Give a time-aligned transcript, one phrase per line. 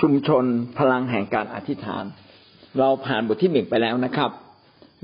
[0.00, 0.44] ชุมชน
[0.78, 2.04] พลังแห่งการอธิษฐาน
[2.78, 4.30] เราผ่านบทที่หนึ่งไปแล้วนะครับ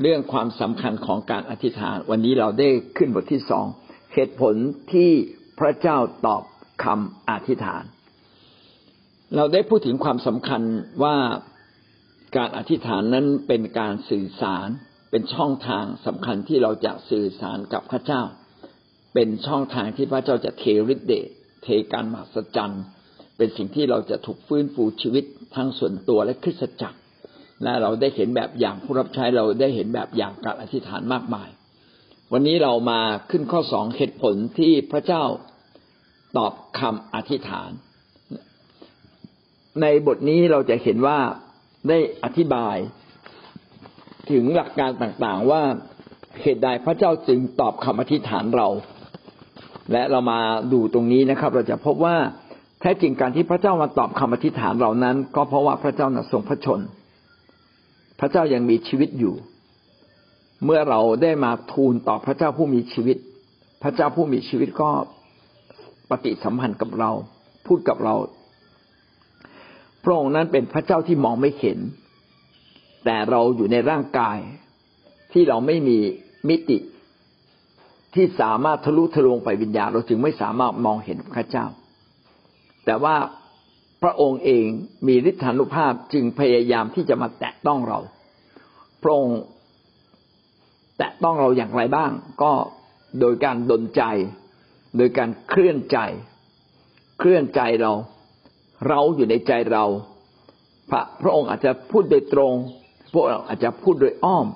[0.02, 3.66] เรื่องความสำคัญของการอธิษฐาน วันนี้เราได้ขึ้นบทที่สอง
[4.14, 4.54] เหตุผล
[4.92, 5.10] ที่
[5.58, 6.42] พระเจ้าตอบ
[6.84, 7.82] คำอธิษฐาน
[9.36, 10.62] เราได้พูดถึงความสำคัญ
[11.02, 11.16] ว่า
[12.36, 14.68] การอธิษฐานนั้นเป็นการสื่อสาร
[15.10, 18.22] เป็นช่องทางสำคัญที่เราจะสื่อสารกับพระเจ้า
[19.14, 21.28] เป็นช่องทางที่พระเจ้าจะเทฤทธิ์เดช
[21.62, 22.84] เทการมหัศจรรย์
[23.36, 25.24] เป็นสิ่งที่เราจะถูกฟื้นฟูชีวิต
[25.56, 26.98] ทั้งส่วนตัวและคริสตจักร
[27.62, 31.48] และเราได้เห็นแบบอย่างผู้รับใช้เราได้เห็นแบบอย่างการอธิษฐานมากมาย
[32.32, 35.24] วันนี้เรามาขึ้นข้อสองเหตุผลที่พระเจ้า
[36.36, 37.70] ตอบคำอธิษฐาน
[39.82, 41.18] ในบทนี้เราจะเห็นว่า
[41.88, 42.76] ได้อธิบาย
[44.30, 45.62] ถึงหลักการต่างๆว่า
[46.42, 48.68] เหตุใดพระเจ้าจึงตอบคำอธิษฐานเรา
[49.92, 50.40] และเรามา
[50.72, 52.16] ดูตรงนี้นะครับ เราจะพบว่า
[52.84, 56.80] ท้จริงการที่พระเจ้ามาตอบคำอธิษฐานเรานั้น ก็เพราะว่าพระเจ้าทรงพระชน
[58.20, 59.34] พระเจ้ายังมีชีวิตอยู่
[60.64, 63.16] เมื่อเราได้มาทูลต่อพระเจ้าผู้มีชีวิต
[63.82, 64.90] พระเจ้าผู้มีชีวิตก็
[66.10, 67.10] ปฏิสัมพันธ์กับเรา
[67.66, 68.14] พูดกับเรา
[70.04, 71.78] พระองค์นั้นเป็นพระเจ้าที่มองไม่เห็น
[73.04, 74.38] แต่เราอยู่ในร่างกาย
[75.32, 75.98] ที่เราไม่มี
[76.48, 76.78] มิติ
[78.14, 81.66] ที่สามารถทะลุทะลวงไปวิญญาณเราจึงไม่สามารถมองเห็นพระเจ้า
[82.84, 83.16] แต่ว่า
[84.02, 84.66] พระองค์เอง
[85.06, 87.98] มีฤทธานุภาพจึงพยายามที่จะมาแตะต้องเรา
[89.02, 89.40] พระองค์
[90.98, 92.10] แตะต้องเราอย่างไรบ้าง
[92.42, 92.52] ก็
[93.20, 94.02] โดยการดนใจ
[94.96, 95.98] โดยการเคลื่อนใจ
[97.18, 97.92] เคลื่อนใจเรา
[98.88, 99.84] เราอยู่ในใจเรา
[100.90, 102.52] พระพระองค์อาจจะพูดโดยตรง
[103.12, 104.46] พระองค์อาจจะพูดโดยอ้อม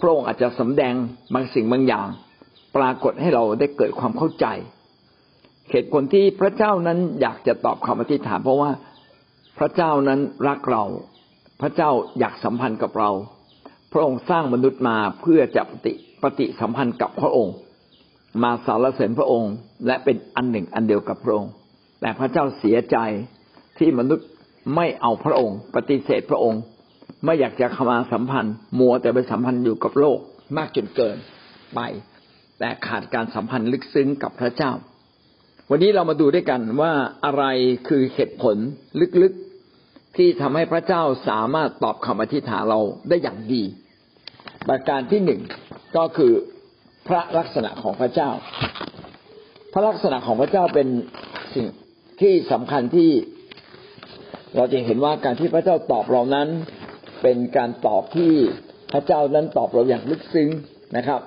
[0.00, 0.94] พระองค์อาจจะสำแดง
[1.34, 2.08] บางสิ่งบางอย่าง
[2.76, 4.46] ปรากฏให้เราได้เกิดความเข้าใจ
[5.70, 8.70] เหตุผลที่พระเจ้านั้นอยากจะตอบคำอธิษฐานเพราะว่า
[9.58, 10.84] พระเจ้านั้นรักเรา
[11.60, 13.10] พระเจ้าอยากสัมพันธ์กับเรา
[13.92, 15.92] พระองค์สร้างมนุษย์มาเพื่อจะปฏิ
[16.22, 17.54] ปฏิสัมพันธ์กับพระองค์
[18.42, 19.52] มาสารเสริญพระองค์
[19.86, 21.50] และเป็นอันหนึ่งอันเดียวกับพระองค์
[22.00, 22.96] แต่พระเจ้าเสียใจ
[23.78, 24.26] ที่มนุษย์
[24.76, 26.60] ไม่เอาพระองค์ ปฏิเสธพระองค์
[27.24, 30.18] ไม่อยากจะเข้ามาสัมพันธ์ มัวแต่ไปสัมพันธ์อยู่กับโลก
[30.56, 31.16] มากจนเกิน
[31.74, 31.80] ไป
[32.58, 34.70] แต่ขาดการสัมพันธ์ลึกซึ้งกับพระเจ้า
[35.70, 36.92] วันนี้เรามาดูด้วยกันว่า
[37.24, 37.44] อะไร
[37.88, 38.56] คือเหตุผล
[39.22, 43.62] ลึกๆที่ทำให้พระเจ้าสามารถตอบคำอธิษฐานเราได้อย่างดี
[44.68, 45.40] ประการที่หนึ่ง
[45.96, 46.32] ก็คือ
[47.08, 48.30] พระลักษณะของพระเจ้า
[49.72, 50.88] พระลักษณะของพระเจ้าเป็น
[51.54, 51.66] สิ่ง
[52.20, 53.10] ที่สำคัญที่
[54.56, 56.48] เราจะเห็นว่าการที่พระเจ้าตอบเรานั้น
[57.22, 58.32] เป็นการตอบที่
[58.92, 60.48] พระเจ้านั้นตอบเราอย่างลึกซึ้ง
[60.96, 61.20] นะครับ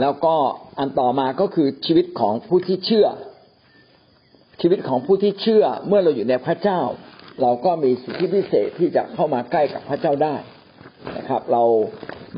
[0.00, 0.34] แล้วก็
[0.78, 3.06] อันต่อมาก็คือชีวิตของผู้ที่เชื่อ
[4.60, 6.80] ชีวิตของผู้ที่เชื่อเมื่อเราอยู่ในพระเจ้า
[7.42, 10.36] เราก็มีสิทธิพิเศษที่จะเข้ามาใกล้กับพระเจ้าได้
[11.16, 11.64] นะครับ เรา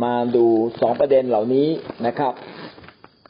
[0.05, 0.47] มาดู
[0.81, 1.69] สองประเด็นเหล่านี้
[2.07, 2.33] นะครับ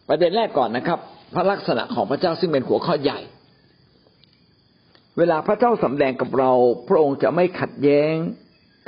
[0.08, 0.98] ประเด็นแรกก่อนนะครับ
[1.34, 3.20] พระลักษณะของพระเจ้าซึ่งเป็นหัวข้อใหญ่
[5.18, 6.52] เวลาพระเจ้าสำแดงกับเรา
[6.88, 8.14] พระองค์จะไม่ขัดแย้ง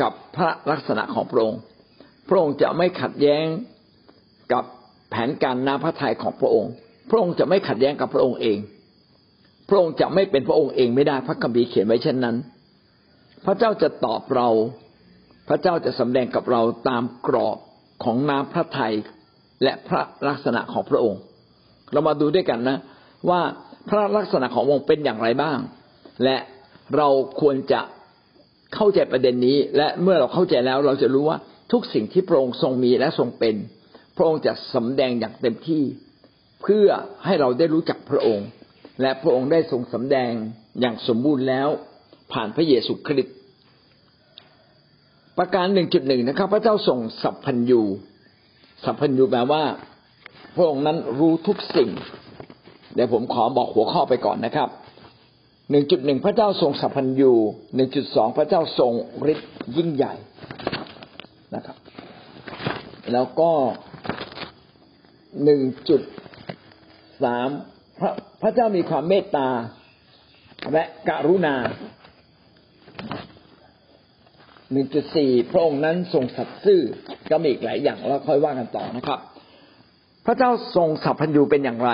[0.02, 1.60] กับพระลักษณะของพระองค์
[2.28, 3.46] พระองค์จะไม่ขัดแย้ง
[4.52, 4.64] กับ
[5.10, 6.72] แผนการนาพระทัยของพระองค์
[7.10, 8.58] พระองค์จะไม่ขัดแย้งกับพระองค์เอง
[9.68, 12.36] พระองค์จะไม่เป็นพระองค์เองไม่ได้พระคัมภีร์เขียนไว้เช่นนั้น
[13.44, 14.48] พระเจ้าจะตอบเรา
[15.48, 17.58] พระเจ้าจะสำแดงกับเราตามกรอบ
[18.04, 18.94] ของน้ำพระทัย
[19.62, 21.20] และพระลักษณะของพระองค์
[21.92, 22.78] เรามาดูด้วยกันนะ
[23.30, 23.40] ว่า
[23.88, 25.58] พระลักษณะขององค์เป็นอย่างไรบ้าง
[26.24, 26.36] และ
[26.96, 27.08] เรา
[27.40, 27.80] ควรจะ
[28.74, 31.38] เข้าใจประเด็นนี้ และเมื่อเราเข้าใจแล้วเราจะรู้ว่า
[31.72, 33.54] ทุกสิ่งที่พระองค์ทรงมีและทรงเป็น
[34.20, 35.82] ระองค์จะสำแดงอย่างเต็มที่
[36.62, 36.86] เพื่อ
[37.24, 38.46] ให้เราได้รู้จักพระองค์
[39.00, 40.32] และพระองค์ได้ทรงสำแดง
[40.80, 41.68] อย่างสมบูรณ์แล้ว
[42.32, 43.36] ผ่านพระเยซูคริสต์
[45.38, 47.82] ประการหนึ่งจุดหนึ่งนะครับ พระเจ้าทรงสัพพัญญู
[48.84, 49.62] สัพพัญญูแปลว่า
[50.56, 51.90] พระองค์นั้นรู้ทุกสิ่ง
[52.94, 54.68] เดี๋ยวผมขอบอกหัวข้อไปก่อนนะครับ
[55.70, 57.32] หนึ่งจุดหนึ่งพระเจ้าทรงสัพพัญญู
[57.74, 58.92] หนึ่งจุดสองพระเจ้าทรง
[59.32, 60.14] ฤทธิ์ยิ่งใหญ่
[61.54, 61.76] นะครับ
[63.12, 63.50] แล้วก็
[65.44, 66.02] หนึ่งจุด
[67.22, 67.48] สาม
[67.98, 68.10] พระ
[68.42, 69.48] พระเจ้ามีความเมตตา
[70.72, 71.54] และกรุณา
[74.72, 76.80] หนึ่งจุดสี่พระองค์นั้นทรงสัตย์ซื่อ
[77.30, 79.20] ก็มีอีกหลายอย่างแล้วค่อยว่ากันต่อนะครับ
[80.26, 81.90] พระเจ้าทรงสัพพัญญูเป็นอย่างไร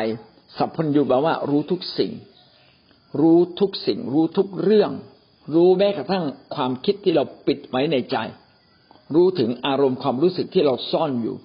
[0.58, 2.12] สัพพัญญูแปลว่า รู้ทุกสิ่ง
[3.20, 4.90] รู้ทุกสิ่ง รู้ทุกเรื่อง
[5.54, 6.24] รู้แม้กระทั่ง
[6.54, 8.16] ความคิดที่เราปิดไว้ในใจ
[9.14, 11.36] รู้ถึงอารมณ์ความรู้สึกที่เราซ่อนอยู่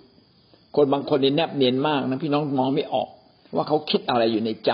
[0.76, 3.10] คนบางคนเนี่ยแนบเนียนมากนะพี่น้องมองไม่ออก
[3.56, 4.72] ว่าเขาคิดอะไรอยู่ในใจ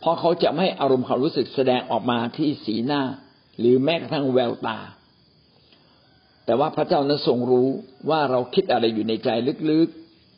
[0.00, 3.02] เพราะเขาจะไม่อารมณ์ความรู้สึกแสดงออกมาที่สีหน้า
[3.58, 4.78] หรือแม้กระทั่งแววตา
[6.46, 7.68] แต่ว่าพระเจ้านั้นทรงรู้
[8.10, 9.28] ว่าเราคิดอะไรอยู่ในใจ
[9.70, 9.88] ลึก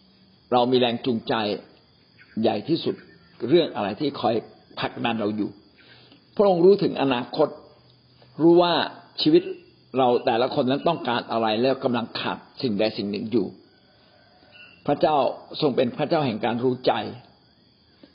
[0.00, 1.34] ๆ เรามีแรงจูงใจ
[2.42, 2.94] ใหญ่ที่สุด
[3.48, 4.34] เรื่องอะไรที่คอย
[4.80, 5.50] ผลักดันเราอยู่
[6.36, 7.48] พระองค์รู้ถึงอนาคต
[8.42, 8.72] รู้ว่า
[9.22, 9.42] ชีวิต
[9.98, 13.46] เราแต่ละคนนั้นต้องการอะไรแล้วกำลังขาดสิ่งใดสิ่งหนึ่งอยู่
[14.86, 15.16] พระเจ้า
[15.60, 16.92] ทรงเป็นพระเจ้าแห่งการรู้ใจ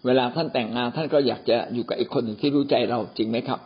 [0.06, 3.60] เวลาท่านแต่งงานท่านก็อยากจะอยู่กับอีกคนหนึ่งที่รู้ใจเราจริงไหมครับ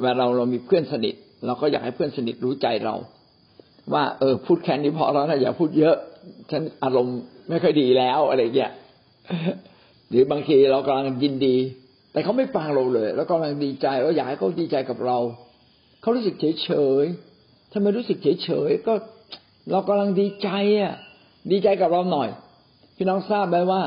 [0.00, 1.14] เวลาเราเรามีเพื่อนสนิท
[1.46, 2.94] เราก็อยากให้เพื่อนสนิทรู้ใจเรา
[3.92, 5.96] ว่า เออ พูดแค่นี้พอแล้วนะอย่าพูดเยอะ
[6.50, 7.18] ฉันอารมณ์
[7.48, 8.72] ไม่ค่อยดีแล้วอะไรเงี้ย
[10.08, 11.56] หรือบางทีเรากำลังยินดี
[12.12, 15.18] แต่เขาไม่ฟังเราเลย แล้วกำลังดีใจแล้วอยากให้เขาดีใจกับเรา
[16.00, 16.70] เขารู้สึกเฉยเฉ
[17.02, 17.04] ย
[17.72, 18.94] ทำไมรู้สึกเฉยเฉยก็
[19.70, 20.50] เรากำลังดีใจ
[20.80, 20.94] อะ
[21.50, 22.28] ดีใจกับเราหน่อย
[22.96, 23.82] พี่น้องทราบไหมว่า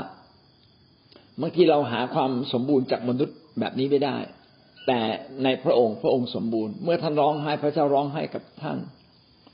[1.42, 4.18] บางทีเราหาความสมบูรณ์จากมนุษย์แบบนี้ไม่ได้
[4.88, 5.00] แต่
[5.44, 8.78] ในพระองค์พระองค์สมบูรณ์เมื่อท่านร้องไห้พระเจ้าร้องไห้กับท่าน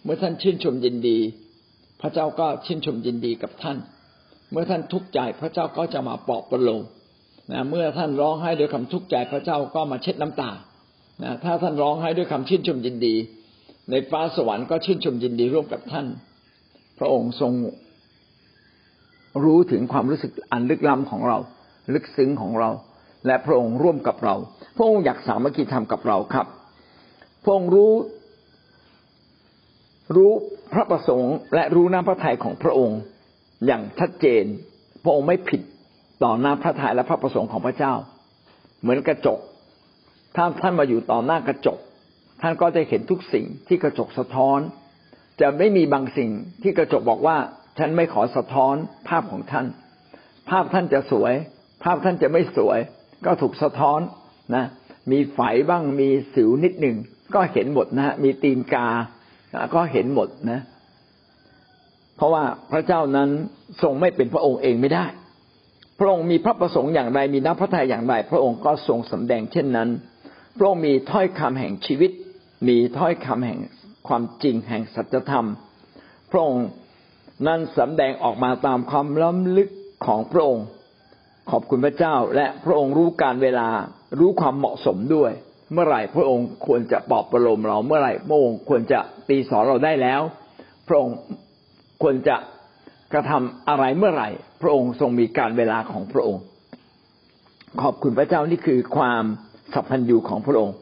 [0.03, 1.17] เมื่อท่านชื่นชมยินดี
[2.01, 3.77] พระเจ้าก็ชื่นชมยินดีกับท่าน
[4.51, 6.83] เมื่อท่านทุกข์ใจพระเจ้าก็จะมาปลอบประโลม
[7.51, 10.51] นะเมื่อท่านร้องไห้ด้วยคำทุกข์ใจพระเจ้าก็มาเช็ดน้ำตา
[11.23, 13.15] นะถ้าท่านร้องไห้ด้วยคำชื่นชมยินดี
[13.89, 16.07] ในฟ้าสวรรค์ก็ชื่นชมยินดีร่วมกับท่าน
[16.99, 17.53] พระองค์ทรง
[19.43, 21.37] รู้ถึงความรู้สึกอันลึกล้ำของเรา
[21.93, 22.69] ลึกซึ้งของเรา
[23.27, 24.35] และพระองค์ร่วมกับเรา
[24.77, 26.47] พระองค์อยากสามัคคีธรรมกับเราครับ
[27.43, 27.93] พระองค์รู้
[30.15, 30.31] รู้
[30.73, 32.99] พระประสงค์ และรู้น้ำพระทัยของพระองค์
[33.65, 34.43] อย่างชัดเจน
[35.03, 35.61] พระองค์ไม่ผิด
[36.23, 37.93] ต่อหน้าพระทัยและพระประสงค์ของพระเจ้า
[38.81, 39.39] เหมือนกระจก
[40.35, 41.77] ถ้าท่านมาอยู่ต่อหน้ากระจก
[42.41, 44.59] ท่านก็จะเห็นทุกสิ่งที่กระจกสะท้อน
[45.41, 46.29] จะไม่มีบางสิ่ง
[46.63, 47.37] ที่กระจกบอกว่า
[47.77, 48.75] ฉันไม่ขอสะท้อน
[49.07, 49.67] ภาพของท่าน
[50.49, 51.33] ภาพท่านจะสวย
[51.83, 52.79] ภาพท่านจะไม่สวย
[53.25, 53.99] ก็ถูกสะท้อน
[54.55, 54.65] นะ
[55.11, 55.39] มีไฝ
[55.69, 56.97] บ้างมีสิวนิดหนึ่ง
[57.33, 58.87] ก็เห็นหมดนะมีตีนกา
[59.75, 60.59] ก็เห็นหมดนะ
[62.15, 63.29] เพราะว่าพระเจ้านั้น
[63.81, 65.05] ทรงไม่เป็นพระองค์เองไม่ได้
[65.99, 69.89] พระองค์มีพระประสงค์อย่างไรมีน้ำพระทัยอย่างไร พระองค์ก็ทรงสำแดงเช่นนั้น
[70.57, 72.11] พระองค์มีถ้อยคำแห่งชีวิต
[72.67, 73.59] มีถ้อยคำแห่ง
[74.07, 75.47] ความจริงแห่งสัจธรรม
[76.31, 76.65] พระองค์
[77.47, 79.69] นั้นสำแดงออกมาตามความล้ำลึก
[80.05, 80.65] ของพระองค์
[81.51, 83.67] ขอบคุณพระเจ้าและพระองค์รู้การเวลา
[84.19, 85.31] รู้ความเหมาะสมด้วย
[85.73, 88.99] เมื่อไหร่พระองค์ควรจะปลอบประโลมเราเมื่อไหร่พระองค์ควรจะ
[89.29, 90.21] ตีสอนเราได้แล้ว
[90.87, 91.15] พระองค์
[92.01, 92.35] ควรจะ
[93.13, 94.29] กระทำอะไรเมื่อไหร่
[94.61, 96.41] พระองค์ทรงมีการเวลาของพระองค์
[97.81, 99.23] ขอบคุณพระเจ้านี่คือความ
[99.73, 100.75] สัพพัญญูของพระองค์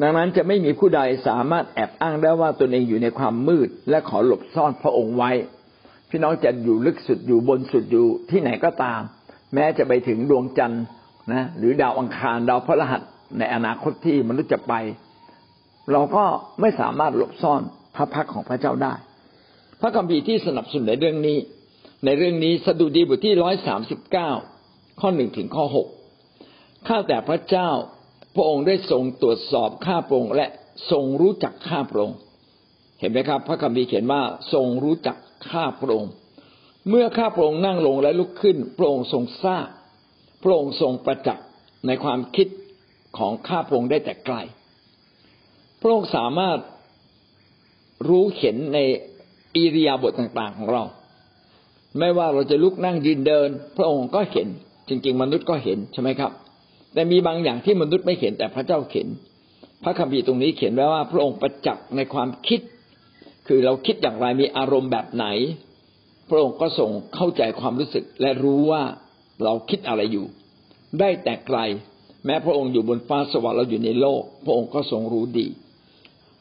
[0.00, 5.30] ดังนั้นจะไม่มีผู้ใดสามารถแอบอ้างได้ว่าตนเองอยู่ในความมืด และขอหลบซ่อนพระองค์ไว้
[6.10, 9.00] พี่น้องจะอยู่ลึกสุดอยู่บนสุดอยู่ที่ไหนก็ตาม
[9.54, 10.82] แม้จะไปถึงดวงจันทร์
[11.32, 13.02] นะหรือดาวอังคารดาวพระรหัส
[13.38, 14.74] ในอนาคตที่มนุษย์จะไป
[15.92, 16.24] เราก็
[16.60, 17.62] ไม่สามารถหลบซ่อน
[17.94, 18.94] พระพักของพระเจ้าได้
[19.80, 21.38] พระคัมภีร์ที่สนับสนุนในเรื่องนี้
[22.04, 24.30] ในเรื่องนี้สดุดีบทที่ร้อยสามสิบเก้า
[25.00, 25.88] ข้อหนึ่งถึงข้อหก
[26.88, 27.68] ข้าแต่พระเจ้า
[28.34, 30.46] พระองค์ได้ทรงตรวจสอบข้าพระองค์และ
[30.90, 32.18] ทรงรู้จักข้าพระองค์
[33.00, 34.20] เห็นไหมครับ พระคัมภีร์เขียนว่า
[34.52, 35.16] ทรงรู้จัก
[35.50, 36.12] ข้าพระองค์
[36.88, 39.68] เมื่อข้าพระองค์นั่งลงและลุกขึ้น พระองค์ทรงทราบ
[40.42, 41.46] พระองค์ทรงประจักษ์
[41.86, 42.48] ในความคิด
[43.18, 44.36] ของข้าพระองค์ได้แต่ไกล
[45.80, 46.58] พระองค์สามารถ
[48.08, 48.78] รู้เห็นใน
[49.56, 50.84] อิริยาบถต่าง ๆ ของเรา
[51.98, 54.48] ไม่ว่าเราจะลุกนั่งยืนเดิน พระองค์ก็เห็น
[54.88, 56.32] จริง ๆ มนุษย์ก็เห็นใช่ไหมครับ
[56.94, 59.06] แต่มีบางอย่างที่มนุษย์ไม่เห็นแต่พระเจ้าเห็น
[59.82, 62.60] พระคัมภีร์ตรงนี้เขียนไว้ว่า พระองค์ประจักษ์ในความคิด
[63.46, 65.26] คือเราคิดอย่างไรมีอารมณ์แบบไหน
[66.28, 68.82] พระองค์ก็ทรงเข้าใจความรู้สึก และรู้ว่า
[69.44, 70.26] เราคิดอะไรอยู่
[71.00, 71.58] ได้แต่ไกล
[72.24, 75.46] แม้พระองค์อยู่บนฟ้าสวรรค์เราอยู่ในโลก พระองค์ก็ทรงรู้ดี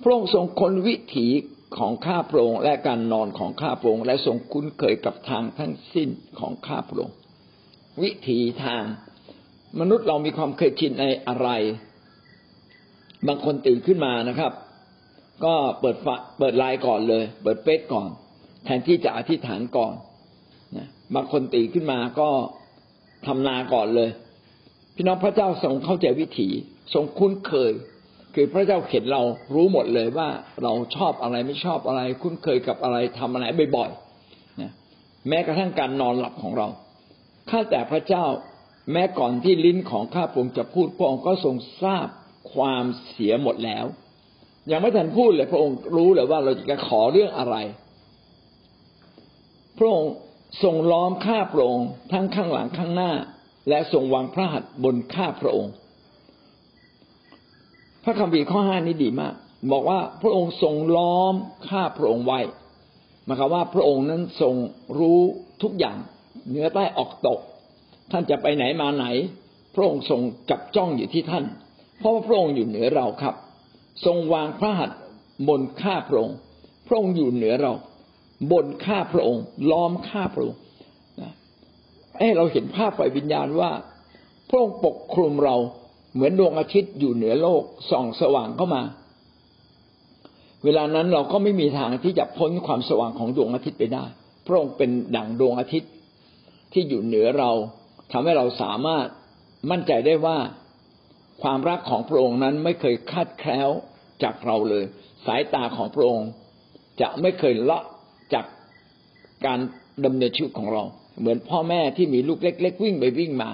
[0.03, 1.27] พระองค์ทรงค้นวิถี
[1.77, 6.09] ของข้าพระองค์และการนอนของข้าพระองค์และทรงคุ้นเคยกับทางทั้งสิ้น
[6.39, 7.15] ของข้าพระองค์
[8.01, 8.83] วิถีทาง
[9.79, 11.49] มนุษย์เรามีความเคยชินในอะไร
[13.27, 14.51] บางคนตื่นขึ้นมานะครับ
[15.43, 15.95] ก็เปิด
[16.39, 18.09] เปิดไลน์ก่อนเลย เปิดเฟซก่อน
[18.65, 19.93] แทนที่จะอธิษฐานก่อน
[20.77, 22.29] นะบางคนตื่นขึ้นมาก็
[23.25, 24.09] ทำนาก่อนเลย
[24.95, 26.49] พี่น้องพระเจ้าทรงเข้าใจวิถี
[26.93, 27.71] ทรงคุ้นเคย
[28.35, 29.21] คือพระเจ้าเห็นเรา
[29.53, 30.29] รู้หมดเลยว่า
[30.63, 33.45] เราชอบอะไรไม่ชอบอะไร คุ้นเคยกับอะไรทำอะไร
[33.77, 34.71] บ่อยๆนะ
[35.27, 36.67] แม้กระทั่งการนอนหลับของเรา
[37.49, 38.25] ข้าแต่พระเจ้า
[38.91, 42.07] แม้ก่อนที่ลิ้นของข้าพงค์จะพูดพระองค์ก็ทรงทราบ
[42.53, 43.85] ความเสียหมดแล้ว
[44.71, 47.55] ยังไม่ทันพูดเลยพระองค์รู้เลยว่าเราจะขอเรื่องอะไร
[49.77, 50.11] พระองค์
[50.63, 53.11] ทรงล้อมข้าพระองค์ทั้งข้างหลังข้างหน้า
[53.69, 55.73] และทรงวางพระหัตถ์บนข้าพระองค์
[58.03, 59.33] พระคัมภีร์ข้อห้านี้ดีมาก
[59.71, 61.33] บอกว่าพระองค์ทรงล้อม
[61.69, 62.39] ข้าพระองค์ไว้
[63.25, 64.55] หมายความว่าพระองค์นั้นทรง
[64.99, 65.19] รู้
[65.63, 65.97] ทุกอย่าง
[66.49, 67.39] เหนือใต้ออกตก
[68.11, 69.05] ท่านจะไปไหนมาไหน
[69.75, 71.45] พระองค์ทรงจับจ้องอยู่ที่ท่าน
[71.99, 73.35] เพราะว่าพระองค์อยู่เหนือเราครับ
[74.05, 74.99] ทรงวางพระหัตถ์
[75.49, 76.37] บนข้าพระองค์
[76.87, 77.73] พระองค์อยู่เหนือเรา
[78.51, 80.59] บนข้าพระองค์ ล้อมข้าพระองค์
[82.19, 83.71] ให้เราเห็นภาพไฟวิญญาณว่า
[84.49, 85.55] พระองค์ปกคลุมเรา
[86.13, 88.83] เหมือนดวงอาทิตย์อยู่เหนือโลกส่องสว่างเข้ามา
[90.63, 94.05] เวลานั้นเราก็ไม่มีทางที่จะพ้นความสว่างของดวงอาทิตย์ไปได้
[94.47, 95.91] พระองค์เป็นดั่งดวงอาทิตย์
[96.73, 97.51] ที่อยู่เหนือเรา
[98.11, 99.05] ทำให้เราสามารถ
[99.71, 100.37] มั่นใจได้ว่า
[101.43, 103.69] ความรักของพระองค์นั้นไม่เคยคาดแคล้ว
[104.23, 104.83] จากเราเลย
[105.25, 106.29] สายตาของพระองค์
[107.01, 107.79] จะไม่เคยละ
[108.33, 108.45] จาก
[109.45, 109.59] การ
[110.05, 110.83] ดำเนินชีวิตของเรา
[111.19, 113.51] เหมือนพ่อแม่ที่มีลูกเล็ก ๆ วิ่งไปวิ่งมา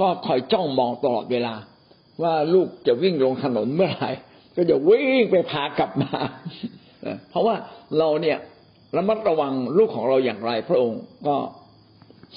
[0.00, 1.54] ก็คอยจ้องมองตลอดเวลา
[2.22, 4.10] ว่าลูกจะวิ่งลงถนนเมื่อไหร่
[4.56, 6.12] ก็จะวิ่งไปพากลับมา
[7.30, 7.56] เพราะว่า
[7.98, 8.38] เราเนี่ย
[8.96, 11.36] ระมัดระวังลูกของเราอย่างไร พระองค์ก็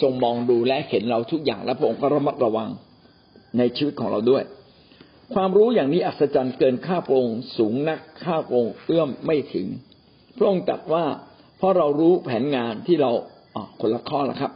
[0.02, 2.70] ทรงมองดูและเห็นเราทุกอย่างและพระองค์ก็ระมัดระวัง
[3.58, 4.44] ในชีวิตของเราด้วย
[5.34, 9.68] ความรู้อย่างนี้อัศจรรย์เกินข้าพระองค์สูงนักข้าพระองค์เอื้อมไม่ถึง
[10.38, 11.06] พระองค์ตรัสว่า
[11.58, 13.12] เพราะเรารู้แผนงานที่เรา
[13.82, 14.52] คนละข้อละครับ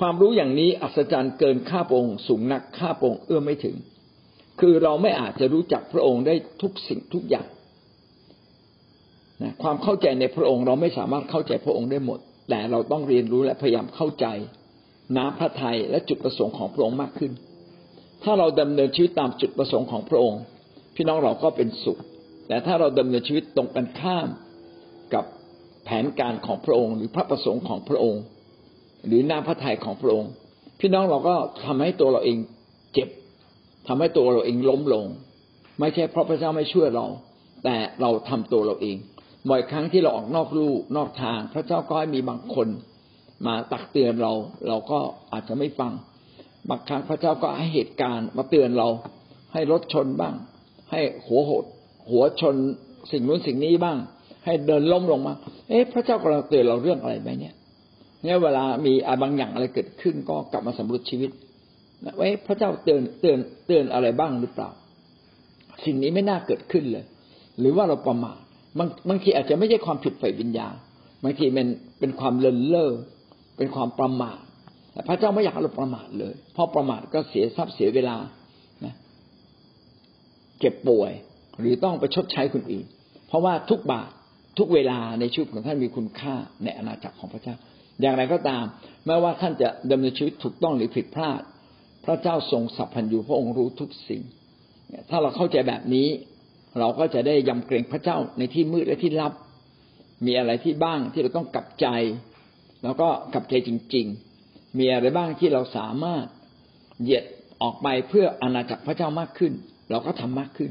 [0.00, 3.76] ความรู้อย่างนี้อัศจรรย์เกินข้าพระองค์สูงนักข้าพระองค์เอื้อมไม่ถึง
[4.60, 7.48] คือเราไม่อาจจะรู้จักพระองค์ได้ทุกสิ่งทุกอย่าง
[9.42, 12.18] นะความเข้าใจในพระองค์เราไม่สามารถเข้าใจพระองค์ได้หมด
[12.50, 14.26] แต่เราต้องเรียนรู้และพยายามเข้าใจ
[15.16, 17.32] น้ำพระทัยและจุดประสงค์ของพระองค์มากขึ้น
[18.26, 20.40] ถ้าเราดำเนินชีวิตตามจุดประสงค์ของพระองค์
[20.96, 21.98] พี่น้องเราก็เป็นสุข
[22.48, 24.28] แต่ถ้าเราดำเนินชีวิตตรงกันข้าม
[25.14, 25.24] กับ
[25.84, 28.22] แผนการของพระองค์ หรือพระประสงค์ของพระองค์
[29.06, 30.30] หรือน้ำพระทัยของพระองค์
[30.80, 32.38] พี่น้องเราก็ทำให้ตัวเราเอง
[32.94, 33.08] เจ็บ
[33.88, 35.04] ทำให้ตัวเราเองล้มลง
[35.80, 37.06] ไม่ใช่เพราะพระเจ้าไม่ช่วยเรา
[37.64, 38.96] แต่เราทำตัวเราเอง
[39.48, 42.68] บ่อยครั้งที่เราออกนอกลู่นอกทาง พระเจ้าก็ให้มีบางคน
[43.46, 44.32] มาตักเตือนเรา
[44.68, 44.98] เราก็
[45.32, 45.92] อาจจะไม่ฟัง
[46.70, 48.88] บางครั้งพระเจ้าก็ให้เหตุการณ์มาเตือนเรา
[49.52, 50.34] ให้รถชนบ้าง
[50.90, 51.64] ให้หัวหด
[52.10, 52.56] หัวชน
[53.12, 53.98] สิ่งนู้นสิ่งนี้บ้าง
[54.44, 55.34] ให้เดินล้มลงมา
[55.68, 57.54] เอ๊ะ พระเจ้ากำลังเตือนเราเรื่องอะไรไหมเนี่ย
[58.22, 61.30] เนี่ยเวลามีอะไรบางอย่างอะไรเกิดขึ้นก็กลับมาสำรวจชีวิต
[62.18, 64.70] ว่าพระเจ้าเตือนเตือนเตือนอะไรบ้างหรือเปล่า
[65.84, 67.04] สิ่งนี้ไม่น่าเกิดขึ้นเลย
[67.58, 68.38] หรือว่าเราประมาท
[68.78, 70.74] บางบางทีอาจจะไม่ใช่ความผิดฝ่ายวิญญาณ
[71.24, 71.68] บางทีเป็น
[72.00, 72.90] เป็นความเลินเล่อ
[73.56, 74.38] เป็นความประมาท
[74.96, 78.16] แต่พระเจ้าไม่อยากให้เราประมาทเลย เพราะประมาทก็เสียทรัพย์เสียเวลา
[78.84, 78.94] นะ
[80.60, 81.12] เจ็บป่วย
[81.60, 82.86] หรือต้องไปชดใช้คนอื่น
[83.28, 84.10] เพราะว่าทุกบาท
[84.58, 86.34] ทุกเวลาในชีวิตของท่านมีคุณค่า
[86.64, 87.54] ในอาณาจักรของพระเจ้า
[88.00, 88.64] อย่างไรก็ตาม
[89.06, 91.40] แม้ว่าท่านจะดำเนินชีวิตถูกต้องหรือผิดพลาด
[92.04, 94.22] พระเจ้าทรงสัพพัญญูพระองค์รู้ทุกสิ่ง
[95.10, 96.08] ถ้าเราเข้าใจแบบนี้
[96.78, 99.32] เราก็จะได้ยำเกรงพระเจ้าในที่มืดและที่ลับ
[100.26, 101.86] มีอะไรที่บ้างที่เราต้องกลับใจ
[102.82, 104.35] แล้วก็กับใจจริง ๆ
[104.78, 106.24] มีอะไรบ้างที่เราสามารถ
[107.02, 107.24] เหยียด
[107.62, 109.52] ออกไปเพื่ออาณาจักรพระเจ้ามากขึ้น
[109.90, 110.70] เราก็ทำมากขึ้น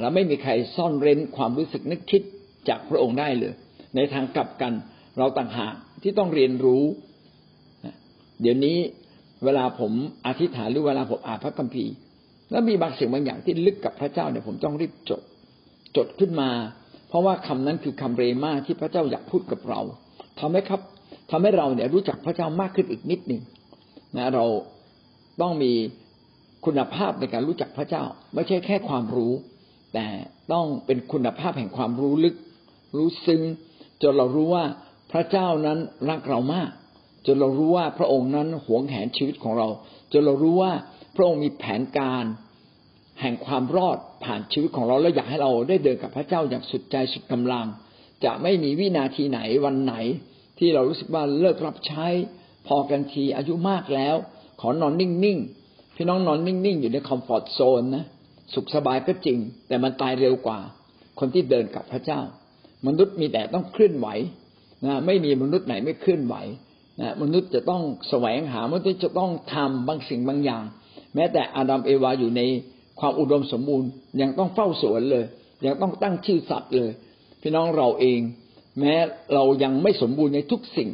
[0.00, 2.22] เราไม่มีใครซ่อนเร้นความรู้สึกนึกคิด
[2.68, 3.54] จากพระองค์ได้เลย
[3.96, 4.72] ในทางกลับกัน
[5.18, 6.84] เราต่างหากที่ต้องเรียนรู้
[8.40, 8.76] เดี๋ยวนี้
[9.44, 9.92] เวลาผม
[10.26, 11.92] อธิษฐานหรือเวลาผมอ่านพระคัมภีร์
[12.50, 15.20] แล้วมีบางสิ่งบางอย่างที่ลึกกับพระเจ้าเนี่ยผมต้องรีบจด
[15.96, 16.50] จดขึ้นมา
[17.08, 19.80] เพราะว่าคำนั้นคือคำเรมาที่พระเจ้าอยากพูดกับเรา
[20.40, 20.80] ทำให้ครับ
[21.30, 23.42] ทำให้เราเนี่ยรู้จักพระเจ้ามากขึ้นอีกนิดหนึ่ง
[24.16, 24.44] นะเรา
[25.40, 25.72] ต้องมี
[26.64, 28.02] คุณภาพในการรู้จักพระเจ้า
[28.34, 29.32] ไม่ใช่แค่ความรู้
[29.94, 30.06] แต่
[30.52, 32.34] ต้องเป็นคุณภาพแห่งความรู้ลึก
[32.96, 33.42] รู้ซึ้ง
[34.02, 34.64] จนเรารู้ว่า
[35.12, 35.78] พระเจ้านั้น
[36.08, 36.70] รักเรามาก
[37.26, 39.68] จนเรารู้ว่าพระองค์นั้นหวงแหนชีวิตของเรา
[40.12, 40.72] จนเรารู้ว่า
[41.16, 42.24] พระองค์มีแผนการ
[43.20, 47.66] แห่งความรอดผ่านชีวิตของเราและอยากให้เราได้เดินกับพระเจ้าอย่างสุดใจสุดกำลัง
[48.24, 49.94] จะไม่มีวินาทีไหนวันไหน
[50.58, 52.06] ที่เรารู้สึกว่าเลิกรับใช้
[52.66, 54.14] พอกันทีอายุมากแล้ว
[54.60, 58.04] ขอนอนนิ่งๆพี่น้องนอนนิ่งๆอยู่ในคอมฟอร์ทโซนนะ
[58.54, 60.58] สุขสบายก็จริง แต่มันตายเร็วกว่า
[61.18, 62.20] คนที่เดินกับพระเจ้า
[62.86, 64.08] มนุษย์มีแต่ต้องเคลื่อนไหว
[64.86, 66.34] นะไม่มีมนุษย์ไหนไม่เคลื่อนไหว
[67.00, 70.64] นะมนุษย์จะต้องแสวงหามนุษย์จะต้องทำบางสิ่งบางอย่าง
[71.14, 72.42] แม้แต่อาดัมเอวาอยู่ใน
[73.00, 73.88] ความอุดมสมบูรณ์
[74.20, 75.24] ยังต้องเฝ้าสวนเลย
[75.66, 76.90] ยังต้องตั้งชื่อสัตว์เลย
[77.42, 78.20] พี่น้องเราเอง
[78.80, 78.94] แม้
[79.34, 80.90] เรายังไม่สมบูรณ์ในทุกสิ่ง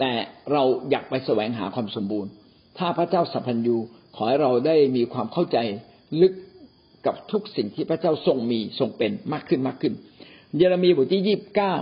[0.00, 0.12] แต่
[0.52, 2.30] เราอยากไปแสวงหาความสมบูรณ์
[2.78, 3.76] ถ้าพระเจ้าสัพพัญญู
[4.16, 5.58] ขอให้เราได้มีความเข้าใจ
[6.20, 6.34] ลึก
[7.06, 9.94] กับทุกสิ่งที่พระเจ้าทรงมีทรงเป็นมากขึ้นมากขึ้น
[10.56, 11.74] เยเรมีบทที่ยี่สิบเก้า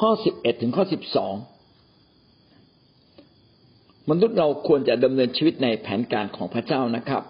[0.00, 1.34] ข้อสิบเอ็ดถึงข้อสิบสอง
[4.10, 7.22] มนุษย์เราควรจะดำเนินชีวิตในแผนการของพระเจ้านะครับ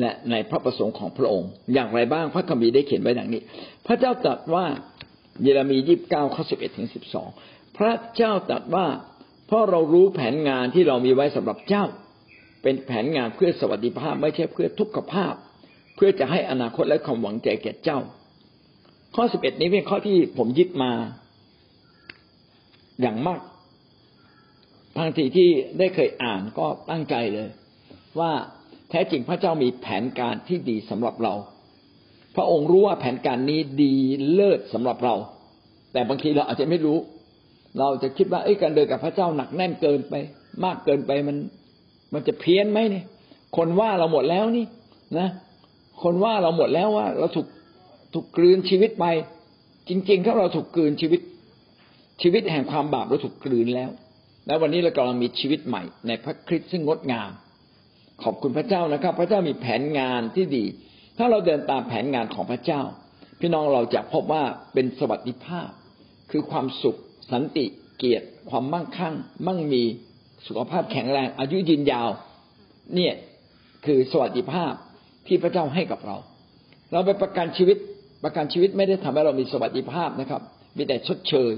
[0.00, 3.42] และในพระประสงค์ของพระองค์ อย่างไรบ้างพระคัมภีร์ได้เขียนไว้ดังนี้
[3.86, 4.66] พระเจ้าตรัสว่า
[5.42, 7.28] เยเรมียี่สิบเก้าข้อสิบเอ็ดถึงสิบสอง
[7.76, 8.86] พระเจ้าตรัสว่า
[9.46, 11.84] เพราะเรารู้แผนงานที่เรามีไว้สำหรับเจ้า
[12.62, 15.34] เป็นแผนงานเพื่อสวัสดิภาพไม่ใช่เพื่อทุกขภาพ
[15.96, 17.98] เพื่อจะให้อนาคตและความหวังใจแก่เจ้า
[19.14, 20.92] ข้อสิบเอ็ดนี้เป็นข้อที่ผมยึดมา
[23.00, 23.40] อย่างมาก
[24.96, 27.48] ทังทีที่ได้เคยอ่านก็ตั้งใจเลย
[28.20, 28.32] ว่า
[28.90, 31.34] แท้จริงพระเจ้ามีแผนการที่ดีสำหรับเรา
[32.40, 33.94] ระองค์รู้ว่าแผนการนี้ดี
[34.32, 35.14] เลิศสำหรับเรา
[35.92, 36.98] แต่บางทีเราอาจจะไม่รู้
[37.78, 40.14] เราจะคิดว่าไอ้การเดินกับพระเจ้าหนักแน่นเกินไป
[40.64, 41.36] มากเกินไปมัน
[42.14, 43.04] มันจะเพี้ยนไหมเนี่ย
[43.56, 44.64] คนว่าเราหมดแล้วนี่
[45.18, 45.28] นะ
[46.02, 47.46] คนว่าเราหมดแล้วว่า เราถูก
[48.14, 49.06] ถูกกลืนชีวิตไป
[49.88, 51.20] จริงๆถ้าเราถูกกลืนชีวิต
[52.22, 53.90] ชีวิตแห่งความบาปเราถูกกลืนแล้ว
[54.46, 57.30] แล้ววันนี้เรากำลังมีชีวิตใหม่ในพระคริสต์ซึ่งงดงาม
[58.22, 60.64] ขอบคุณพระเจ้านะครับ พระเจ้ามีแผนงานที่ดี
[61.18, 62.82] ถ้าเราเดินตามแผนงานของพระเจ้า
[63.40, 64.44] พี่น้องเราจะพบว่า
[64.74, 65.68] เป็นสวัสดิภาพ
[66.30, 66.98] คือความสุข
[67.32, 67.64] สันติ
[67.98, 69.14] เกียรติ ความมั่งคั่ง
[69.46, 69.84] มั่งมี
[70.46, 72.10] สุขภาพแข็งแรง อายุยืนยาว
[72.94, 73.14] เนี่ย
[73.86, 74.72] คือสวัสดิภาพ
[75.26, 76.16] ที่พระเจ้าให้กับเรา
[76.92, 77.76] เราไปประกันชีวิต
[78.24, 80.42] ประกันชีวิตไม่ได้ทำให้เรามีสวัสดิภาพนะครับ
[80.76, 81.50] มีแต่ชดเชย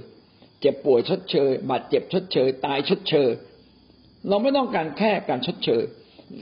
[0.60, 3.30] เจ็บป่วยชดเชย บาดเจ็บชดเชย ตายชดเชย
[4.28, 5.82] เราไม่ต้องการแค่การชดเชย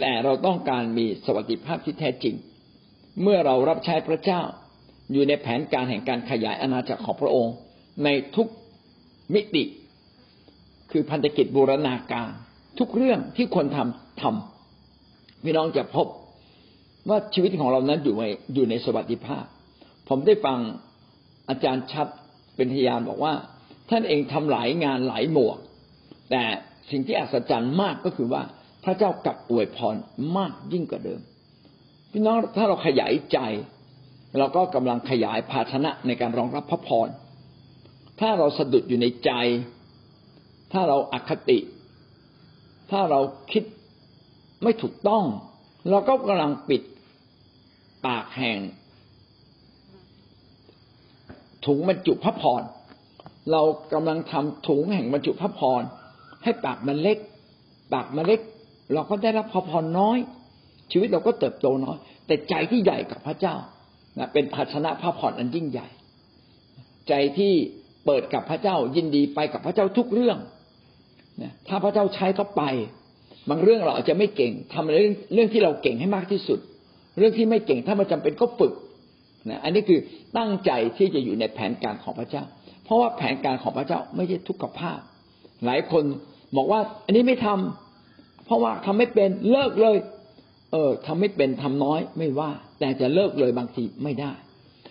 [0.00, 2.34] แต่เราต้องการมีสวัสดิภาพที่แท้จริง
[3.22, 4.40] เมื่อเรารับใช้พระเจ้า
[5.12, 7.54] อยู่ในแผนการแห่งการขยายอาณาจักรของพระองค์
[8.04, 8.48] ในทุก
[9.34, 9.64] มิติ
[10.90, 12.28] คือพันธกิจบูรณาการ
[12.78, 16.06] ทุกเรื่องที่คนทำทำพี่น้องจะพบ
[17.08, 19.44] ว่าชีวิตของเรานั้นอยู่ในอยู่ในสวัสดิภาพ
[20.08, 20.58] ผมได้ฟัง
[21.48, 22.06] อาจารย์ชัด
[22.56, 23.34] เป็นพยานบอกว่า
[23.90, 25.58] ท่านเองทำหลายงานหลายหมวก
[26.30, 26.42] แต่
[26.90, 28.42] สิ่งที่อัศจรรย์มากก็คือว่า
[28.84, 29.96] พระเจ้ากลับอวยพร
[30.36, 31.20] มากยิ่งกว่าเดิม
[32.12, 33.38] พี่น้องถ้าเราขยายใจ
[34.38, 37.08] เราก็กำลังขยายภาชนะในการรองรับพระพร
[38.20, 39.30] ถ้าเราสะดุดอยู่ในใจ
[40.72, 41.58] ถ้าเราอคติ
[42.90, 43.20] ถ้าเรา
[43.52, 43.64] คิด
[44.62, 45.24] ไม่ถูกต้อง
[45.90, 46.82] เราก็กำลังปิด
[48.06, 48.58] ปากแห่ง
[51.66, 52.62] ถุงบรรจุพระพร
[53.52, 55.82] เรากำลังทำถุงแห่งบรรจุพระพร
[56.42, 57.18] ให้ปากมันเล็ก
[57.92, 58.40] ปากมันเล็ก
[58.92, 60.18] เราก็ได้รับพระพรน้อย
[60.92, 63.54] ชีวิตเราก็เติบโตน้อย แต่ใจที่ใหญ่กับพระเจ้า
[64.18, 65.88] นะเป็นภาชนะพระพรอันยิ่งใหญ่
[67.08, 67.52] ใจที่
[68.06, 70.38] เปิดกับพระเจ้ายินดีไปกับพระเจ้าทุกเรื่อง
[71.42, 72.62] นะถ้าพระเจ้าใช้ก็ไป
[73.50, 76.58] บางเรื่องเราอาจจะไม่เก่งทำเรื่องเรื่องที่เราเก่งให้มากที่สุด
[77.18, 78.72] เรื่องที่ไม่เก่งถ้ามันจาเป็นก็ฝึก
[79.50, 80.00] นะอันนี้คือ
[80.36, 82.44] ตั้งใจที่จะอยู่ในแผนการของพระเจ้า
[82.84, 84.98] เพราะว่าแผนการของพระเจ้าไม่ใช่ทุกขภาพ
[85.66, 86.04] หลายคน
[86.56, 89.96] บอกว่า อันนี้ไม่ทำเพราะว่าทำไม่เป็นเลิกเลย
[90.72, 94.32] เออทำไม่เป็นทำน้อยไม่ว่า แต่จะเลิกเลยบางทีไม่ได้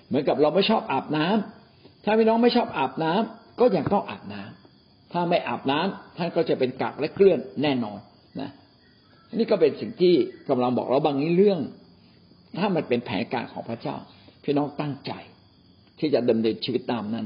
[0.08, 8.00] เหมือนกับเราไม่ชอบอาบน้ำถ้าพี่น้องไม่ชอบอาบน้ำก็ยังต้องอาบน้ำถ้าไม่อาบน้ำท่านก็จะเป็นกักและเกลื่อนแน่นอน
[8.40, 8.50] นะ
[9.34, 10.14] นี่ก็เป็นสิ่งที่
[10.50, 11.60] กำลังบอกเราบางเรื่อง
[12.60, 13.96] ถ้ามันเป็นแผนการของพระเจ้า
[14.44, 15.12] พี่น้องตั้งใจ
[16.00, 17.26] ที่จะดำเนินชีวิตตามนั้น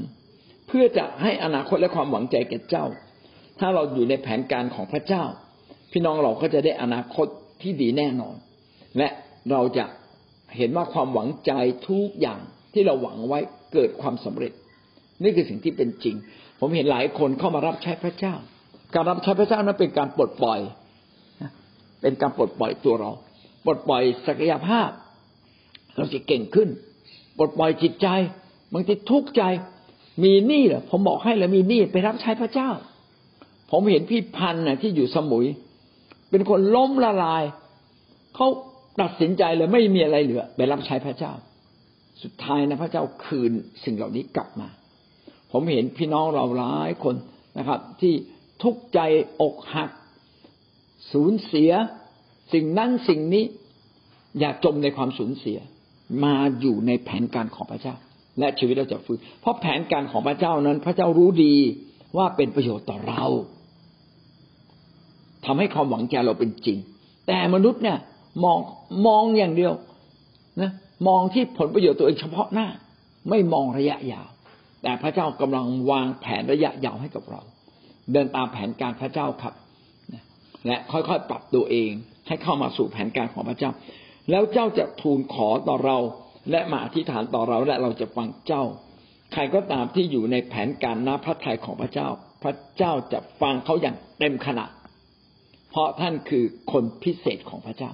[0.66, 2.84] เพื่อจะให้อนาคตและความหวังใจแก่เจ้า
[3.60, 5.24] ถ้าเราอยู่ในแผนการของพระเจ้า
[5.92, 7.26] พี่น้องเราก็จะได้อนาคต
[7.62, 8.36] ที่ดีแน่นอน
[8.98, 9.08] และ
[9.50, 9.84] เราจะ
[10.56, 11.52] เห็นว่าความหวังใจ
[11.88, 12.40] ทุกอย่าง
[12.72, 13.38] ที่เราหวังไว้
[13.72, 14.52] เกิดความสำเร็จ
[15.22, 16.16] นี่คือสิ่งที่เป็นจริง
[16.60, 18.34] ผมเห็นหลายคนเข้ามารับใช้พระเจ้า
[18.94, 20.60] การรับใช้พระเจ้านั้นเป็นการปลดปล่อย
[22.02, 23.10] เป็นการปลดปล่อยตัวเรา
[23.64, 24.88] ปลดปล่อยศักยภาพ
[25.96, 26.68] เราจะเก่งขึ้น
[27.38, 28.08] ปลดปล่อยจิตใจ
[28.72, 29.42] บางทีทุกข์ใจ
[30.24, 32.70] มีหนี้เหรอผมบอกให้แล้วมีหนี้ไปรับใช้พระเจ้า
[33.70, 35.46] ผมเห็นพี่พันธ์ที่อยู่สมุย
[36.32, 37.44] เป็นคนล้มละลาย
[38.34, 38.46] เขา
[39.00, 41.32] ตัดสินใจเลยไม่มีอะไรเหลือ ไปรับใช้พระเจ้า
[42.22, 43.52] สุดท้ายนะพระเจ้าคืน
[43.84, 44.68] สิ่งเหล่านี้กลับมา
[45.52, 47.14] ผมเห็นพี่น้องเราหลายคน
[47.58, 48.14] นะครับ ที่
[48.62, 49.00] ทุกข์ใจ
[49.42, 49.90] อกหัก
[51.12, 51.70] สูญเสีย
[52.52, 53.44] สิ่งนั้นสิ่งนี้
[54.38, 55.58] อย่าจมในความสูญเสีย
[56.24, 57.94] มาอยู่ในแผนการของพระเจ้า
[58.38, 61.56] และชีวิตเราจะฟื้นเพราะแผนการของพระเจ้านั้น พระเจ้ารู้ดี
[62.16, 63.24] ว่าเป็นประโยชน์ต่อเรา
[65.44, 66.78] ทำให้ความหวังใจเราเป็นจริง
[67.26, 67.98] แต่มนุษย์เนี่ย
[68.44, 68.58] มอง
[69.06, 69.72] มองอย่างเดียว
[70.60, 70.72] นะ
[71.08, 72.68] มองที่ผลประโยชน์ตัวเองเฉพาะหน้า
[73.30, 74.28] ไม่มองระยะยาว
[74.82, 77.40] แต่พระเจ้ากำลังวางแผนระยะยาวให้กับเรา
[78.12, 79.54] เดินตามแผนการพระเจ้าครับ
[80.66, 81.90] และค่อยๆปรับตัวเอง
[82.28, 83.70] ให้เข้ามาสู่แผนการของพระเจ้า
[84.30, 85.98] แล้วเจ้าจะทูลขอต่อเรา
[86.50, 88.64] และมาอธิษฐานต่อเราและเราจะฟังเจ้า
[89.32, 92.08] ใครก็ตามที่อยู่ในแผนการน้าพระทัยของพระเจ้า
[92.42, 94.70] พระเจ้าจะฟังเขาอย่างเต็มขนาด
[95.72, 97.90] เพราะท่านคือคนพิเศษของพระเจ้า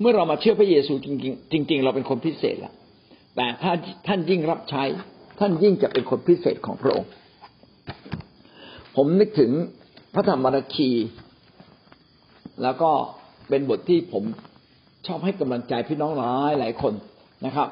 [0.00, 2.74] เมื่อเรามาเชื่อพระเยซูจริงๆจริง ๆ เราเป็นคนพิเศษล้ว
[3.36, 3.72] แต่ถ้า
[4.06, 4.84] ท่านยิ่งรับใช้
[5.40, 7.10] ท่านยิ่งจะเป็นคนพิเศษของพระองค์
[8.96, 9.50] ผมนึกถึง
[10.14, 10.90] พระธรรมราคี
[12.62, 12.90] แล้วก็
[13.48, 14.24] เป็นบทที่ผม
[15.06, 16.94] ชอบให้กำลังใจพี่น้องหลายหลายคน
[17.46, 17.68] นะครับ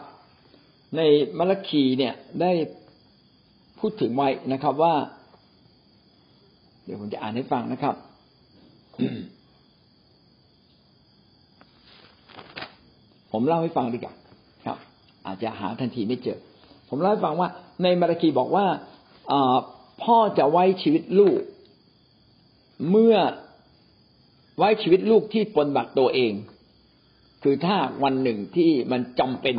[0.96, 1.00] ใน
[1.38, 2.52] มาราคีเนี่ยได้
[3.78, 4.94] พูดถึงไว้นะครับว่า
[6.84, 7.94] เดี๋ยวผมจะอ่านให้ฟังนะครับ
[13.32, 14.14] ผมเล่าให้ฟังดีกว่า
[14.66, 14.78] ครับ
[15.26, 16.38] อาจจะหาทันทีไม่เจอ
[16.88, 17.48] ผมเล่าให้ฟังว่า
[17.82, 18.66] ในมาราคีบอกว่า
[20.02, 21.40] พ่อจะไว้ชีวิตลูก
[22.90, 23.16] เมื่อ
[24.58, 26.32] ไว้ชีวิตลูกที่ปนบัติตัวเอง
[27.42, 29.56] คือถ้าวันหนึ่งที่มันจำเป็น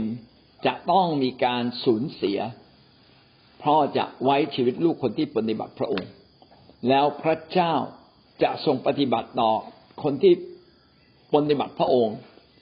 [0.66, 2.40] จะต้องมีการสูญเสีย
[3.64, 6.10] พ่อจะไว้ชีวิตลูกคนที่ปฏิบัติพระองค์
[6.88, 7.74] แล้วพระเจ้า
[8.44, 9.52] จะทรงปฏิบัติต่อ
[10.04, 10.34] คนที่
[11.34, 12.18] ปฏิบัติพระองค์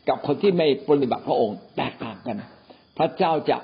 [0.09, 2.41] กับคนที่ไม่ปฏิบัติพระองค์ แตกต่างกัน
[2.97, 3.57] พระเจ้าจะ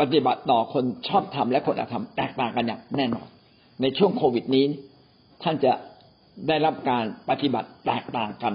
[0.00, 3.26] ปฏิบัติต่อคนชอบธรรมและคนอธรรมแตกต่างกันอย่างแน่นอน
[3.80, 4.66] ในช่วงโควิดนี้
[5.42, 5.72] ท่านจะ
[6.48, 8.54] ได้รับการปฏิบัติแตกต่างกัน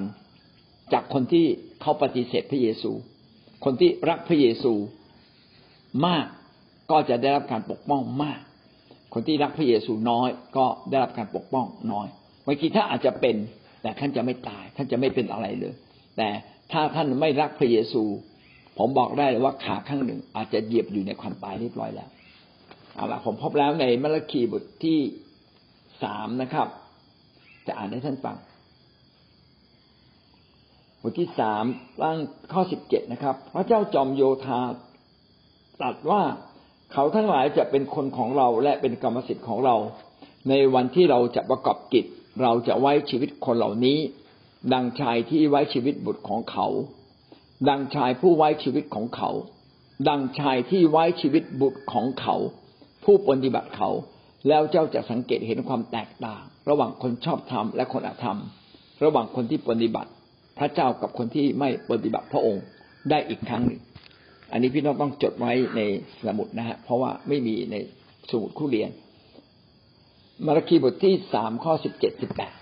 [0.93, 1.45] จากคนที่
[1.82, 2.91] เขาปฏิเสธพระเยซู
[3.65, 4.74] คนที่รักพระเยซู
[6.06, 6.26] มาก
[6.91, 8.39] ก็จะได้รับการปกป้องมาก
[9.13, 12.08] คนที่รักพระเยซูน้อย ก็ได้รับการปกป้องน้อย
[12.45, 13.36] บางทีถ้าอาจจะเป็น
[13.82, 15.73] แต่ท่านจะไม่ตาย ท่านจะไม่เป็นอะไรเลย
[16.17, 16.30] แต่
[16.71, 18.04] ถ้าท่านไม่รักพระเยซู
[18.77, 22.10] ผมบอกได้เลยว่าขาข้างหนึ่ง อาจจะเหยียบอยู่ในความตายเรียบร้อยแล้ว
[22.95, 24.99] เอาละผมพบแล้วในมัลคีบทที่
[26.04, 26.67] สามนะครับ
[27.67, 28.38] จะอ่านให้ท่านฟัง
[31.01, 31.63] บทที่สาม
[32.01, 32.17] ตั้ง
[32.54, 34.60] ข้อสิบเจ็ดนะครับ พระเจ้าจอมโยธา
[35.80, 36.21] ตรัสว่า
[36.93, 39.75] เขาทั้งหลายจะเป็นคนของเราและเป็นกรรมสิทธิ์ของเรา
[40.49, 42.06] ในวันที่เราจะประกอบกิจ
[42.41, 43.98] เราจะไว้ชีวิตคนเหล่านี้
[44.74, 46.67] ดังชายที่ไว้ชีวิตบุตรของเขา
[47.70, 49.30] ดังชายผู้ไว้ชีวิตของเขา
[50.10, 52.36] ดังชายที่ไว้ชีวิตบุตรของเขา
[53.04, 53.89] ผู้ปฏิบัติเขา
[54.48, 58.39] แล้วเจ้าจะสังเกตเห็นความแตกต่าง ระหว่างคนชอบธรรมและคนอธรรม
[59.04, 60.12] ระหว่างคนที่ปฏิบัติ
[60.58, 62.63] พระเจ้ากับคนที่ไม่ปฏิบัติพระองค์
[63.10, 63.82] ได้อีกครั้งหนึ่ง
[64.52, 65.82] อันนี้พี่น้องต้องจดไว้ใน
[66.26, 67.76] สมุดนะฮะเพราะว่าไม่มีใน
[68.30, 68.89] สมุดคู่เรียน
[70.45, 72.54] มาระคีบทที่สามข้อสิบเจ็ดสิบแปด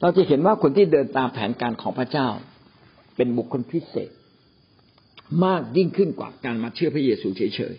[0.00, 2.28] เราจะเห็นว่าคนที่เดินตามแผนการของพระเจ้า
[3.16, 4.10] เป็นบุคคลพิเศษ
[5.44, 7.74] มากยิ่งขึ้นกว่าการมาเชื่อพระเยซูเฉย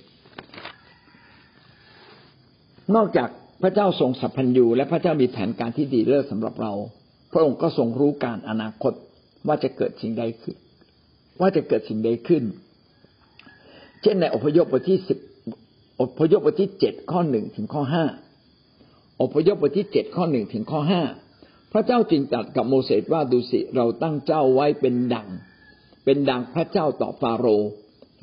[2.19, 3.29] ๆ นอกจาก
[3.61, 6.73] พระเจ้าทรงสัพพัญญูและพระเจ้ามีแผนการที่ดีเลิศสำหรับเรา
[7.33, 8.93] พระองค์ก็ทรงรู้การอนาคต
[9.47, 10.55] ว่าจะเกิดสิ่งใดขึ้น
[11.39, 12.43] ว่าจะเกิดสิ่งใดขึ้น
[14.01, 15.19] เช่นในอพยพบทที่สิบ
[16.01, 18.05] อพยพบทที่เจ็ดข้อหนึ่งถึงข้อห้า
[19.21, 21.03] อพยพบทที่เจ็ดข้อหนึ่งถึงข้อห้า
[21.71, 25.27] พระเจ้าจึงตรัสกับโมเสสว่าดูสิเราตั้งเจ้าไว้เป็นดัง
[26.05, 27.69] เป็นดังพระเจ้าต่อฟาโรห์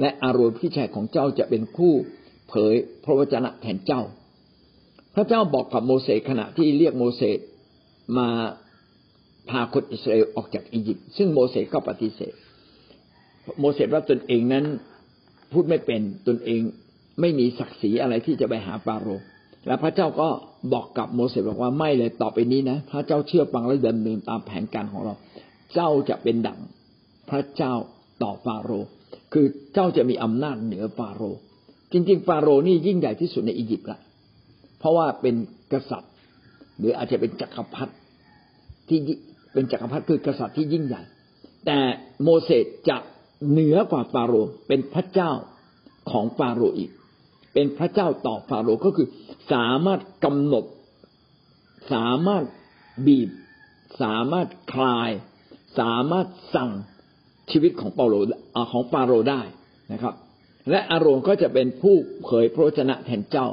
[0.00, 1.94] และอารอนพี่ชายของเจ้าจะเป็นคู่
[2.48, 4.02] เผยพระวจนะแทนเจ้า
[5.14, 7.38] พระเจ้าบอกกับโมเสสขณะที่เรียกโมเสส
[8.18, 8.28] มา
[9.48, 12.34] พาคนอิสราเอลออกจากอียิปต์ซึ่งโมเสสก็ปฏิเสธ
[13.60, 14.64] โมเสสว่าตนเองนั้น
[15.52, 16.60] พูดไม่เป็นตนเอง
[17.20, 19.26] ไม่มีศักดิ์ศรีอะไรที่จะไปหาฟาโรห์
[19.66, 20.28] และพระเจ้าก็
[20.72, 25.14] บอกกับโมเสสบอกว่าไม่เลยต่อไปนี้นะถ้าเจ้าเชื่อฟังและดำเนินตามแผนการของเรา
[25.74, 26.60] เจ้าจะเป็นดั่ง
[27.30, 27.72] พระเจ้า
[28.22, 28.88] ต่อฟาโรห์
[29.32, 31.40] คือเจ้าจะมีอำนาจเหนือฟาโรห์
[31.92, 34.00] จริง ๆ ฟาโรห์นี่ยิ่งใหญ่ที่สุดในอียิปต์ละ
[34.78, 35.34] เพราะว่าเป็น
[35.72, 36.12] กษัตริย์
[36.78, 37.92] หรืออาจจะเป็นจักรพรรดิ
[38.88, 38.98] ที่
[39.52, 41.02] เป็นจักรพรรดิคือกษัตริย์ที่ยิ่งใหญ่
[41.66, 41.78] แต่
[42.22, 42.96] โมเสสจะ
[43.50, 45.30] เหนือกว่าฟาโรห์เป็นพระเจ้า
[46.10, 46.90] ของฟาโรห์อีก
[47.58, 49.06] เป็นพระเจ้าต่อฟาโรห์ก็คือ
[49.52, 50.64] สามารถกำหนด
[51.92, 52.44] สามารถ
[53.06, 53.30] บีบ
[54.02, 55.10] สามารถคลาย
[55.78, 56.70] สามารถสั่ง
[57.50, 58.14] ชีวิตของเปาโล
[58.72, 59.40] ของฟาโรห์ได้
[59.92, 60.14] นะครับ
[60.70, 63.46] และอารมณ์ก็จะเป็นผู้เผยพระชนะแทนเจ้า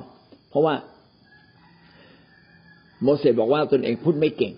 [0.50, 0.76] เพราะว่า
[3.04, 4.54] โมเสสบอกว่าตนเองพูดไม่เก่ง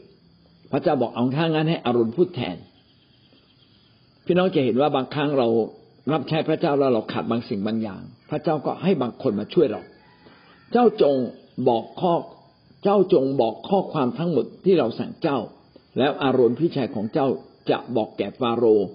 [0.72, 2.58] พระเจ้าบอกเอาข้างงั้นให้อารมณ์พูดแทน
[4.26, 5.48] พี่น้องจะเห็นว่าบางครั้งเรา
[6.12, 9.82] รับใช้พระเจ้าแล้วเราขาดบางสิ่งบางอย่าง พระเจ้าก็ให้บางคนมาช่วยเรา
[10.72, 11.15] เจ้าจง
[11.70, 12.13] บอกข้อ
[12.84, 15.38] เจ้าจงบอกข้อความทั้งหมดที่เราสั่งเจ้า
[15.98, 17.28] แล้วอารอนพี่ชายของเจ้า
[17.70, 18.88] จะบอกแก่ฟาโรห์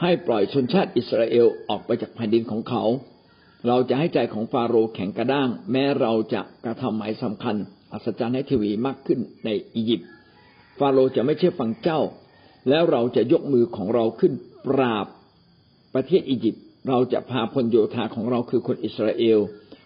[0.00, 2.84] ให้ปล่อยชนชาติอิสราเอลออกไปจากแผ่นดินของเขา
[3.66, 7.56] เราจะให้ใจของฟาโรห์แข็งกระด้าง แม้เราจะกระทำหมายสำคัญ
[7.92, 10.08] อัศจรรย์ให้ทวีมากขึ้นในอียิปต์
[10.78, 12.00] ฟาโรห์จะไม่เชื่อฟังเจ้า
[12.68, 14.32] แล้วเราจะยกมือของเราขึ้น
[14.66, 15.06] ปราบ
[15.94, 19.38] ประเทศอียิปต์เราจะพาพลโยธาของเราคือคนอิสราเอล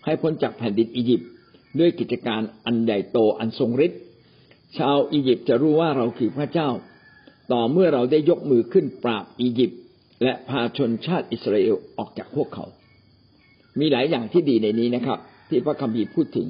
[0.04, 1.30] ให้พ้นจากแผ่นดินอียิปต์
[1.78, 4.00] ด้วยกิจการอันใหญ่โตอันทรงฤทธิ์
[4.78, 6.68] ชาวอียิปต์จะรู้ว่าเราคือพระเจ้า
[7.52, 9.80] ต่อเมื่อเราได้ยกมือขึ้นปราบอียิปต์
[10.22, 12.64] และพาชนชาติอิสราเอลออกจากพวกเขา
[13.80, 16.46] มีหลายอย่างที่ดีในนี้นะครับ ที่พระคัมภีร์พูดถึง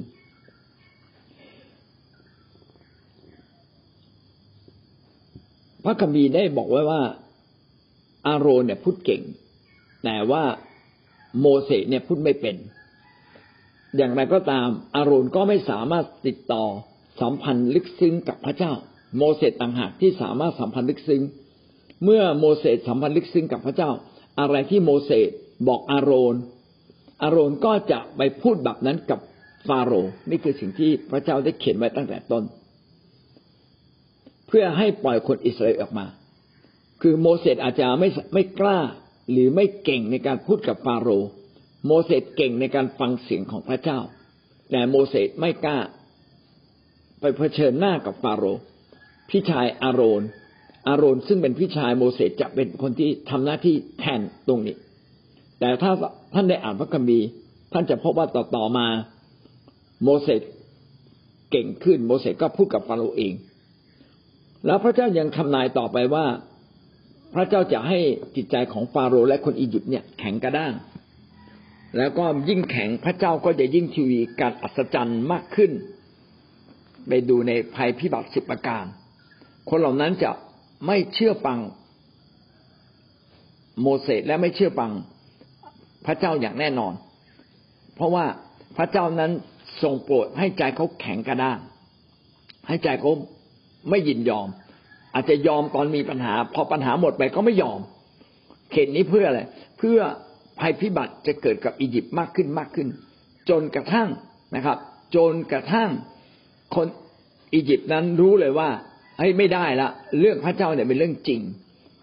[5.85, 7.01] พระคัมภีร์ได้บอกไว้ว่า
[8.25, 9.21] อาโรนเนี่ยพูดเก่ง
[10.07, 10.43] แต่ว่า
[11.41, 12.55] โมเสสเนี่ยพูดไม่เป็น
[13.97, 16.63] อย่างไรก็ตามอาโรนก็ไม่สามารถติดต่อ
[17.21, 18.71] สัมพันธ์ลึกซึ้งกับพระเจ้า
[19.17, 21.21] โมเสสต่างหากที่สามารถสัมพันธ์ลึกซึ้ง
[22.03, 23.89] เมื่อโมเสสสัมพันธ์ลึกซึ้งกับพระเจ้า
[24.39, 25.29] อะไรที่โมเสส
[25.67, 26.35] บอกอาโรน
[27.21, 29.19] อาโรนก็จะไปพูดแบบนั้นกับ
[29.67, 32.43] ฟาโรห์นี่คือสิ่งที่พระเจ้าได้เขียนไว้ตั้งแต่ต้น
[34.47, 36.05] เพื่อให้ปล่อยคนอิสราเอลออกมา
[37.01, 38.79] คือโมเสสอาจจะไม่ไม่กล้า
[39.31, 41.29] หรือไม่เก่งในการพูดกับฟาโรห์
[41.85, 43.99] โมเสสเก่งในการฟังเสียงของพระเจ้า
[44.71, 45.77] แต่โมเสสไม่กล้า
[47.19, 48.61] ไปเผชิญหน้ากับฟาโรห์
[49.29, 50.21] พี่ชายอาโรน
[50.87, 54.75] อาโรนซึ่งเป็นพี่ชายโมเสสจะเป็นคนที่ทำหน้าที่แทนตรงนี้
[55.59, 55.91] แต่ถ้า
[56.33, 57.27] ท่านได้อ่านพระคัมภีร์
[57.73, 58.87] ท่านจะพบว่าต่อต่อมา
[60.03, 60.41] โมเสส
[61.51, 63.33] เก่งขึ้น โมเสสก็พูดกับฟาโรห์เอง
[64.65, 66.25] แล้วพระเจ้ายังทำนายต่อไปว่า
[67.33, 67.99] พระเจ้าจะให้
[68.35, 70.73] จิตใจของฟาโรห์และคนอียิปต์เนี่ยแข็งกระด้าง
[71.97, 75.71] แล้วก็ยิ่งแข็งพระเจ้าก็จะยิ่งทีวีการอัศจรรย์มากขึ้น
[77.07, 78.85] ไปดูในภัยพิบัติสิบประการ
[79.69, 80.31] คนเหล่านั้นจะ
[80.87, 81.59] ไม่เชื่อฟัง
[83.81, 84.91] โมเสสและไม่เชื่อฟัง
[86.05, 86.93] พระเจ้าอย่างแน่นอน
[87.95, 88.25] เพราะว่า
[88.77, 89.31] พระเจ้านั้น
[89.81, 91.59] ทรงโปรดให้ใจเขาแข็งกระด้าง
[92.67, 93.11] ให้ใจเขา
[93.89, 94.47] ไม่ยินยอม
[95.17, 97.79] อาจจะยอมตอนมีปัญหา พอปัญหาหมดไปก็ไม่ยอม
[98.71, 99.41] เขตนี้เพื่ออะไร
[99.77, 99.99] เพื่อ
[100.59, 102.87] ภัยพิบัติจะเกิดกับอียิปต์มากขึ้นมากขึ้น
[103.49, 104.09] จนกระทั่ง
[104.55, 104.77] นะครับ
[105.15, 105.89] จนกระทั่ง
[106.75, 106.87] คน
[107.53, 108.69] อียิปต์นั้นรู้เลยว่า
[109.17, 111.41] เฮ้ยไม่ได้ละเรื่องพระเจ้าเนี่ยเป็นเรื่องจริง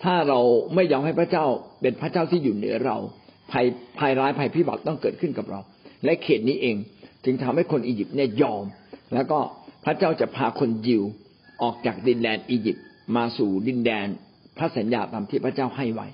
[0.05, 0.41] ถ้าเรา
[0.75, 1.47] ไม่ยอมให้พระเจ้า
[1.81, 2.97] เป็นพระเจ้าที่อยู่เหนือเรา
[3.53, 3.67] ภัย
[3.99, 5.61] ภัยร้ายภัยพิบัติต้องเกิดขึ้นกับเรา
[6.05, 6.77] และเขตนี้เอง
[7.25, 8.65] จึงทำให้คนอียิปต์เนี่ยยอม
[9.15, 9.39] แล้วก็
[9.85, 11.03] พระเจ้าจะพาคนยิว
[11.63, 12.85] ออกจากดินแดนอียิปต์
[13.17, 14.07] มาสู่ดินแดน
[14.59, 16.09] พระสัญญาตามที่พระเจ้าให้ไว้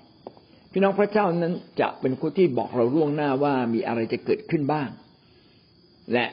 [0.72, 4.88] พี่น้องพระเจ้านั้นจะเป็นคนที่บอกเราล่วงหน้าว่ามีอะไรจะเกิดขึ้นบ้าง
[6.12, 6.26] และ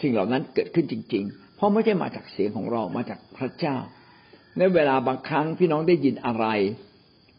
[0.00, 3.76] สิ่งเหล่านั้นเกิดขึ้นจริง ๆ เพราะไม่ใช่มาจากเสียงของเรามาจากพระเจ้า
[4.58, 6.46] ในเวลาบางครั้งพี่น้องได้ยินอะไร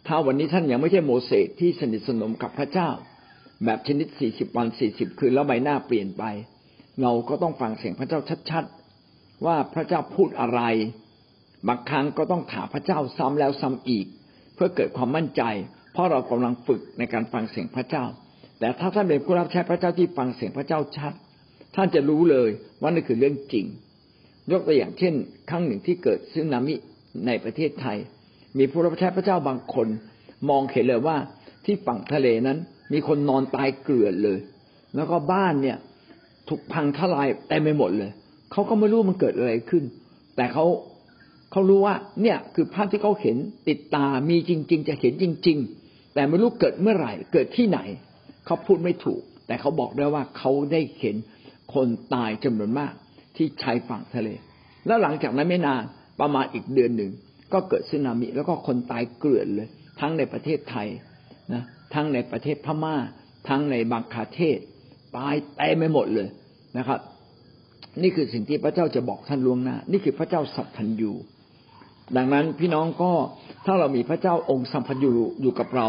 [0.07, 2.89] ถ้าวันนี้ท่านยังไม่ใช่โมเสสที่สนิทสนมกับพระเจ้า
[3.65, 6.23] แบบชนิดสี่สิบวันสี่สิบคืนแล้วใบหน้าเปลี่ยนไป
[7.01, 8.19] เราก็ต้องฟังเสียงพระเจ้า
[8.51, 10.61] ชัดๆว่าพระเจ้าพูดอะไร
[11.67, 14.05] บางครั้งก็ต้องถามพระเจ้าซ้ำแล้วซ้ำอีก
[14.55, 15.43] เพื่อเกิดความมั่นใจ
[15.93, 18.05] เพราะเรากำลังฝึกในการฟังเสียงพระเจ้า
[18.59, 21.13] แต่ถ้าท่านเป็นผู้รับใช้พระเจ้าที่ฟังเสียงพระเจ้าชัด
[21.75, 22.49] ท่านจะรู้เลย
[22.81, 23.65] ว่านั่นคือเรื่องจริง
[24.51, 25.13] ยกตัวอย่างเช่น
[25.49, 26.75] ครั้งหนึ่งที่เกิดซึนามิ
[27.25, 27.97] ในประเทศไทย
[28.57, 29.87] มีผู้รับใช้พระเจ้าบางคน
[30.49, 31.17] มองเห็นเลยว่า
[31.65, 32.57] ที่ฝั่งทะเลนั้น
[32.93, 34.39] มีคนนอนตายเกลื่อนเลย
[34.95, 35.77] แล้วก็บ้านเนี่ย
[36.49, 38.11] ถูกพังทลายเต็มไปหมดเลย
[38.51, 39.83] เขาก็ไม่รู้มันเกิดอะไรขึ้น
[40.35, 40.65] แต่เขา
[41.51, 43.37] เขารู้ว่าเนี่ยคือภาพที่เขาเห็น
[43.69, 47.79] ติดตามีจริง ๆ จะเห็นจริง ๆ แต่ไม่รู้เกิดเมื่อไหร่ เกิดที่ไหน
[48.45, 51.15] เขาพูดไม่ถูก แต่เขาบอกได้ว่าเขาได้เห็น
[51.73, 52.93] คนตายจำนวนมาก
[53.35, 54.29] ที่ชายฝั่งทะเล
[54.87, 55.83] แล้วหลังจากนั้นไม่นาน
[56.19, 57.11] ประมาณอีกเดือนหนึ่ง
[57.53, 59.67] ก็เกิดสึนามิ แล้วก็คนตายเกลื่อนเลย
[59.99, 60.87] ทั้งในประเทศไทย
[61.53, 62.95] นะทั้งในประเทศพม่า
[63.49, 64.59] ทั้งในบางคาเทศ
[65.17, 66.27] ตายเต็มไปหมดเลย
[66.77, 66.99] นะครับ
[68.01, 71.11] นี่คือสิ่งที่พระเจ้าจะบอกท่านล่วงหน้า นี่คือพระเจ้าสัพพัญญู
[72.15, 73.11] ดังนั้นพี่น้องก็
[73.65, 75.87] ถ้าเรามีพระเจ้าองค์สัมพันธ์อยู่อยู่กับเรา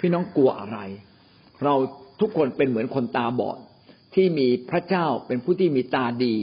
[0.00, 0.78] พี่น้องกลัวอะไร
[1.64, 1.74] เรา
[2.20, 3.58] ทุกคนเป็นเหมือนคนตาบอด
[4.14, 6.34] ที่มีพระเจ้าเป็นผู้ที่มีตาดี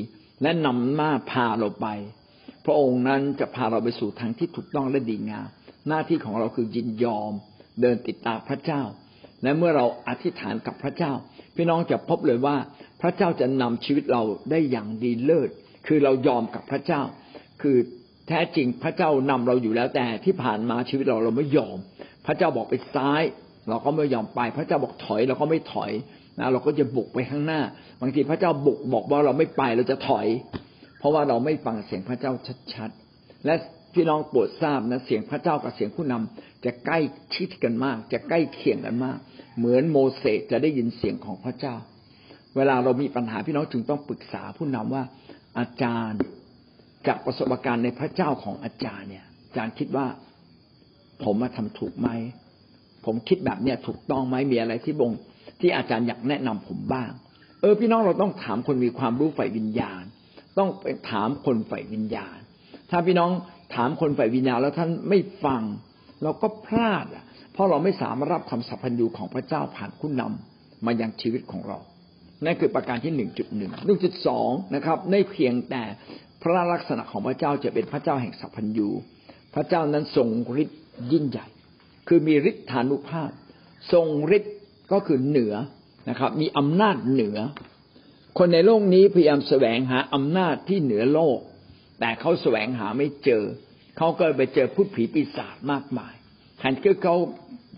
[0.41, 1.87] และนำหน้าพาเราไป
[2.65, 5.47] พระองค์นั้นจะพาเราไปสู่ทางที่ถูกต้องและดีงาม
[5.87, 7.31] หน้าที่ของเราคือยินยอม
[7.81, 8.81] เดินติดตามพระเจ้า
[9.43, 11.11] และเมื่อเราอธิษฐานกับพระเจ้า
[11.55, 12.57] พี่น้องจะพบเลยว่า
[13.01, 15.49] พระเจ้าจะนำชีวิตเราได้อย่างดีเลิศ
[15.87, 17.01] คือเรายอมกับพระเจ้า
[17.61, 17.77] คือ
[18.27, 21.77] แท้จริงพระเจ้านำเราอยู่แล้วแต่ที่ผ่านมาชีวิตเราเราไม่ยอม
[22.25, 23.23] พระเจ้าบอกไปซ้าย
[23.69, 25.91] เราก็ไม่ยอมไป พระเจ้าบอกถอยเราก็ไม่ถอย
[26.39, 27.61] นะเราก็จะบุกไปข้างหน้า
[28.01, 30.27] บางทีพระเจ้าบุกบอกว่าเราไม่ไปเราจะถอย
[30.99, 32.31] เพราะว่าเราไม่ฟังเสียงพระเจ้า
[32.73, 33.53] ชัดๆ และ
[33.93, 36.99] พี่น้องโปรดทราบนะเสียงพระเจ้ากับเสียงผู้นำจะใกล้
[37.35, 39.17] ชิดกันมาก จะใกล้เคียงกันมาก
[39.57, 41.75] เหมือนโมเสสจะได้ยินเสียงของพระเจ้า
[42.55, 45.03] เวลาเรามีปัญหาพี่น้องจึงต้องปรึกษาผู้นำว่า
[45.59, 46.19] อาจารย์
[47.07, 50.07] จากประสบการณ์ในพระเจ้าของอาจารย์เนี่ยอาจารย์คิดว่า
[51.23, 52.09] ผมมาทำถูกไหม
[53.05, 55.11] ผมคิดแบบเนี้ยถูกต้องไหมมีอะไรที่บง
[55.61, 57.11] ที่อาจารย์อยากแนะนำผมบ้าง
[57.61, 60.03] เออ พี่น้องเราต้องถามคนมีความรู้ฝ่ายวิญญาณ
[60.57, 62.37] ต้องไปถามคนฝ่ายวิญญาณ
[62.89, 63.31] ถ้าพี่น้อง
[63.75, 65.61] ถามคนฝ่ายวิญญาณแล้วท่านไม่ฟัง
[66.23, 71.77] เราก็พลาดอะ เพราะเราไม่สามารถรับคำสัพพัญญูของพระเจ้าผ่านผู้นำมายังชีวิตของเรา
[72.45, 75.83] นั่นคือประการที่หนึ่งจุดหนึ่งหนึ่งจุดสองนะครับ ในเพียงแต่
[76.53, 78.89] ระลักษณะของพระเจ้าจะเป็นพระเจ้าแห่งสัพพัญญู
[79.53, 80.27] พระเจ้านั้นทรง
[80.61, 80.79] ฤทธิ์
[81.11, 81.47] ยิ่งใหญ่
[82.07, 83.31] คือมีฤทธานุภาพ
[83.93, 84.07] ทรง
[84.37, 84.55] ฤทธิ์
[84.91, 85.55] ก็คือเหนือ
[86.09, 87.37] นะครับ มีอำนาจเหนือ
[88.37, 91.39] คนในโลกนี้พยายามแสวงหาอำนาจที่เหนือโลก
[91.99, 93.43] แต่เขาแสวงหาไม่เจอ
[93.97, 96.13] เขาก็ไปเจอพูดผีปีศาจมากมาย
[96.57, 97.15] แทนที่เขา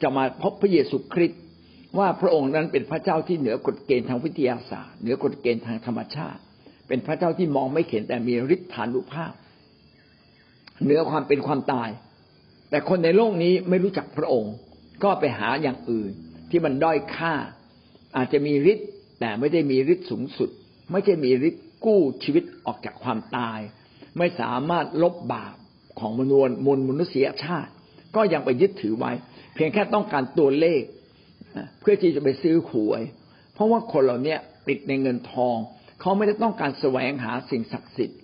[0.01, 1.41] จะมาพบพระเยซูคริสต์
[1.97, 6.41] ว่าพระองค์นั้นเป็นพระเจ้าที่เหนือกฎเกณฑ์ทางวิทยาศาสตร์ เหนือกฎเกณฑ์ทางธรรมชาติ
[6.89, 9.34] เป็นพระเจ้าที่มองไม่เห็นแต่มีฤทธานุภาพ
[10.84, 11.89] เหนือความเป็นความตาย
[12.69, 14.54] แต่คนในโลกนี้ไม่รู้จักพระองค์
[15.04, 16.12] ก็ไปหาอย่างอื่น
[16.49, 17.34] ที่มันด้อยค่า
[18.17, 18.88] อาจจะมีฤทธิ์
[19.19, 20.49] แต่ไม่ได้มีฤทธิ์สูงสุด
[20.91, 23.60] ไม่ใช่มีฤทธิ์กู้ชีวิตออกจากความตาย
[24.17, 25.56] ไม่สามารถลบบาป
[25.99, 27.71] ของมนุษย์มนมนุษยชาติ
[28.15, 29.12] ก็ยังไปยึดถือไว้
[29.54, 30.82] เพียงแค่ต้องการตัวเลข
[31.80, 33.02] เพื่อที่จะไปซื้อหวย
[33.54, 34.36] เพราะว่าคนเหล่านี้
[34.67, 35.58] ติดในเงินทอง
[36.01, 38.19] เขาไม่ได้ต้องการแสวงหาสิ่งศักดิ์สิทธิ์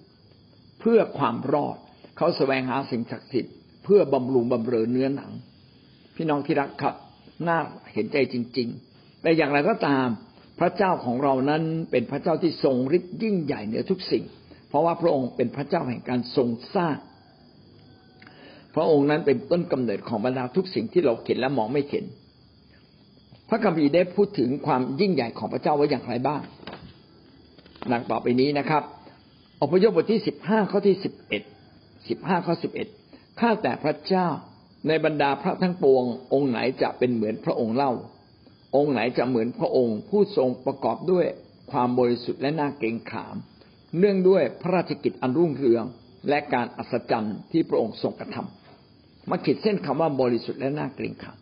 [0.80, 1.78] เพื่อความรอด
[2.18, 5.32] เขาแสวงหาสิ่งศักดิ์สิทธิ์เพื่อบำรุงบำเรอเนื้อหนัง
[6.16, 6.96] พี่น้องที่รักครับ
[7.48, 7.58] น่า
[7.94, 10.08] เห็นใจจริง ๆ แต่อย่างไรก็ตาม
[10.60, 14.24] พระเจ้าของเรานั้นเป็นพระเจ้าที่ทรงฤทธิ์ยิ่งใหญ่เหนือทุกสิ่ง
[14.70, 16.98] เพราะว่าพระองค์เป็นพระเจ้าแห่งการทรงสร้าง
[18.76, 22.06] พระองค์นั้นเป็นต้นกำเนิดของบรรดาทุกสิ่งที่เราเห็นและมองไม่เห็น
[23.50, 26.42] พระคัมภีร์ได้พูดถึงความยิ่งใหญ่ของพระเจ้าไว้อย่างไรบ้าง
[27.94, 28.84] ดังต่อไปนี้นะครับ
[29.62, 31.44] อพยพบทที่สิบห้าข้อที่สิบเอ็ด
[32.10, 32.88] สิบห้าข้อสิบเอ็ด
[33.40, 34.28] ข้าแต่พระเจ้า
[34.88, 37.92] ในบรรดาพระทั้งปวง องค์ไหนจะเป็นเหมือนพระองค์เล่า
[38.76, 41.26] องค์ไหนจะเหมือนพระองค์ ผู้ทรงประกอบด้วย
[41.72, 43.36] ความบริสุทธิ์และน่าเกรงขาม
[44.00, 45.86] เนื่องด้วยพระราชกิจอันรุ่งเรือง
[46.30, 51.38] และการอัศจรรย์ที่พระองค์ทรงกระทำมาขีดเส้นคำว่าบริสุทธิ์และน่าเกรงขาม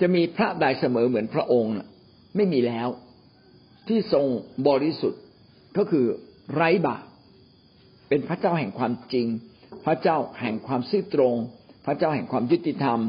[0.00, 1.72] จะมีพระใดเสมอเหมือนพระองค์
[2.36, 2.88] ไม่มีแล้ว
[3.90, 4.26] ที่ทรง
[4.68, 5.22] บริสุทธิ์
[5.76, 6.06] ก็คือ
[6.54, 7.04] ไร้บาป
[8.08, 9.26] เป็นพระเจ้าแห่งความจริง
[9.84, 11.34] พระเจ้าแห่งความซื่อตรง
[11.86, 13.00] พระเจ้าแห่งความยุติธรรม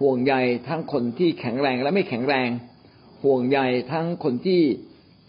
[0.00, 0.34] ห่วงใย
[0.68, 2.48] ทั้งคนที่แข็งแรงและไม่แข็งแรง
[3.24, 3.58] ห่วงใย
[3.92, 4.60] ทั้งคนที่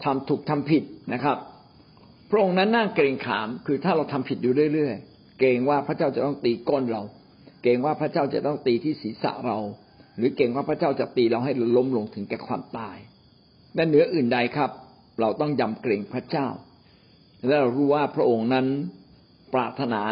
[0.04, 0.82] ทำถูกทำผิด
[1.12, 1.38] นะครับ
[2.30, 7.02] พระองค์นั้นน่าเกรงขาม คือถ้าเราทำผิดอยู่เรื่อยๆ เกรงว่าพระเจ้าจะต้องตีก้นเรา
[7.62, 9.58] เกรงว่าพระเจ้าจะต้องตีที่ศีรษะเรา
[10.16, 12.96] หรือเกรงว่าพระเจ้าจะตีเราให้ล้มลงถึงแก่ความตาย
[13.76, 14.70] และเหนืออื่นใดครับ
[15.20, 16.46] เราต้องยำเกรงพระเจ้า
[17.46, 18.66] และเรารู้ว่าพระองค์นั้น
[19.54, 20.02] ปรารถนา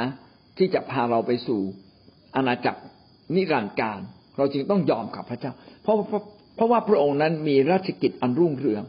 [0.59, 1.61] ที่จะพาเราไปสู่
[2.37, 2.81] อาณาจักร
[3.35, 3.99] นิรันดร์การ
[4.37, 5.97] เราจึงต้องยอมกับพระเจ้า เพราะ
[6.57, 8.83] เพราะว่าพระองค์นั้นมีราชกิจอันรุ่งเรือง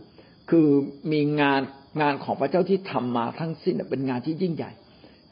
[0.49, 0.67] คือ
[1.11, 1.61] มีงาน
[2.01, 4.71] งานของพระเจ้าที่ทำมาทั้งสิ้นเป็นงานที่ยิ่งใหญ่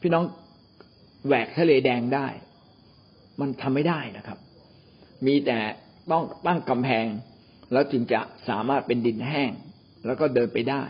[0.02, 0.24] พี่น้อง
[1.28, 2.28] แหวกทะเลแดงได้
[3.40, 4.38] มันทำไม่ได้นะครับ
[5.26, 5.60] มีแต่
[6.12, 7.06] ต้องตั้งกำแพง
[7.74, 9.52] แล้วจึงจะสามารถเป็นดินแห้ง
[10.06, 10.84] แล้วก็เดินไปได้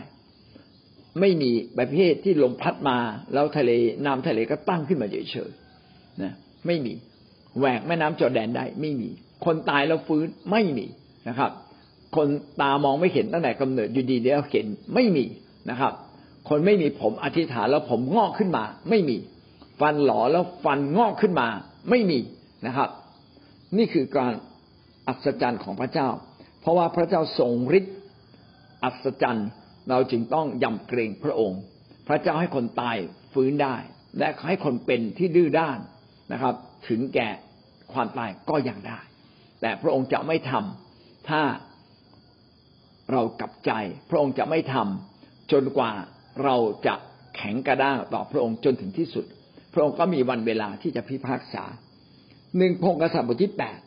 [1.20, 2.98] ไม่มีประเภทที่ลมพัดมา
[3.32, 3.70] แล้วทะเล
[4.04, 6.32] น้ำทะเลก็ตั้งขึ้นมาเฉยๆนะ
[6.66, 6.94] ไม่มี
[7.58, 9.08] แหวกแม่น้ำจอแดนได้ ไม่มี
[9.44, 10.86] คนตายแล้วฟื้นไม่มี
[11.28, 11.50] นะครับ
[12.16, 12.28] คน
[12.60, 15.24] ตามองไม่เห็นตั้งแต่กำเนิดอยู่ดีแล้วเห็นไม่มี
[15.70, 15.92] นะครับ
[16.48, 19.16] คนไม่มีผมอธิษฐานแล้วผมงอกขึ้นมา ไม่มี
[19.80, 21.48] ฟันหลอแล้วฟันงอกขึ้นมา
[21.90, 22.18] ไม่มี
[22.66, 22.88] นะครับ
[23.76, 24.32] นี่คือการ
[25.08, 26.08] อัศจรรย์ของพระเจ้า
[26.64, 27.96] เพราะว่าพระเจ้าทรงฤทธิ์
[28.84, 29.48] อัศจรรย์
[29.90, 31.60] เราจึงต้องยำเกรงพระองค์
[32.08, 32.96] พระเจ้าให้คนตาย
[33.32, 33.76] ฟื้นได้
[34.18, 35.78] และให้คนเป็นที่ดื้อด้าน
[36.32, 36.54] นะครับ
[36.88, 37.28] ถึงแก่
[37.92, 39.00] ความตายก็ยังได้
[39.60, 41.42] แต่พระองค์จะไม่ทำถ้า
[43.12, 43.72] เรากลับใจ
[44.10, 45.92] พระองค์จะไม่ทำจนกว่า
[46.44, 46.94] เราจะ
[47.36, 49.24] แข็งกระด้างต่อพระองค์จนถึงที่สุด
[49.72, 51.64] พระองค์ก็มีวันเวลาที่จะพิพากษา
[52.58, 53.78] หนึ่งพงกษัตริย์บทที่แปด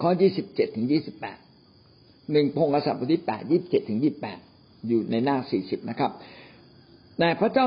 [0.00, 1.38] ข้อยี่สิบเจ็ดถึงยี่สิบแปด
[2.32, 4.38] หนึ่งพงกษัตริย์บทที่แปดยี่สิบเจ็ดถึงยี่แปด
[4.88, 6.10] อยู่ในหน้าสี่สิบนะครับ
[7.18, 7.66] แต่พระเจ้า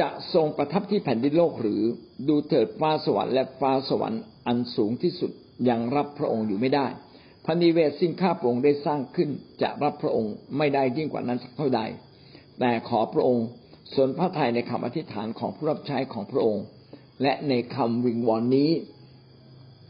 [0.00, 1.82] จะทรงประทับที่แผ่นดินโลกหรือ
[2.28, 5.30] ดูเถิดฟ้าสวรรค์และฟ้าสวรรค์อันสูงที่สุด
[5.68, 6.86] ยังรับพระองค์อยู่ไม่ได้
[7.44, 9.28] พระนิเวศสิ่งข้าพระองค์ได้สร้างขึ้น
[9.62, 11.80] จะรับพระองค์ไม่ได้ยิ่งกว่านั้นสักเท่าใด
[12.60, 13.46] แต่ขอพระองค์
[13.94, 16.64] สนพระทัยในคำอธิษฐานของผู้รับใช้ของพระองค์
[17.22, 18.70] และในคำวิงวอนนี้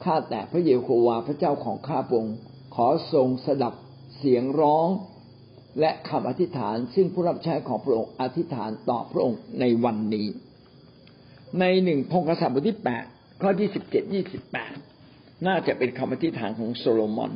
[0.05, 2.37] ข้าแต่พระเยโฮวาห์พระเจ้าของข้าพงค์
[2.75, 3.75] ขอทรงสดับ
[4.19, 4.89] เสียงร้อง
[5.81, 10.27] และคำอธิษฐาน ซึ่งผู้รับใช้ของพระองค์อธิษฐานต่อพระองค์ในวันนี้
[11.61, 13.05] ในหนึ่งพงศษบทที่แปด
[13.43, 14.75] ข้อที่สิบเจ็ดยี่สิบแปด
[15.47, 17.33] น่าจะเป็นคำอธิษฐานของโซโลมอน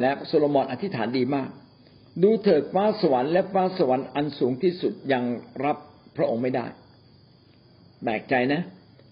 [0.00, 1.48] และโซโลมอนอธิษฐานดีมาก
[2.22, 5.24] ดูเถิดฟ้าสวรรค์และฟ้าสวรรค์อันสูงที่สุดยัง
[5.64, 5.76] รับ
[6.16, 6.66] พระองค์ไม่ได้
[8.02, 8.62] แปลกใจนะ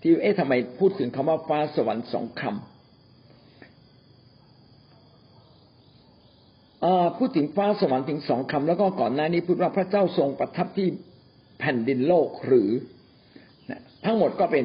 [0.01, 2.55] ที่เอ๊ะทำไมพูดถึงคำว่าฟ้าสวรรค์สองคำ
[7.19, 10.89] พูดถึงฟ้าสวรรค์ถึงสองคำแล้วก็ก่อนหน้านี้พูดว่าพระเจ้าทรงประทับที่
[11.61, 12.71] แผ่นดินโลกหรือ
[14.05, 14.65] ทั้งหมดก็เป็น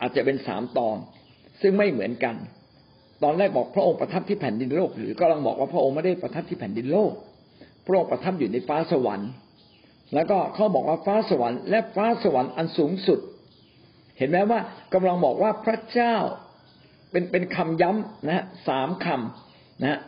[0.00, 0.96] อาจจะเป็นสามตอน
[1.60, 2.34] ซึ่งไม่เหมือนกัน
[3.22, 7.12] ตอนแรกบอกพระองค์ประทับที่แผ่นดินโลก หรือก็กำลังบอกว่าพระองค์ไม่ได้ประทับที่แผ่นดินโลก
[7.86, 9.30] พระองค์ประทับอยู่ในฟ้าสวรรค์
[10.14, 13.20] แล้วก็เขาบอกว่าฟ้าสวรรค์และฟ้าสวรรค์อันสูงสุด
[14.18, 14.60] เห็นไหมว่า
[14.94, 16.16] กำลังบอกว่าพระเจ้า
[17.10, 20.00] เป็นเป็นคำย้ำนะฮะสามคำนะฮะ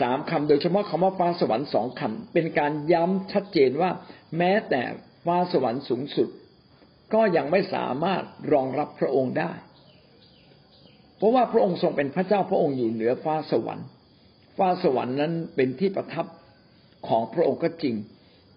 [0.00, 3.90] สามคำโดยเฉพาะคำว่าฟ้าสวรรค์สองคำเป็นการย้ำชัดเจนว่า
[4.38, 4.82] แม้แต่
[5.24, 6.28] ฟ้าสวรรค์สูงสุด
[7.14, 8.22] ก็ยังไม่สามารถ
[8.52, 9.52] รองรับพระองค์ได้
[11.16, 13.86] เพราะว่าพระองค์ทรงเป็นพระเจ้าพระองค์อยู่เหนือฟ้าสวรรค์
[14.58, 16.26] ฟ้าสวรรค์นั้นเป็นที่ประทับ
[17.08, 17.94] ของพระองค์ก็จริง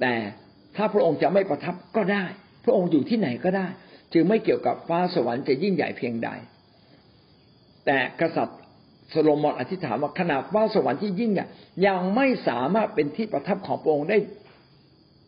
[0.02, 0.14] แต่
[0.76, 2.26] ถ้าพระองค์จะไม่ประทับก็ได้
[2.66, 3.68] พระองค์อยู่ที่ไหนก็ได้
[4.14, 6.30] จึงไม่เกี่ยวกับฟ้าสวรรค์จะยิ่งใหญ่เพียงใด
[7.86, 8.59] แต่กษัตริย์
[9.09, 11.45] โซโลมอนอธิษฐานว่าขนาดฟ้าสวรรค์ที่ยิ่งใหญ่
[11.88, 14.18] ยังไม่สามารถเป็นที่ประทับของพระองค์ได้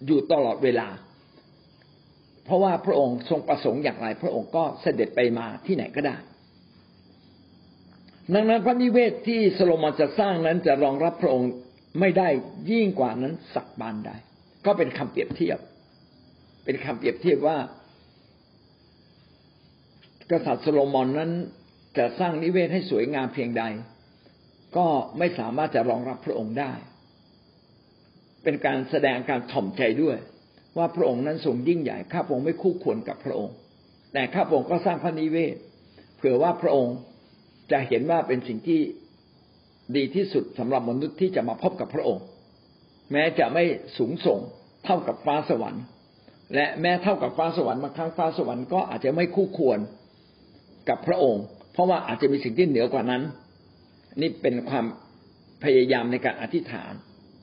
[0.05, 0.87] อยู่ตลอดเวลา
[2.45, 6.15] เพราะว่าพระองค์ทรงประสงค์อย่างไร พระองค์ก็เสด็จไปมาที่ไหนก็ได้
[8.33, 11.49] ดังนั้นพระนิเวศที่โซโลมอนจะสร้างนั้นจะรองรับพระองค์
[11.99, 12.29] ไม่ได้
[12.71, 14.11] ยิ่งกว่านั้นสักบานใด
[14.65, 15.59] ก็เป็นคำเปรียบเทียบ
[16.65, 17.57] เป็นคำเปรียบเทียบว่า
[20.31, 21.31] กษัตริย์โซโลมอนนั้น
[21.97, 23.63] จะสร้างนิเวศให้สวยงามเพียงใด
[24.77, 26.71] ก็ไม่สามารถจะรองรับพระองค์ได้
[28.43, 30.17] เป็นการแสดงการถ่อมใจด้วย
[30.77, 33.55] ว่าพระองค์นั้นทรงยิ่งใหญ่ข้าพระองค์ไม่คู่ควรกับพระองค์
[34.13, 35.55] แต่ข้าพระองค์ก็สร้างพระนิเวศ
[36.17, 36.95] เผื่อว่าพระองค์
[37.71, 38.79] จะเห็นว่าเป็นสิ่งที่
[39.95, 42.23] ดีที่สุดสำหรับมนุษย์ที่จะมาพบกับพระองค์
[43.11, 43.63] แม้จะไม่
[43.97, 44.39] สูงส่ง
[44.85, 45.83] เท่ากับฟ้าสวรรค์
[46.55, 49.79] และแม้เท่ากับฟ้าสวรรค์บางครั้งฟ้าสวรรค์ก็อาจจะไม่คู่ควร
[50.89, 53.23] กับพระองค์ เพราะว่าอาจจะมีสิ่งที่เหนือกว่านั้น
[54.21, 54.85] นี่เป็นความ
[55.63, 56.91] พยายามในการอธิษฐาน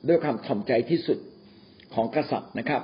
[0.07, 1.17] ด้วยความถ่อมใจที่สุด
[1.93, 2.81] ของกษัตริย์นะครับ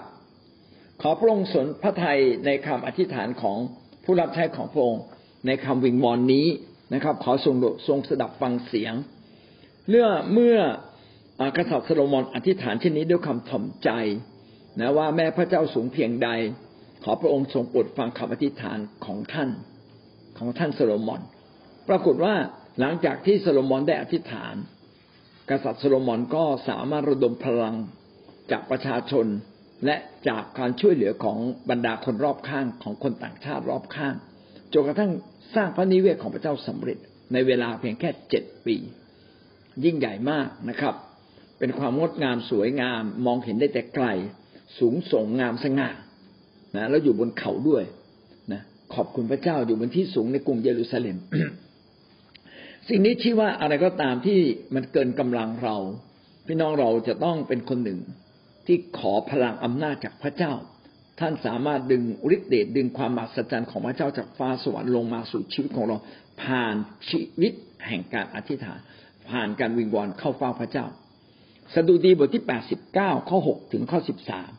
[1.02, 3.58] ขอพระองค์สนพระทัยในคำอธิษฐานของ
[4.04, 5.04] ผู้รับใช้ของพระองค์
[5.48, 6.48] ในคำวิงวอนนี้
[6.94, 7.56] นะครับ ขอทรง
[7.88, 8.94] ทรงสดับฟังเสียง
[9.90, 10.58] เมื่อเมื่อ
[11.58, 13.90] กษัตริย์โซโลมอนอธิษฐานเช่นนี้ด้วยคำถ่อมใจ
[14.80, 16.30] นะว่าแม่พระเจ้าสูงเพียงใด
[17.04, 19.50] ขอพระองค์ทรงโปรดฟังคำอธิษฐานของท่าน
[20.40, 21.22] ของท่านโซโลมอน
[21.90, 22.36] ปรากฏว่า
[22.80, 24.56] หลังจากที่โซโลมอนได้อธิษฐาน
[25.50, 27.76] กษัตริย์โซโลมอนก็สามารถระดมพลัง
[28.52, 29.26] จากประชาชน
[29.86, 29.96] และ
[30.28, 31.38] จากการช่วยเหลือของ
[31.70, 34.16] บรรดาคนรอบข้างของคนต่างชาติรอบข้าง
[34.74, 35.12] จนกระทั่ง
[35.56, 36.98] สร้างพระนิเวศของพระเจ้าสำเร็จ
[37.34, 38.76] ในเวลาเพียงแค่เจ็ดปี
[39.84, 40.96] ยิ่งใหญ่มากนะครับ
[41.60, 44.06] เป็นความงดงามสวยงามมองเห็นได้แต่ไกล
[44.80, 45.90] สูงส่งงามสง่า
[46.76, 47.84] นะแล้วอยู่บนเขาด้วย
[48.96, 51.18] ขอบคุณพระเจ้าอยู่บนที่สูงในกรุงเยรูซาเล็ม
[52.90, 54.40] สิ่งนี้ชี้ว่าอะไรก็ตามที่
[54.76, 55.78] มันเกินกำลังเรา
[56.48, 58.00] พี่น้องเราจะต้องเป็นคนหนึ่ง
[58.68, 60.54] ที่ขอพลังอำนาจจากพระเจ้า
[61.20, 62.04] ท่านสามารถดึง
[62.36, 65.98] ฤทธิเดชดึงความมหัศจรรย์ของพระเจ้าจากฟ้าสวรรค์ลงมาสู่ชีวิตของเรา
[66.42, 66.76] ผ่าน
[67.10, 67.54] ชีวิต
[67.88, 68.80] แห่งการอธิษฐาน
[69.30, 70.86] ผ่านการวิงวอนเข้าเฝ้าพระเจ้า
[71.74, 74.52] สดุดีบทที่แปดสิบเก้าข้อหกถึงข้อสิบสาม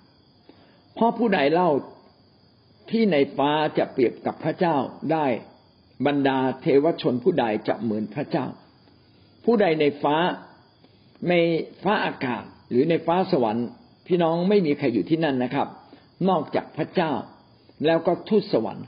[1.01, 1.71] พราะผู้ใดเล่า
[2.91, 4.77] ที่ในฟ้าจะเปรียบกับพระเจ้า
[5.13, 5.27] ได้
[6.07, 8.47] บรรดาเทวชนผู้ใดจะเหมือนพระเจ้า
[9.45, 10.17] ผู้ใดในฟ้า
[11.29, 11.35] ใน
[11.83, 13.67] ฟ้าอากาศหรือในฟ้าสวรรค์
[14.07, 15.69] พี่น้องไม่มีใครอยู่ที่นั่นนะครับ
[16.29, 17.13] นอกจากพระเจ้า
[17.87, 18.87] แล้วก็ทูตสวรรค์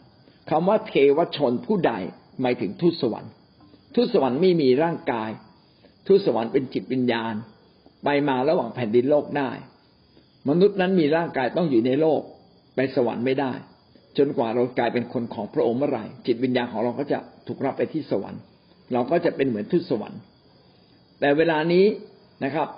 [0.50, 1.92] คำว่าเทวชนผู้ใด
[2.40, 3.30] หมายถึงทูตสวรรค์
[3.94, 5.30] ทูตสวรรค์ไม่มีร่างกาย
[6.06, 7.34] ทูตสวรรค์เป็นจิตวิญญาณ
[8.04, 9.50] ไปมาระหว่างแผ่นดินโลกได้
[10.48, 12.20] มนุษย์นั้นมีร่างกายต้องอยู่ในโลก
[12.74, 13.52] ไปสวรรค์ไม่ได้
[14.18, 18.40] จนกว่าเรากลายเป็นคนของพระองค์เมื่อไหร่จิตวิญญาณของเราก็จะถูกรับไปที่สวรรค์
[18.92, 20.20] เราก็จะเป็นเหมือนทูตสวรรค์
[21.20, 21.84] แต่เวลานี้
[22.44, 22.68] นะครับ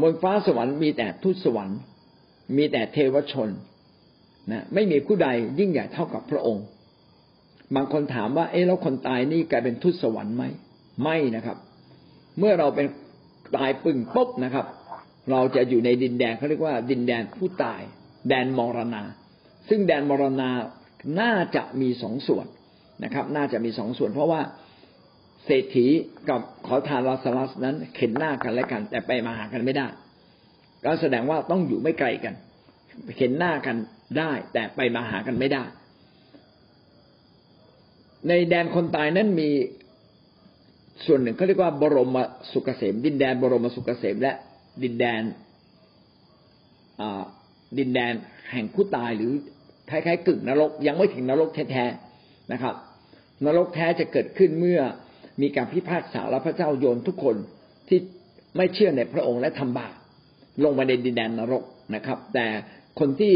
[0.00, 1.78] บนฟ้าสวรรค์มีแต่ทูตสวรรค์
[2.56, 3.48] มีแต่เทวชน
[4.50, 6.64] นะไม่มีผู้ใดยิ่งใหญ่เท่ากับพระองค์
[7.74, 10.44] บางคนถามว่า เอ๊ะแล้วคนตายนี่กลายเป็นทูตสวรรค์ไหม
[11.02, 11.56] ไม่นะครับ
[12.38, 12.86] เมื่อเราเป็น
[13.56, 14.66] ตายปึ่งปุ๊บนะครับ
[15.30, 17.80] เราจะอยู่ในดินแดนเขาเรียกว่า ดินแดนผู้ตาย
[18.28, 19.02] แดนมรณา
[19.70, 20.50] ซึ่งแดนมรณา
[21.20, 22.46] น่าจะมีสองส่วน
[23.04, 24.40] นะครับ น่าจะมีสองส่วน เพราะว่า
[25.44, 25.86] เศรษฐี
[26.28, 29.86] กับขอทานลาซาลัสนั้นเข็นหน้ากันและกัน แต่ไปมาหากันไม่ได้
[30.84, 32.34] ก็แสดงว่าต้องอยู่ไม่ไกลกัน
[33.16, 33.76] เข็นหน้ากัน
[34.18, 35.64] ได้ แต่ไปมาหากันไม่ได้
[38.28, 39.48] ในแดนคนตายนั้นมี
[41.06, 42.16] ส่วนหนึ่งเขาเรียกว่าบรม
[42.52, 44.32] สุกเกษม ดินแดนบรมสุกเกษม และ
[44.82, 45.22] ดินแดน
[47.78, 48.12] ดินแดน
[48.52, 49.32] แห่งผู้ตายหรือ
[49.90, 52.74] คล้ายๆกึ่งนรก ยังไม่ถึงนรกแท้ๆนะครับ
[53.44, 54.80] นรกแท้จะเกิดขึ้นเมื่อ
[55.42, 57.36] มีการพิพากษาและพระเจ้าโยนทุกคน
[57.88, 57.98] ที่
[58.56, 59.94] ไม่เชื่อในพระองค์และทำบาป
[60.64, 61.62] ลงมาในดินแดนนรก
[61.94, 62.46] นะครับ แต่
[63.00, 63.34] คนที่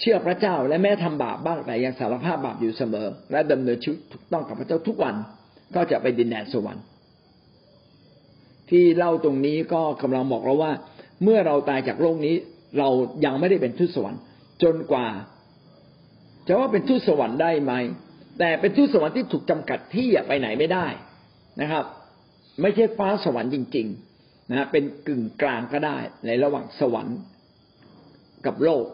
[0.00, 5.14] เชื่อพระเจ้าและแม้ทำบาปบ้างแต่ยังสารภาพบาปอยู่เสมอ และดำเนินชีวิตถูกต้องกับพระเจ้าทุกวัน
[5.74, 6.84] ก็จะไปดินแดนสวรรค์
[8.70, 10.72] ที่เล่าตรงนี้ก็กำลังบอกเราว่า
[11.22, 12.34] เมื่อเราตายจากโลกนี้
[12.78, 12.88] เรา
[13.24, 14.20] ยังไม่ได้เป็นทูตสวรรค์
[14.62, 15.06] จนกว่า
[16.52, 17.72] จะว่าเป็นทูตสวรรค์ได้ไหม
[18.38, 20.86] แต่เป็นทูตสวรรค์ที่ถูกจำกัดที่ไปไหนไม่ได้
[21.60, 21.84] นะครับ
[22.62, 23.86] ไม่ใช่ฟ้าสวรรค์จริง
[24.20, 27.18] ๆนะเป็นกึ่งกลางก็ได้ ในระหว่างสวรรค์
[28.46, 28.84] กับโลก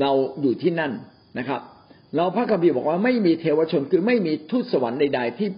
[0.00, 0.10] เรา
[0.40, 0.92] อยู่ที่นั่น
[1.38, 1.60] นะครับ
[2.16, 5.48] เราพระคัมภีร์บอกว่าไม่มีเทวชนคือไม่มีทูตสวรรค์ใดๆที่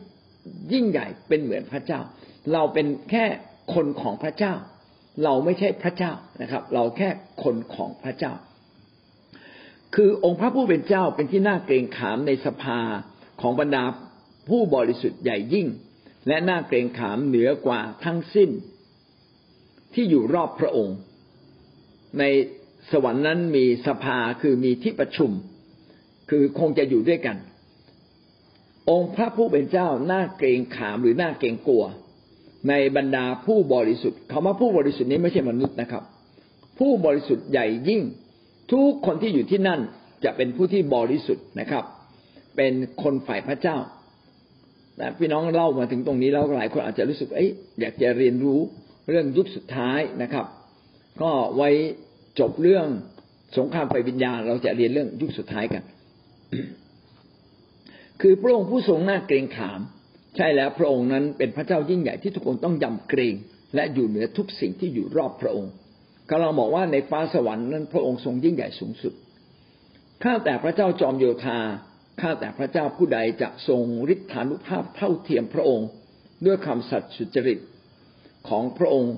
[0.73, 2.01] ยิ่งใหญ่เป็นเหมือนพระเจ้า
[2.53, 3.25] เราเป็นแค่
[3.75, 4.55] คนของพระเจ้า
[5.25, 6.13] เราไม่ใช่พระเจ้า
[6.43, 7.09] นะครับ เราแค่
[7.43, 8.33] คนของพระเจ้า
[9.95, 12.81] คือองค์พระผู้เป็นเจ้าเป็นที่น่าเกรงขามในสภา
[13.41, 13.85] ของบรรดา
[14.49, 15.67] ผู้บริสุทธิ์ใหญ่ยิ่ง
[16.29, 18.51] และน่าเกรงขามเหนือกว่าทั้งสิ้น
[19.95, 20.97] ที่อยู่รอบพระองค์
[22.19, 22.25] ใน
[22.91, 25.31] สวรรค์นั้นมีสภาคือมีที่ประชุม
[26.31, 27.37] คือคงจะอยู่ด้วยกัน
[28.91, 31.85] องค์พระผู้เป็นเจ้าน่าเกรงขามหรือน่าเกรงกลัว
[32.69, 36.03] ในบรรดาผู้บริสุทธิ์คำว่าผู้บริสุทธิ์นี้ไม่ใช่มนุษย์นะครับ
[36.79, 38.03] ผู้บริสุทธิ์ใหญ่ยิ่ง
[38.71, 39.81] ทุกคนที่อยู่ที่นั่น
[40.25, 41.85] จะเป็นผู้ที่บริสุทธิ์นะครับ
[42.57, 43.77] เป็นคนฝ่ายพระเจ้า
[44.97, 47.51] แต่พี่น้องเล่ามาถึงตรงนี้แล้วหลายคนอาจจะรู้สึกเอ้ย
[47.81, 48.61] อยากจะเรียนรู้
[49.09, 50.47] เรื่องยุคสุดท้ายนะครับ
[51.23, 51.71] ก็ไว้
[52.41, 52.87] จบเรื่อง
[53.57, 55.83] สงครามไฟวิญญาณ เราจะเรียนเรื่องยุคสุดท้ายกัน
[58.21, 59.81] คือพระองค์ผู้ทรงหน้าเกรงขาม
[60.37, 63.35] ใช่แล้วพระองค์นั้นเป็นพระเจ้ายิ่งใหญ่ที่ทุกคนต้องยำเกรง
[63.75, 65.73] และอยู่เหนือทุกสิ่งที่อยู่รอบพระองค์
[66.35, 69.15] กำลังบอกว่าในฟ้าสวรรค์นั้นพระองค์ทรงยิ่งใหญ่สูงสุด
[70.23, 71.59] ข้าแต่พระเจ้าจอมโยธา
[72.21, 75.89] ข้าแต่พระเจ้าผู้ใดจะทรงฤทธานุภาพเท่าเทียมพระองค์
[76.47, 77.59] ด้วยคำสัตย์สุจริต
[78.49, 79.13] ของพระองค์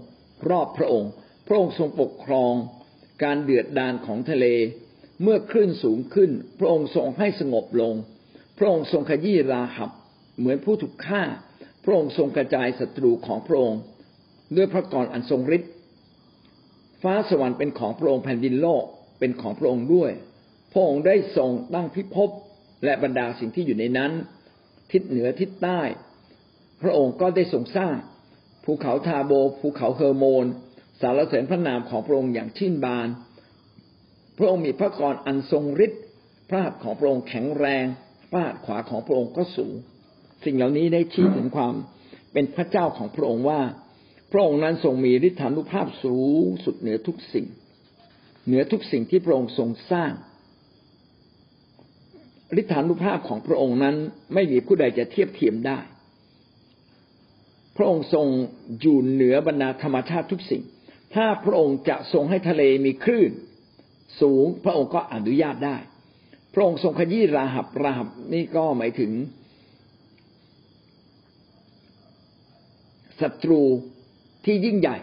[0.51, 1.11] รอบพระองค์
[1.47, 2.53] พระองค์ทรงปกครอง
[3.23, 4.47] การเดือดดานของทะเล
[5.23, 7.95] เมื่อคลื่นสูงขึ้น พระองค์ทรงให้สงบลง
[8.59, 9.91] พระองค์ทรงขยี้ราหับ
[10.39, 11.23] เหมือนผู้ถูกฆ่า
[11.85, 13.81] พระองค์ทรงกระจายศัตรูของพระองค์
[14.57, 15.71] ด้วยพระกรอันทรงฤทธิ
[17.05, 18.85] ฟ้าสวรรค์เป็นของพระองค์แผ่นดินโลก
[19.19, 20.11] เป็นของพระองค์ด้วย
[20.73, 22.31] พระองค์ได้ทรงตั้งพิภพ
[22.85, 24.13] และบรรดาสิ่งที่อยู่ในนั้น
[24.93, 25.81] ทิศเหนือทิศใต้
[26.83, 27.95] พระองค์ก็ได้ทรงสร้าง
[28.65, 30.45] ภูเขาทาโบ ภูเขาเฮอร์โมน
[31.01, 33.09] สารเสริญพระนามของพระองค์อย่างชื่นบาน
[34.39, 36.03] พระองค์มีพระกรอันทรงฤทธิ์
[36.49, 37.85] พระหัตถ์ของพระองค์แข็งแรง
[38.31, 39.75] พระหัตถ์ขวาของพระองค์ก็สูง
[40.45, 41.75] สิ่งเหล่านี้ได้ชี้ถึงความ
[42.33, 43.61] เป็นพระเจ้าของพระองค์ว่า
[44.37, 47.47] ระองค์นั้นทรงมีฤทธานุภาพสูงสุดเหนือทุกสิ่ง
[48.47, 50.13] เหนือทุกสิ่งที่พระองค์ทรงสร้าง
[52.61, 53.97] ฤทธานุภาพของพระองค์นั้น
[54.35, 55.79] ไม่มีผู้ใดจะเทียบเทียมได้
[57.77, 58.27] พระองค์ทรง
[58.81, 60.63] อยู่เหนือบรรดาธรรมชาติทุกสิ่ง
[61.15, 63.33] ถ้าพระองค์จะทรงให้ทะเลมีคลื่น
[64.21, 65.77] สูงพระองค์ก็อนุญาตได้
[66.55, 69.13] พระองค์ทรงขยี้ราหับราหับนี่ก็หมายถึง
[73.21, 73.63] ศัตรู
[74.45, 74.97] ที่ยิ่งใหญ่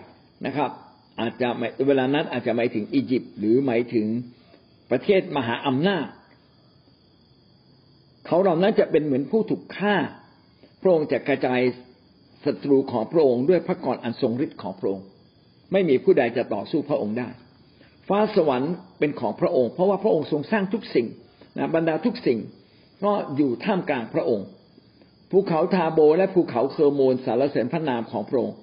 [0.45, 0.69] นะครับ
[1.19, 1.47] อาจจะ
[1.87, 4.07] เวลานั้นอาจจะหมายถึงอียิปต์หรือหมายถึง
[4.91, 6.05] ประเทศมหาอำนาจ
[8.25, 9.95] เขาเหล่านั้นจะเป็นเหมือนผู้ถูกฆ่า
[10.81, 11.59] พระองค์จะกระจาย
[12.45, 15.05] ศัตรูของพระองค์ด้วยพระกรอันทรงฤทธิ์ของพระองค์
[15.71, 17.29] ไม่มีผู้ใดจะต่อสู้พระองค์ได้
[18.07, 21.07] ฟ้าสวรรค์เป็นของพระองค์ เพราะว่าพระองค์ทรงสร้างทุกสิ่ง
[21.57, 22.39] นะบรรดาทุกสิ่ง
[23.03, 24.47] ก็อยู่ท่ามกลางพระองค์
[25.31, 28.55] ภูเขาทาโบและภูเขาเคอร์โมนสารเสริญพระนามของพระองค์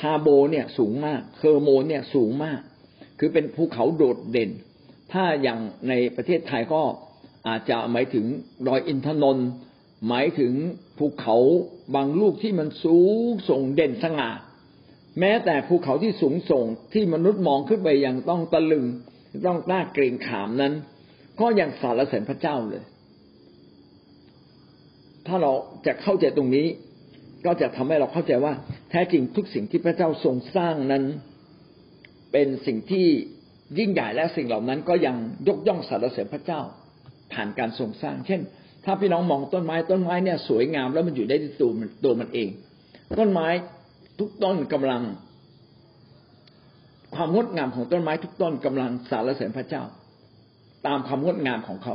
[0.00, 2.60] ทาโบเนี่ยสูงมากเคอร์โมนเนี่ยสูงมาก
[3.18, 4.50] คือเป็นภูเขาโดดเด่น
[5.12, 6.82] ถ้าอย่างในประเทศไทยก็
[7.48, 8.26] อาจจะหมายถึง
[8.66, 9.48] ดอยอินทนนท์
[10.08, 10.52] หมายถึง
[10.98, 11.36] ภูเขา
[11.94, 14.30] บางลูกที่มันสูงส่งเด่นสง่า
[15.20, 18.84] แม้แต่ภูเขาที่สูงส่งที่มนุษย์มองขึ้นไปยังต้องตะลึง
[19.46, 20.72] ต้องต้าเกรงขามนั้น
[21.40, 22.82] ก็ยังสารเสริญพระเจ้าเลย
[25.26, 25.52] ถ้าเรา
[25.86, 26.66] จะเข้าใจตรงนี้
[27.46, 28.52] ก็จะทำให้เราเข้าใจว่า
[28.90, 31.04] แท้จริงทุกสิ่งที่พระเจ้าทรงสร้างนั้น
[32.32, 33.06] เป็นสิ่งที่
[33.78, 35.16] ยิ่งใหญ่และสิ่งเหล่านั้นก็ยัง
[35.48, 36.60] ยกย่องสรรเสริญพระเจ้า
[37.32, 38.40] ผ่านการทรงสร้าง เช่น
[38.84, 42.48] ถ้าพี่น้องมองต้นไม้ต้นไม้เนี่ยสวยงามแล้วมันอยู่ได้ที่ตัวมันตัวมันเอง
[43.18, 43.48] ต้นไม้
[44.18, 45.02] ทุกต้นกำลัง
[47.14, 49.82] ความงดงามของต้นไม้ทุกต้นกำลังสารเสริญพระเจ้า
[50.86, 51.94] ตามความงดงามของเขา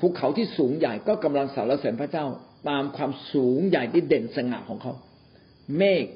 [0.00, 2.26] ภูเขาที่สูงใหญ่ก็กำลังสารเสริญพระเจ้า
[2.68, 4.92] ตามความสูงใหญ่ที่เด่นสง่าของเขา
[5.76, 6.06] เมฆ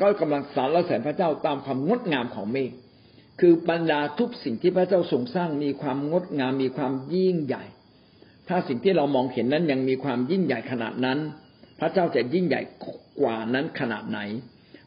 [0.00, 2.70] ก็กำลังสารละแสนพระเจ้าตามความงดงามของเมฆ
[3.40, 7.64] คือบรรดาทุกสิ่งที่พระเจ้าทรงสร้างมีความงดงามมีความยิ่งใหญ่
[8.48, 11.18] ถ้าสิ่งที่เรามองเห็นนั้นยังมีความยิ่งใหญ่ขนาดนั้น
[11.80, 12.60] พระเจ้าจะยิ่งใหญ่
[13.20, 14.20] กว่านั้นขนาดไหน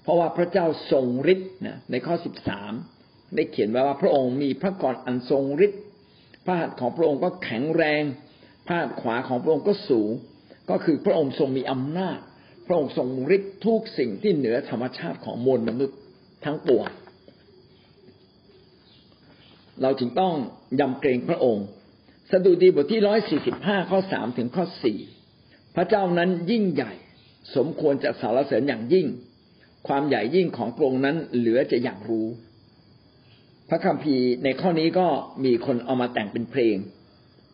[0.01, 2.73] เพราะว่าพระเจ้าทรงฤทธิ์นะในข้อสิบสาม
[3.35, 5.81] ได้เขียนไว้ว่าพระองค์มีพระกรอันทรงฤทธิ์
[6.45, 8.03] พระหัตถ์ของพระองค์ก็แข็งแรง
[8.67, 10.11] พระหัตถ์ขวาของพระองค์ก็สูง
[10.69, 12.19] ก็คือพระองค์ทรงมีอำนาจ
[12.65, 15.97] พระองค์ทรงฤทธิ์ทุกสิ่งที่เหนือธรรมชาติของมวลมนุษย์
[16.45, 16.87] ทั้งปวง
[19.81, 20.33] เราจึงต้อง
[20.79, 21.65] ยำเกรงพระองค์
[22.31, 24.99] สดุดีบทที่ร้อยสี่สิบห้าข้อสามถึงข้อสี่
[25.75, 26.93] พระเจ้านั้นยิ่งใหญ่
[27.55, 29.07] สมควรจะสารเสริญอย่างยิ่ง
[29.87, 32.27] ความใหญ่ยิ่งของพระองค์นั้นเหลือจะอย่ากรู้
[33.69, 35.07] พระคัมภีร์ในข้อนี้ก็
[35.45, 36.75] มีคนเอามาแต่งเป็นเพลง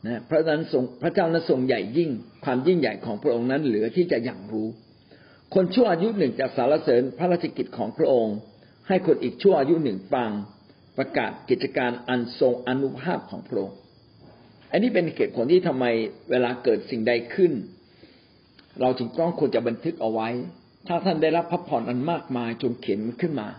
[0.06, 2.10] นะพระนั้นทรงพระเจ้านั้นทรงใหญ่ยิ่ง
[2.46, 4.68] ความยิ่งใหญ่ของพระองค์นั้นเหลือที่จะอยากรู้
[5.54, 8.36] คนชั่วอายุหนึ่งจะสารเสริญพระราชกิจของพระองค์
[8.88, 10.32] ให้คนอีกชั่วอายุหนึ่งฟัง
[10.98, 13.78] ประกาศกิจการอันทรงอนุภาพของพระองค์
[14.72, 15.86] อันนี้เป็นเหตุผลที่ทำไม
[16.30, 17.52] เวลาเกิดสิ่งใดขึ้น
[18.82, 20.30] เราจึงต้องควรจะบันทึกเอาไว้
[20.88, 23.50] ถ้าท่านได้รับพระพรอันมากมายจงเขียนขึ้นมา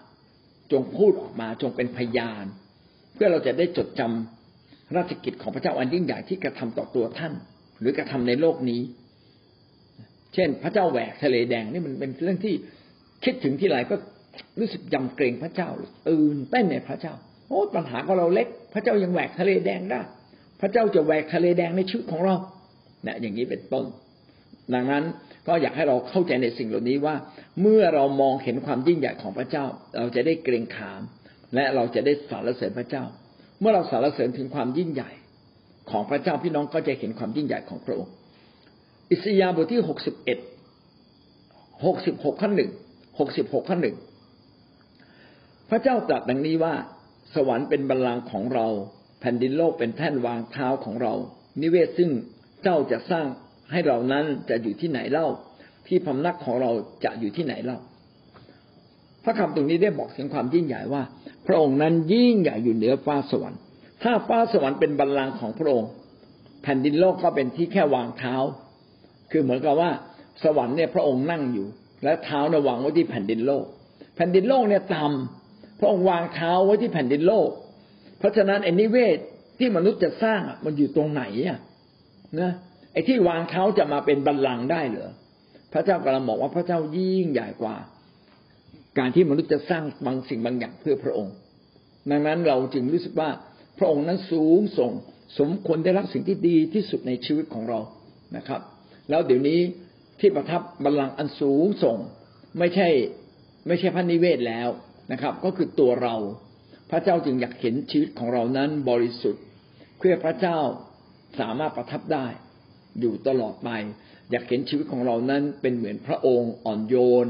[0.73, 2.45] จงพูดออกมาจงเป็นพยาน
[3.15, 4.44] เพื่อเราจะได้จดจำ
[4.97, 7.33] ราชกิจของพระเจ้าอันยิ่งใหญ่ที่กระทำต่อตัวท่าน
[7.81, 8.81] หรือกระทำในโลกนี้
[10.35, 12.55] เช่น พระเจ้าแหวกทะเลแดงนี่มันเป็นเรื่องที่
[13.25, 13.97] คิดถึงที่ไรก็
[14.61, 15.69] รู้สึกยำเกรงพระเจ้า
[16.09, 17.15] ตื่นเต้นในพระเจ้า
[17.49, 20.01] โอ้ปัญหาของเราเล็ก พระเจ้ายังแหวกทะเลแดงได้
[20.61, 22.37] พระเจ้าจะแหวกทะเลแดงในชีวิตของเรา
[23.05, 23.85] เนี่ยอย่างนี้เป็นต้น
[24.75, 25.05] ดังนั้น
[25.49, 27.15] ก็อยากให้เราเข้าใจในสิ่งเหล่านี้ว่า
[27.61, 29.65] เมื่อเรามองเห็นความยิ่งใหญ่ของพระเจ้า
[29.99, 31.01] เราจะได้เกรงขาม
[31.55, 33.05] และเราจะได้สรรเสริญพระเจ้า
[33.65, 35.11] มื่อเราสรรเสริญถึงความยิ่งใหญ่
[35.91, 38.13] ของพระเจ้าพี่น้องก็จะเห็นความยิ่งใหญ่ของพระองค์
[39.11, 40.39] อิสยาห์บทที่หกสิบเอ็ด
[41.85, 42.71] หกสิบหกขั้นหนึ่ง
[43.19, 43.97] หกสิบหกขั้นหนึ่ง
[45.71, 46.75] พระเจ้าตรัสดังนี้ว่า
[47.35, 48.67] สวรรค์เป็นบัลลังก์ของเรา
[49.21, 51.15] แผ่นดินโลกเป็นแท่นวางเท้าของเรา
[51.63, 52.11] นิเวศซึ่ง
[52.63, 53.27] เจ้าจะสร้าง
[53.71, 55.27] ให้เรานั้นจะอยู่ที่ไหนเล่า
[55.87, 56.71] ที่พำนักของเรา
[57.05, 57.79] จะอยู่ที่ไหนเล่า
[59.25, 61.03] พระคำตรงนี้ได้บอกถึงความยิ่งใหญ่ว่า
[61.47, 63.61] พระองค์นั้นยิ่งใหญ่อยู่เหนือฟ้าสวรรค์
[64.03, 65.91] ถ้าฟ้าสวรรค์เป็นบัลลังก์ของพระองค์
[66.63, 68.35] แผ่นดินโลกก็เป็นที่แค่วางเท้า
[69.31, 69.91] คือเหมือนกับว่า
[70.45, 71.67] สวรรค์เนี่ยพระองค์นั่งอยู่
[72.05, 73.65] และเท้าเนี่ยวางไว้ที่แผ่นดินโลก
[74.17, 77.49] แผ่นดินโลกเนี่ยต่ำพระองค์วางเท้าไว้ที่แผ่นดินโลก
[78.19, 79.19] เพราะฉะนั้นไอ้นิเวศ
[79.59, 81.59] ที่มนุษย์จะสร้างมันอยู่ตรงไหนอะ
[82.41, 82.53] นะ
[82.93, 85.11] ไอ้ที่วางเท้าจะมาเป็นบัลลังก์ได้เหรอ
[85.73, 87.77] พระเจ้ากำลังบอกว่าพระเจ้ายิ่งใหญ่กว่า
[88.99, 91.35] การที่มนุษย์จะสร้างบางสิ่งบางอย่างเพื่อพระองค์
[92.11, 93.31] ดังนั้นเราจึงรู้สึกว่า
[93.79, 94.93] พระองค์นั้นสูงส่ง
[95.39, 97.81] สมควรได้รับสิ่งที่ดีที่สุดในชีวิตของเรา
[98.37, 98.61] นะครับ
[99.11, 99.61] แล้วเดี๋ยวนี้
[100.21, 101.97] ที่ประทับบัลลังก์อันสูงส่ง
[102.59, 102.89] ไม่ใช่
[103.67, 104.69] ไม่ใช่พระนิเวศแล้ว
[105.13, 106.17] นะครับ ก็คือตัวเรา
[106.91, 109.43] พระเจ้าจึงอยากเห็นชีวิตของเรานั้นบริสุทธิ์
[109.99, 110.59] เพื่อพระเจ้า
[111.41, 112.27] สามารถประทับได้
[113.01, 113.71] อยู่ตลอดไป
[114.31, 117.27] อยากเห็นชีวิตของเรานั้นเป็นเหมือนพระองค์อ่อนโยน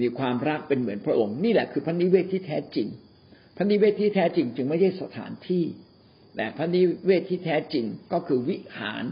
[0.00, 2.88] มีความรักเป็นเหมือนพระองค์ นี่แหละคือพระนิเวศที่แท้จริง
[3.56, 5.64] พระนิเวศที่แท้จริง จึงไม่ใช่สถานที่
[6.36, 9.04] แต่พระนิเวศที่แท้จริงก็คือวิหาร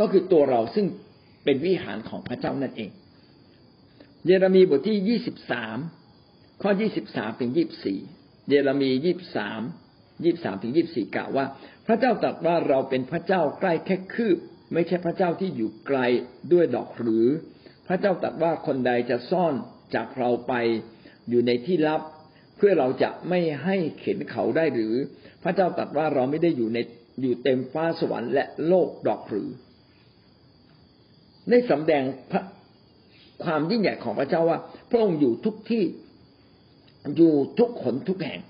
[0.00, 0.86] ก็คือตัวเราซึ่ง
[1.44, 2.90] เป็นวิหารของพระเจ้านั่นเอง
[4.26, 5.78] เยเรมีบทที่ยี่สิบสาม
[6.62, 7.98] ข้อยี่สิบสามถึงยี่บสี่
[8.48, 9.60] เยเรมียี่บสาม
[10.24, 11.46] ยี่บสามถึงยี่บสี่กล่าวว่า
[11.86, 14.38] พระเจ้าตรัสว่าเราเป็นพระเจ้าใกล้แค่คืบ
[14.72, 15.98] ไม่ใช่พระเจ้าที่อยู่ไกล
[16.52, 17.26] ด้วยดอกหรือ
[17.88, 19.54] พระเจ้าตรัสว่าคนใดจะซ่อน
[19.94, 20.52] จากเราไป
[21.28, 22.00] อยู่ในที่ลับ
[22.56, 24.94] เพื่อเราจะไม่ให้เข็นเขาได้หรือ
[25.42, 26.78] พระเจ้าตรัสว่าเราไม่ได้อยู่ใน
[27.22, 29.48] อยู่เต็มฟ้าสวรรค์และโลกดอกหรือ
[31.50, 32.42] ได้สำแดงพระ
[33.44, 34.58] ความยิ่งใหญ่ของพระเจ้าว่า
[34.90, 35.84] พระองค์อยู่ทุกที่
[37.16, 38.40] อยู่ทุกขนทุกแห่ง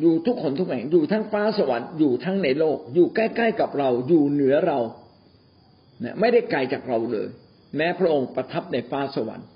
[0.00, 4.78] อยู่ทุกขนทุกแห่ง อยู่ทั้งฟ้าสวรรค์อยู่ทั้งในโลก อยู่ใกล้ๆกับเรา อยู่เหนือเรา
[6.00, 7.28] เนี่ยไม่ได้ไกลจากเราเลย
[7.76, 9.46] แม้พระองค์ประทับในฟ้าสวรรค์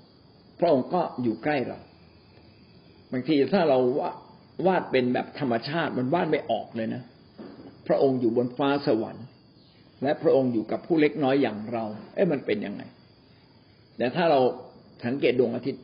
[0.61, 1.79] พระองค์ก็อยู่ใกล้เรา
[3.11, 3.79] บางทีถ้าเรา
[4.67, 7.03] วาดเป็นแบบธรรมชาติมันวาดไม่ออกเลยนะ
[7.87, 9.25] พระองค์อยู่บนฟ้าสวรรค์
[10.03, 11.83] และพระองค์อยู่กับผู้เล็กน้อยอย่างเรา
[12.15, 12.81] เอ๊ะมันเป็นยังไง
[13.97, 14.39] แต่ถ้าเรา
[15.05, 15.81] สังเกตดวงอาทิตย์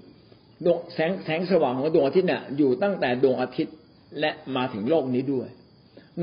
[0.66, 3.76] ดวงแสงแสงสว่างของดวงอาทิตย์เนี่ยอยู่ตั้งแต่ดวงอาทิตย์
[4.20, 5.48] และมาถึงโลกนี้ด้วย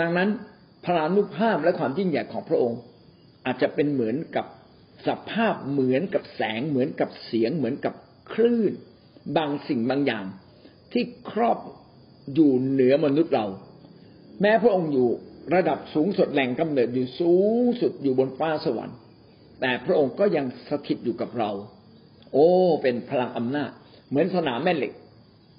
[0.00, 0.28] ดังนั้น
[0.84, 2.78] พลานุภาพและความยิ่งใหญ่ของพระองค์
[3.46, 4.46] อาจจะเป็นเหมือนกับ
[5.06, 7.94] สภาพเหมือนกับแสงเหมือนกับเสียงเหมือนกับ
[8.32, 8.72] คลื่น
[9.36, 10.24] บางสิ่งบางอย่าง
[10.92, 11.58] ที่ครอบ
[12.34, 13.46] อยู่เหนือมนุษย์เรา
[14.40, 15.08] แม้พระองค์อยู่
[15.54, 18.96] ระดับสูงสุดแหล่งกำเนิดอยู่สูงสุดอยู่บนฟ้าสวรรค์
[19.60, 21.50] แต่พระองค์ก็ยังสถิตอยู่กับเรา
[22.32, 22.48] โอ้
[22.82, 23.70] เป็นพลังอำนาจ
[24.08, 24.92] เหมือนสนามแม่เหล็ก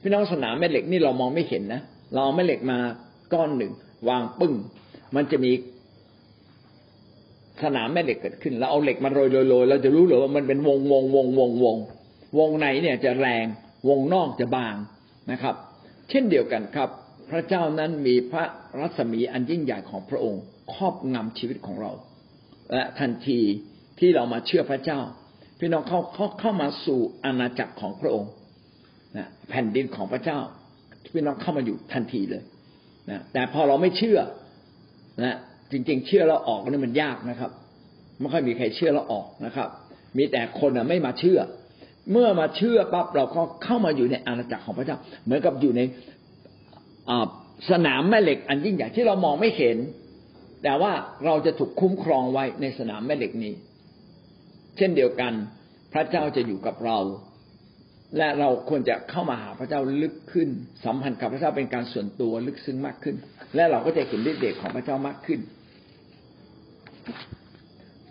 [0.01, 2.77] พี่น้องสนามแม่เหล็กนี่เรามองไม่เห็นนะเราเอาแม่เหล็กมา
[3.33, 3.71] ก้อนหนึ่ง
[4.09, 4.53] วางปึ้ง
[5.15, 5.51] มันจะมี
[7.63, 11.77] สนามแม่เหล็กเกิดขึ้น แล้วเอาเหล็กมาโรยโรยเราจะรู้หรือว่ามันเป็นวงวงวงวงวง
[12.39, 13.45] วงไหนเนี่ยจะแรง
[13.89, 14.75] วงนอกจะบาง
[15.31, 15.55] นะครับ
[16.09, 16.89] เช่นเดียวกันครับ
[17.29, 18.43] พระเจ้านั้นมีพระ
[18.79, 20.41] รัศมีอันยิ่งใหญ่ของพระองค์
[20.73, 21.91] ครอบงำชีวิตของเรา
[22.73, 23.39] และทันที
[23.99, 24.99] ที่เรามาเชื่อพระเจ้า
[25.59, 28.31] พี่น้องเข้าเข้าเข้ามาสู่อาณาจักรของพระองค์
[29.17, 30.39] นะแผ่นดินของพระเจ้า
[31.13, 32.43] พี่น้องเข้ามาอยู่ทันทีเลย
[33.09, 34.19] นะแต่พอเราไม่เชื่อ
[35.23, 35.37] นะ
[35.71, 37.51] จริง ๆ เชื่อแล้วออกนี่มันยากนะครับ
[38.19, 39.69] ไม่ค่อยมีใครเชื่อแล้วออกนะครับ
[40.17, 41.39] มีแต่คนไม่มาเชื่อ
[42.11, 45.81] เมื่อมาเชื่อปั๊บเราก็เข้ามาอยู่ในอาณาจักรของพระเจ้า เหมือนกับอยู่ใน
[47.71, 49.77] สนามแม่เหล็กอันยิ่งใหญ่ที่เรามองไม่เห็น
[50.63, 50.91] แต่ว่า
[51.25, 53.53] เราจะถูกคุ้มครองไว้ในสนามแม่เหล็กนี้
[54.77, 55.33] เช่นเดียวกัน
[55.93, 56.97] พระเจ้าจะอยู่กับเรา
[58.17, 60.49] และเราควรจะเข้ามาหาพระเจ้าลึกขึ้น
[60.85, 63.15] สัมพันธ์กับพระเจ้าเป็นการส่วนตัวลึกซึ้งมากขึ้น
[63.55, 65.39] และเราก็จะเห็นฤทธิ์เดชของพระเจ้ามากขึ้น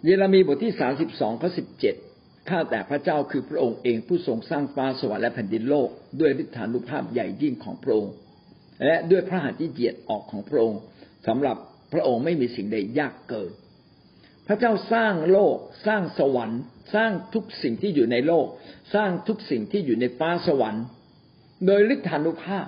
[0.05, 1.95] เยเรมีบทที่สามสิบสองข้อสิบเจ็ด
[2.49, 5.89] ข้าแต่พระเจ้าคือพระองค์เองผู้ทรงสร้างฟ้าสวรรค์และแผ่นดินโลก
[6.21, 8.13] ด้วยฤทธานุภาพใหญ่ยิ่งของพระองค์
[8.85, 10.81] และด้วยพระหัตถ์ที่เหยียดออกของพระองค์
[11.27, 11.57] สำหรับ
[11.93, 13.51] พระองค์ไม่มีสิ่งใดยากเกิน
[14.47, 16.61] พระเจ้าสร้างโลก สร้างสวรรค์
[16.95, 18.47] สร้างทุกสิ่งที่อยู่ในโลก
[18.95, 20.85] สร้างทุกสิ่งที่อยู่ในฟ้าสวรรค์
[21.67, 22.67] โดยฤทธานุภาพ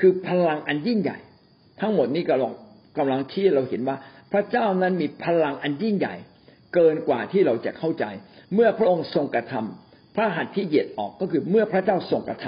[0.00, 1.18] คือพลังอันยิ่งใหญ่
[1.80, 2.52] ทั้งหมดนี้กำลัง
[2.98, 3.96] กำลังที่เราเห็นว่า
[4.32, 6.14] พระเจ้านั้นมีพลังอันยิ่งใหญ่
[6.74, 8.04] เกินกว่าที่เราจะเข้าใจ
[8.54, 12.46] เมื่อพระองค์ทรงกระทำพระหัตถ์ที่เหยียดออกก็คือเมื่อพระเจ้าทรงกระท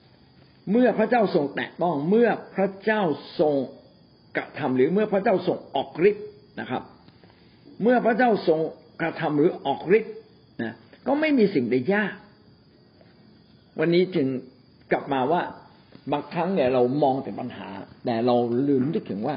[0.00, 3.02] ำเมื่อพระเจ้าทรงแตะต้องเมื่อพระเจ้า
[3.40, 3.54] ทรง
[4.36, 6.26] กระทำหรือเมื่อพระเจ้าทรงออกฤทธิ์
[6.60, 6.82] นะครับ
[7.82, 8.60] เมื่อพระเจ้าทรง
[9.00, 10.14] กระทำหรือออกฤทธิ์
[10.62, 10.74] นะ
[11.06, 12.14] ก็ไม่มีสิ่งใดยาก
[13.78, 14.26] วันนี้จึง
[14.92, 15.42] กลับมาว่า
[16.12, 17.68] บางครั้งเนี่ยเรามองแต่ปัญหา
[18.04, 18.36] แต่เรา
[18.68, 19.36] ลืมนึกถึงว่า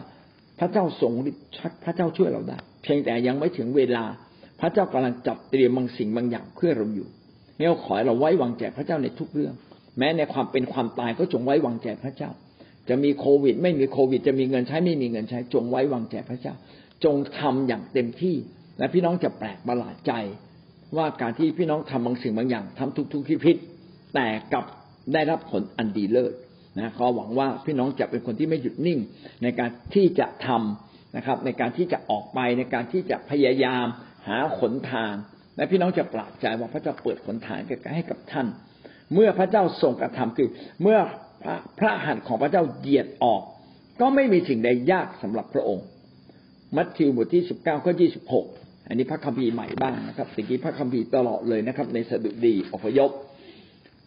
[0.59, 1.43] พระเจ้าทรงฤทธิ์
[1.83, 2.57] พระเจ้าช่วยเราได้
[2.87, 4.03] พียงแต่ยังไม่ถึงเวลา
[4.59, 7.07] พระเจ้ากำลังจับเตรียมบางสิ่งบางอย่างเพื่อเราอยู่
[7.57, 9.53] เนี่ยขอให้เราไว้วางใจพระเจ้าในทุกเรื่อง
[9.97, 12.31] แม้ในความเป็นความตายก็จงไว้วางใจพระเจ้า
[12.89, 16.53] จะมีโควิด ไม่มีโควิด จะมีเงินใช้ไม่มีเงินใช้ จงไว้วางใจพระเจ้า
[17.03, 18.35] จงทำอย่างเต็มที่
[18.77, 20.13] และพี่น้องจะแปลกประหลาดใจ
[20.97, 23.57] ว่าการที่พี่น้องทำบางสิ่งบางอย่างทำทุกๆที่พิษ
[24.15, 24.65] แต่กับ
[25.13, 26.33] ได้รับผลอันดีเลิศ
[26.77, 28.99] นะขอหวังว่าพี่น้องจะเป็นคนที่ไม่หยุดนิ่ง
[29.43, 33.85] ในการที่จะทำ นะครับ ในการที่จะออกไปในการที่จะพยายาม
[34.27, 35.13] หาขนทาง
[35.57, 37.57] และพี่น้องจะปราบใจว่าพระเจ้าเปิดขนทาง
[37.95, 38.47] ให้กับท่าน
[39.13, 40.49] เมื่อพระเจ้าทรงกระทำคือ
[40.81, 40.99] เมื่อ
[41.43, 43.41] พระพระหัตถ์ของพระเจ้าเหยียดออก
[44.01, 45.85] ก็ไม่มีสิ่งใดยากสำหรับพระองค์
[46.75, 48.45] มัทธิวบทที่สิบเก้าข้อยี่สิบหก
[48.87, 53.11] อันนี้พระคัมภีร์ใหม่บ้างนะครับสิ่งที่พระคัมภีร์ตลอดเลยนะครับ ในสดุดีอพยพ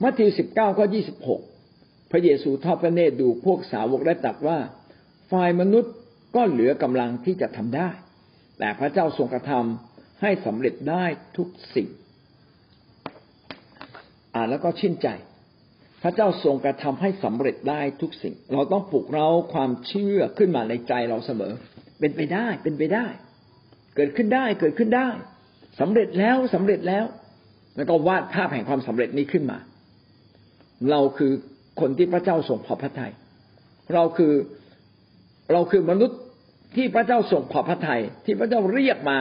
[0.02, 1.40] มัทธิวสิบเก้าข้อยี่สิบหก
[2.10, 4.58] พระเยซูทอดพระเนตรดูพวกสาวกและตรัสว่า
[5.32, 5.94] ฝ่ายมนุษย์
[6.34, 7.88] ก็เหลือกำลังที่จะทำได้
[8.58, 11.04] แต่พระเจ้าทรงกระทำให้สำเร็จได้
[11.36, 11.88] ทุกสิ่ง
[14.34, 15.08] อ่านแล้วก็ชื่นใจ
[16.02, 21.52] พระเจ้าทรงกระทำให้สำเร็จได้ทุกสิ่ง เราต้องปลุกเราความเชื่อขึ้นมาในใจเราเสมอ
[22.00, 23.06] เป็นไปได้ เป็นไปได้
[23.96, 25.08] เกิดขึ้นได้ เกิดขึ้นได้
[25.80, 27.04] สำเร็จแล้วสำเร็จแล้ว
[27.76, 29.58] แล้วก็วาดภาพแห่งความสำเร็จนี้ขึ้นมา
[30.90, 31.32] เราคือ
[31.80, 33.12] คนที่พระเจ้าทรงพอพระทยัย
[33.94, 34.32] เราคือ
[35.52, 36.18] เราคือมนุษย์
[36.76, 39.18] ที่พระเจ้าทรงพอพระทยัยที่พระเจ้าเรียกมา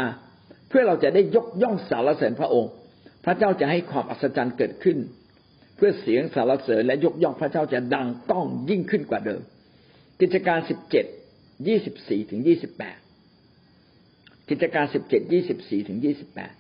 [0.69, 2.71] เพื่อเราจะได้ยกย่องสารเสริญพระองค์
[3.25, 4.97] พระเจ้าจะให้ความอัศจรรย์เกิดขึ้น
[5.75, 9.41] เพื่อเสียงสารเสริญและยกย่องพระเจ้าจะดังก้องยิ่งขึ้นกว่าเดิม
[10.21, 11.05] กิจการสิบเจ็ด
[11.67, 12.97] ยี่สิบสี่ถึงยี่สิบแปด
[14.49, 16.51] กิจการสิบเจ็ดยี่สิบสี่ถึงยี่สิบแปด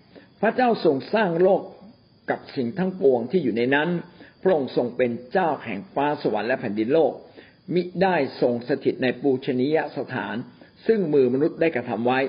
[0.41, 1.61] พระเจ้าทรงสร้างโลก
[2.29, 3.89] กับสิ่งทั้งปวงที่อยู่ในนั้น
[4.43, 7.11] พระองค์ทรงเป็นเจ้าแห่งฟ้าสวรรค์และแผ่นดินโลก
[7.73, 10.35] มิได้ทรงสถิตในปูชนียสถาน
[10.87, 12.19] ซึ่งมือมนุษย์ได้กระทำไว้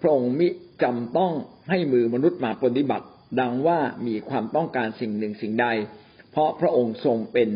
[0.00, 0.48] พระองค์มิ
[0.82, 1.32] จำต้อง
[1.70, 3.06] ให้มือมนุษย์มาปฏิบัติ
[3.40, 5.66] ดังว่ามีความต้องการสิ่งหนึ่งสิ่งใด
[6.30, 7.48] เพราะพระองค์ทรงเป็น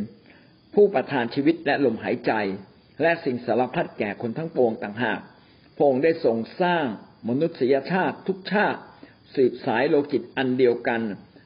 [0.75, 2.33] ผู้ประทานชีวิตและลมหายใจ
[3.03, 5.21] และสิ่งสารพัดแก่คนทั้งปวงต่างหาก
[5.77, 6.85] พระองค์ได้ทรงสร้าง
[7.29, 8.81] มนุษยชาติทุกชาติ
[9.35, 11.01] สืบสายโลกิตอันเดียวกัน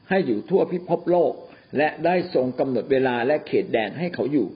[0.09, 1.33] ให้อยู่ทั่วพิภพโลก
[1.77, 4.47] และได้ทรงกำหนดเวลาและเขตแดนให้เขาอยู่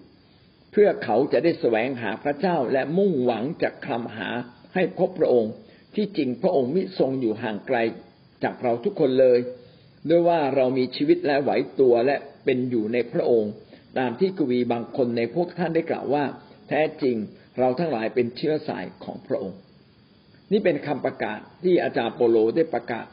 [0.72, 4.30] เพื่อเขาจะได้แสวงหาพระเจ้าและมุ่งหวังจะคลำหา
[4.74, 5.54] ให้พบพระองค์
[5.96, 7.78] ที่จริงพระองค์มิทรงอยู่ห่างไกล
[8.44, 9.40] จากเราทุกคนเลย
[10.10, 12.16] ด้วยว่าเรามีชีวิตและไหวตัวและ
[12.46, 13.52] เป็นอยู่ในพระองค์
[13.98, 16.24] ตามที่กวีบางคนในพวกท่านได้กล่าวว่า
[16.70, 17.16] แท้จริง
[17.60, 19.60] เราทั้งหลายเป็นเชื้อสายของพระองค์
[20.52, 23.06] นี่เป็นคำประกาศที่อาจารย์โปโลได้ประกาศ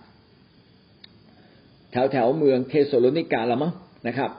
[1.92, 3.72] แถวแถวเมืองเทสโลนิกาละมั้ง
[4.06, 4.30] นะครับ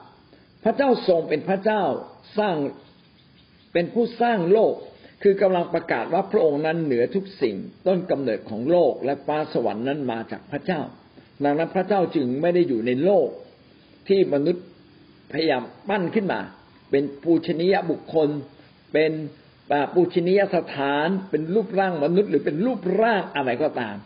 [0.64, 1.82] พระเจ้าทรงเป็นพระเจ้า
[2.38, 2.56] สร้าง
[3.72, 4.74] เป็นผู้สร้างโลก
[5.22, 7.56] คือกำลังประกาศว่าพระองค์นั้นเหนือทุกสิ่ง
[7.86, 10.80] ต้นกำเนิดของโลกและฟ้าสวรรค์นั้นมาจากพระเจ้า
[11.44, 13.28] ดังนั้นพระเจ้าจึงไม่ได้อยู่ในโลก
[14.08, 14.64] ที่มนุษย์
[15.32, 16.40] พยายามปั้นขึ้นมา
[16.90, 18.28] เป็นปูชนียบุคคล
[18.92, 19.12] เป็น
[19.94, 23.96] ปูชนียสถาน เป็นรูปร่างมนุษย์หรือเป็นรูปร่างอะไรก็ตาม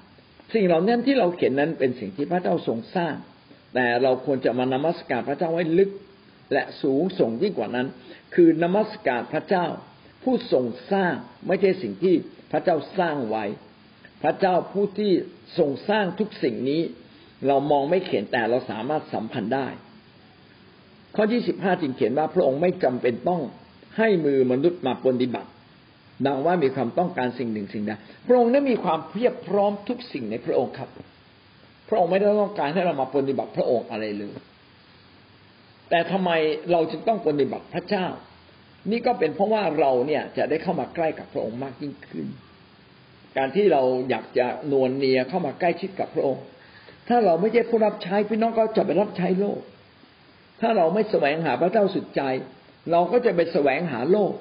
[0.54, 3.14] สิ่งเหล่านั้นที่เราเขียนนั้นเป็นสิ่งที่พระเจ้าทรงสร้าง
[3.74, 5.90] แต่เราควรจะมานมัสการพระเจ้าไว้ลึก
[6.52, 7.86] และสูงส่งยิ่งกว่านั้น
[8.34, 9.66] คือนมัสการพระเจ้า
[10.22, 11.14] ผู้ทรงสร้าง
[11.46, 12.14] ไม่ใช่สิ่งที่
[12.52, 13.44] พระเจ้าสร้างไว้
[14.22, 15.12] พระเจ้าผู้ที่
[15.58, 16.82] ทรงสร้างทุกสิ่งนี้
[17.46, 19.68] เรามองไม่เขียนแต่เราสามารถสัมพันธ์ได้
[21.14, 23.42] ข้อที่สิบห้าจึงเขียนว่าพระองค์ไม่จำเป็นต้อง
[23.98, 25.48] ให้มือมนุษย์มาปฏิบัติ
[26.26, 27.92] ดังว่ามีความต้องการสิ่งหนึ่งสิ่งใด
[28.26, 30.90] พระองค์นั้นมีความเพียบพร้อมทุกสิ่งในพระองค์ครับ
[31.88, 34.32] พระองค์ไม่ได้ต้องการให้เรามาปฏิบัติพระองค์อะไรเลย
[35.94, 36.30] แต่ทำไม
[36.72, 38.06] เราจึงต้องปฏิบัติพระเจ้า
[38.90, 42.26] นี่ก็เป็นเพราะว่าเราเนี่ยจะได้เข้ามาใกล้กับพระองค์มากยิ่งขึ้น
[43.36, 46.44] การที่เราอยากจะนวลเนียเข้ามาใกล้ชิดกับพระองค์
[47.08, 49.60] ถ้าเราไม่ใช่ผู้รับใช้พี่น้องก็จะไปรับใช้โลก
[50.60, 52.22] ถ้าเราไม่แสวงหาพระเจ้าสุดใจ
[52.90, 54.32] เราก็จะไปแสวงหาโลก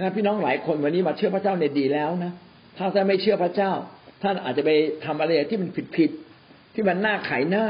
[0.00, 2.32] นะพี่น้องหลายคนวันนี้มาเชื่อพระเจ้าในดีแล้วนะ
[2.76, 3.72] ถ้าท่านไม่เชื่อพระเจ้า
[4.22, 4.70] ท่านอาจจะไป
[5.04, 7.66] ทำอะไรที่มันผิดๆที่มันหน้าขายหน้า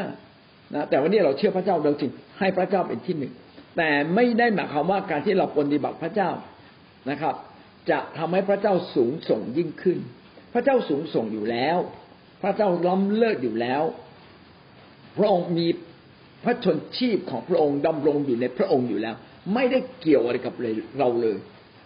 [0.74, 3.32] นะแต่วันนี้เราเชื่อพระเจ้าเราจริงให้พระเจ้าเป็นที่หนึ่ง
[3.76, 6.30] แต่ไม่ได้หมายความว่าการที่เราปฏิบัติพระเจ้า
[7.10, 7.34] นะครับ
[7.90, 9.98] จะทำให้พระเจ้าสูงส่งยิ่งขึ้น
[10.52, 11.78] พระเจ้าสูงส่งอยู่แล้ว
[12.42, 13.82] พระเจ้าล้ำเลิศอยู่แล้ว
[15.18, 15.66] พระองค์มี
[16.44, 19.14] พระชนชีพของพระองค์ดำรงอยู่ในพระองค์อยู่แล้ว
[19.54, 20.54] ไม่ได้เกี่ยวอะไรกับ
[20.98, 21.38] เราเลย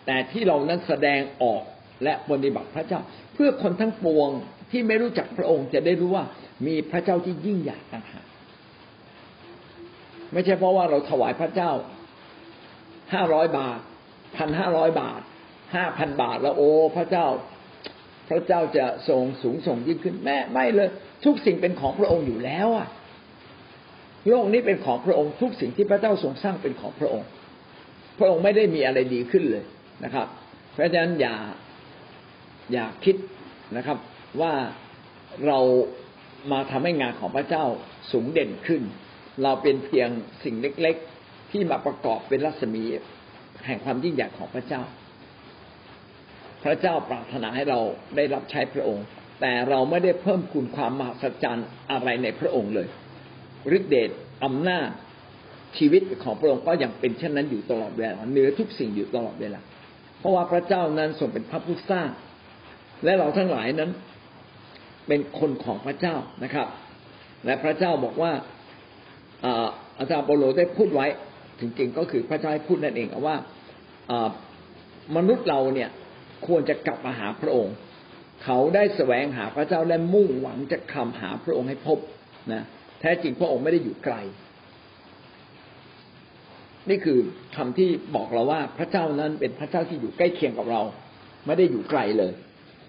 [0.06, 1.62] แต่ที่เรานั้นแสดงออก
[2.04, 3.00] และปฏิบัติพระเจ้า
[3.34, 4.30] เพื่อคนทั้งปวง
[4.70, 6.24] ที่ไม่รู้จักพระองค์จะได้รู้ว่า
[6.66, 8.21] มีพระเจ้าที่ยิ่งใหญ่ต่างหาก
[10.32, 11.70] ไม่ใช่เพราะว่าเราถวายพระเจ้า
[13.14, 13.78] ห้าร้อยบาท
[14.36, 15.20] พันห้าร้อยบาท
[15.74, 17.26] ห้าพันบาทแล้วโอ้พระเจ้า
[18.28, 20.88] พระเจ้าจะทรงสูงส่งยิ่งขึ้นแม่ไม่เลย
[21.24, 22.88] ทุกสิ่งเป็นของพระองค์อยู่แล้วอะ
[24.28, 27.28] โลกนี้เป็นของพระองค์ทุกสิ่งที่พระเจ้าทรงสร้างเป็นของพระองค์
[28.18, 29.64] พระองค์ไม่ได้มีอะไรดีขึ้นเลย
[30.04, 30.26] นะครับ
[30.72, 31.36] เพราะฉะนั้นอย่า
[32.72, 33.16] อย่าคิด
[33.76, 33.98] นะครับ
[34.40, 34.52] ว่า
[35.46, 35.58] เรา
[36.52, 37.64] มาทำให้งานของพระเจ้า
[38.12, 38.82] สูงเด่นขึ้น
[39.42, 40.08] เราเป็นเพียง
[40.44, 42.84] สิ่งเล็ก ๆ ที่มาประกอบเป็นรัศมี
[43.66, 44.82] แห่งความยิ่งใหญ่ของพระเจ้า
[46.64, 47.78] พระเจ้าปรารถนาให้เรา
[48.16, 49.06] ได้รับใช้พระองค์
[49.40, 52.88] แต่เราไม่ได้เพิ่มคูณความมหัศจรรย์อะไรในพระองค์เลย
[53.76, 54.10] ฤทธิเดช
[54.44, 54.88] อำนาจ
[55.78, 59.60] ชีวิตของพระองค์ก็ยังเป็นเช่นนั้นอยู่ตลอดเวลาเหนือทุกสิ่งอยู่ตลอดเวลา
[60.18, 62.08] เพราะว่าพระเจ้านั้นทรงเป็นพระผู้สร้าง
[63.04, 63.90] และเราทั้งหลายนั้น
[65.08, 66.68] เป็นคนของพระเจ้านะครับ
[67.44, 68.32] และพระเจ้าบอกว่า
[69.98, 71.06] อาจารย์โปโลได้พูดไว้
[71.60, 73.36] จริงๆ ก็คือพระเจ้าให้พูดนั่นเองว่า
[75.16, 75.90] มนุษย์เราเนี่ย
[76.46, 77.74] ควรจะกลับมาหาพระองค์
[78.44, 81.98] เขาได้แสวงหาพระเจ้าและมุ่งหวังจะคำหาพระองค์ให้พบ
[82.52, 82.62] นะ
[83.00, 84.16] แท้จริงพระองค์ไม่ได้อยู่ไกล
[86.88, 87.18] นี่คือ
[87.56, 90.82] คำที่บอกเราว่าพระเจ้านั้นเป็นพระเจ้าที่อยู่ใกล้เคียงกับเรา
[91.46, 92.32] ไม่ได้อยู่ไกลเลย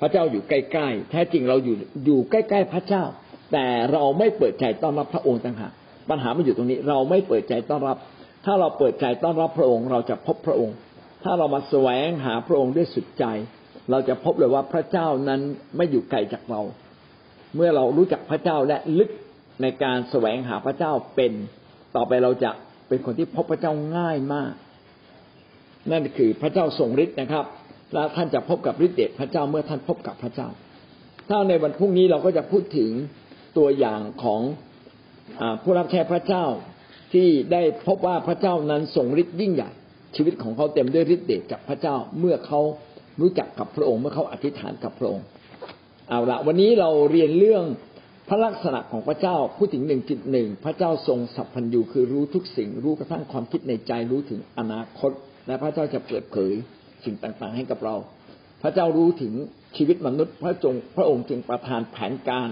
[0.02, 1.76] พระเจ้าอยู่ใกล้ๆแท้จริงเราอยู่
[2.06, 3.04] อยู่ใกล้ ๆ พระเจ้า
[3.54, 5.74] แต่เราไม่เปิดใจต้อนรับพระองค์ต่างหาก
[6.10, 7.98] ปัญหามันอยู่ตรงนี้ เราไม่เปิดใจต้อนรับ
[8.46, 10.76] ถ้าเราเปิดใจต้อนรับพระองค์ เราจะพบพระองค์
[11.24, 13.26] ถ้าเรามาแสวงหาพระองค์ด้วยสุดใจ
[13.92, 15.42] เราจะพบเลยว่าพระเจ้านั้น
[15.76, 16.62] ไม่อยู่ไกลจากเรา
[17.56, 19.10] เมื่อเรารู้จักพระเจ้าและลึก
[19.62, 21.32] ในการแสวงหาพระเจ้าเป็น
[21.96, 22.52] ต่อไปเราจะ
[22.88, 24.54] เป็นคนที่พบพระเจ้าง่ายมาก
[25.92, 27.46] นั่นคือพระเจ้าทรงฤทธิ์นะครับ
[27.94, 30.48] และท่านจะพบกับฤทธิ์เดชพระเจ้าเมื่อท่านพบกับพระเจ้า
[31.30, 32.92] ถ้าในวันพรุ่งนี้เราก็จะพูดถึง
[33.58, 34.42] ตัวอย่างของ
[35.64, 36.46] ผู้รับใช้พระเจ้า
[37.14, 39.72] ที่ได้พบว่าพระเจ้านั้นทรงฤทธิ์ยิ่งใหญ่
[40.16, 42.60] ชีวิตของเขาเต็มด้วยฤทธิ์เดชจากพระเจ้าเมื่อเขา
[43.22, 45.26] รู้จักกับพระองค์เมื่อเขาอธิษฐานกับพระองค์
[46.10, 47.66] เอาละวันนี้เราเรียนเรื่อง
[48.30, 55.12] พระลักษณะของพระเจ้าพูดถึงหนึ่งจุดหนึ่งพระเจ้าทรงสัพพัญญูคือรู้ทุกสิ่ง รู้กระทั่งความคิดในใจรู้ถึงอนาคต
[55.48, 56.52] และพระเจ้าจะเปิดเผย
[57.06, 57.96] สิ่งต่างๆ ให้กับเรา
[58.62, 59.34] พระเจ้ารู้ถึง
[59.78, 62.50] ชีวิตมนุษย์พระจงพระองค์จึงประทานแผนการ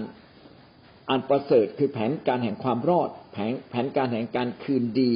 [1.10, 5.12] อันประเสริฐคือแผนการแห่งความรอด แผนแผนการแห่งการคืนดี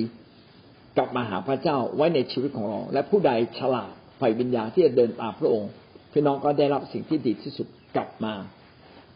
[0.97, 5.71] กลับมาหาพระเจ้าไว้ในชีวิตของเรา และผู้ใดฉลาดไฟวิญญาที่จะเดินตามพระองค์
[6.13, 7.67] พี่น้องก็ได้รับสิ่งที่ดีที่สุด
[7.97, 8.35] กลับมา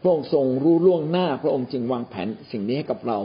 [0.01, 3.19] พระองค์ทรงรู้ล่วงหน้าพระองค์จึงวางแผนสิ่งนี้ให้กับเรา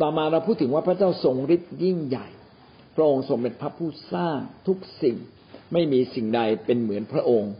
[0.00, 2.26] ต่อมาเราพูดถึงว่าพระเจ้าทรงฤทธิ์ยิ่งใหญ่
[2.96, 5.16] พระองค์ทรงเป็นพระผู้สร้างทุกสิ่ง
[5.72, 7.52] ไม่มีสิ่งใดเป็นเหมือนพระองค์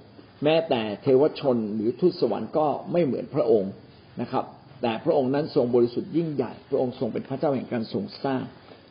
[0.44, 3.72] แม้แต่เทวชนหรือทูตสวรรค์ก็ไม่เหมือนพระองค์
[4.20, 4.44] นะครับ
[4.82, 8.42] แต่พระองค์นั้นทรงบริสุทธิ์ยิ่งใหญ่ พระองค์ทรงเป็นพระเจ้าแห่งการทรงสร้าง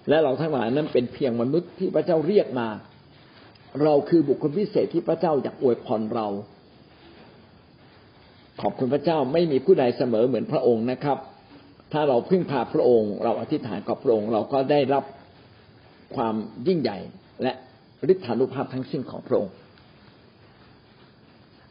[0.09, 2.67] และเราทั้งหลายนั้นเป็นเพียงมนุษย์ที่พระเจ้าเรียกมา
[3.83, 6.27] เราคือบุคคลพิเศษที่พระเจ้าอยากอวยพรเรา
[8.61, 11.17] ขอบคุณพระเจ้าไม่มีผู้ใดเสมอเหมือนพระองค์นะครับ
[11.93, 15.03] ถ้าเราพึ่งพาพระองค์ เราอธิษฐานกับพระองค์เราก็ได้รับ
[16.15, 16.35] ความ
[16.67, 16.97] ยิ่งใหญ่
[17.43, 17.53] และ
[18.11, 19.53] ฤทธานุภาพทั้งสิ้นของพระองค์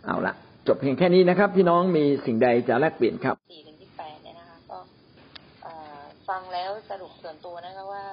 [0.04, 0.34] เอาละ
[0.66, 4.78] จบเพียงแค่นี้นะครับ พี่น้องมีสิ่งใดจะแลกเปลี่ยนครับ สี่ถึงที่แปดเนี่ยนะคะก็
[5.64, 8.04] เอ่อ ฟังแล้วสรุปส่วนตัวนะคะว่า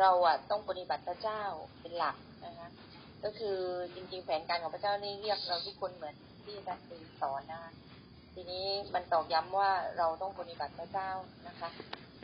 [0.00, 1.42] เราอะต้องปฏิบัติพระเจ้า
[1.80, 2.68] เป็นหลักนะคะ
[3.24, 3.58] ก็คือ
[3.94, 7.72] จริงๆแผนการของพระเจ้านี่เรียกเราทุกคนเหมือนที่อาจารย์ตีสอนนะคะ
[8.34, 11.10] ทีนี้มันตอกย้ำว่าเราต้องปฏิบัติพระเจ้า
[11.48, 11.70] นะคะ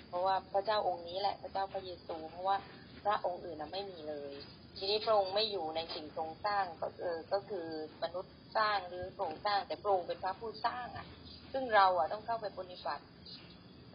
[0.08, 2.56] เพราะว่าพระเจ้าองค์นี้แหละพระเจ้าพระเยซู เพราะว่า
[3.04, 4.32] พระองค์อื่นนะไม่มีเลย
[4.78, 7.66] ทีนี้พระองค์ไม่อยู่ในสิ่งทรงสร้างก็เออก็คือ
[8.02, 11.06] มนุษย์สร้างหรือพระองค์สร้างแต่พระองค์เป็นพระผู้สร้างอะ
[11.52, 13.04] ซึ่งเราอะต้องเข้าไปปฏิบัติ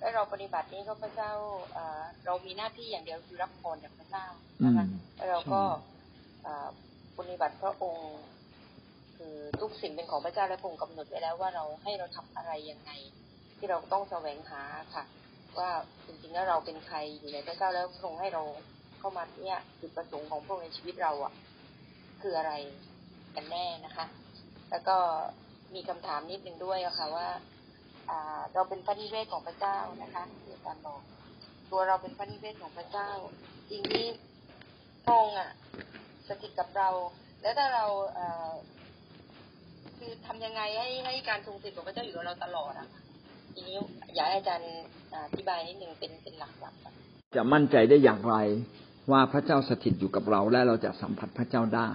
[0.03, 1.31] และเราปฏิบัตินี้ก็พระเจ้า
[1.73, 4.25] เอ่อเรามีหน้าที่อย่างเดียวคือรับพรจากพระเจ้า
[4.63, 5.61] นะคะอืมแล้วเราก็
[6.43, 6.67] เอ่อ
[7.17, 8.11] ปฏิบัติพระองค์
[9.17, 12.91] คือทุกสิ่งเป็นของพระเจ้าและพระองค์กำหนดไว้แล้วว่าเราให้เราทำอะไรยังไง
[13.57, 14.61] ที่เราต้องแสวงหา
[14.93, 15.03] ค่ะ
[15.57, 15.69] ว่า
[16.05, 18.43] จริงๆแล้วเราเป็นใครอยู่ในพระเจ้าแล้วพระองค์ให้เรา
[18.99, 21.33] เข้ามาเนี่ยจุดประสงค์ของพระองค์ในชีวิตเราอะ
[22.21, 22.53] คืออะไร
[23.35, 24.05] กันแน่นะคะ
[24.71, 24.95] แล้วก็
[25.73, 27.39] มีคำถามนิดนึงด้วยอะค่ะว่าอ่า
[28.53, 30.99] เราเป็นพระนิเวศของพระเจ้านะคะที่อาจารย์บอก
[31.71, 33.09] ตัวเราเป็นพระนิเวศของพระเจ้า
[33.69, 34.05] จริงที่
[35.05, 35.49] พระองค์อะ
[36.27, 36.89] สถิตกับเรา
[37.41, 37.85] แล้วถ้าเรา
[38.15, 42.87] เคือทำยังไงให้ให้การทรงสถิตของพระเจ้าอยู่กับเราตลอดอะ
[43.53, 43.77] ทีนี้
[44.15, 44.71] อยากให้อาจารย์
[45.25, 46.93] อธิบายนิดหนึ่งเป็นเป็นหลักๆอะ
[47.35, 48.35] จะมั่นใจได้อย่างไร
[49.11, 51.89] ว่าพระเจ้าสถิตอยู่กับเราและเราจะสัมผัสพระเจ้าได้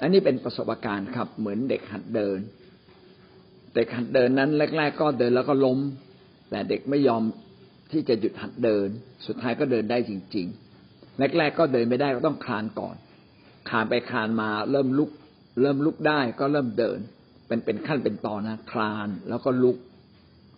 [0.00, 2.38] อันนี้เป็นประสบการณ์ครับ เหมือนเด็กหัดเดิน
[3.74, 5.78] เด็กหัดเดินนั้นแรก ๆ ก็เดินแล้วก็ล้ม
[6.50, 7.22] แต่เด็กไม่ยอม
[7.92, 8.88] ที่จะหยุดหัดเดิน
[9.26, 10.46] สุดท้ายก็เดินได้จริง
[10.84, 12.96] ๆ แรก ๆ ก็เดินไม่ได้ก็ต้องคลานก่อน
[13.68, 15.10] คลานไปคลานมาเริ่มลุก
[15.62, 16.98] เริ่มลุกได้ก็เริ่มเดิน
[17.46, 19.76] เป็นเป็นขั้นเป็นตอนนะคลานแล้วก็ลุก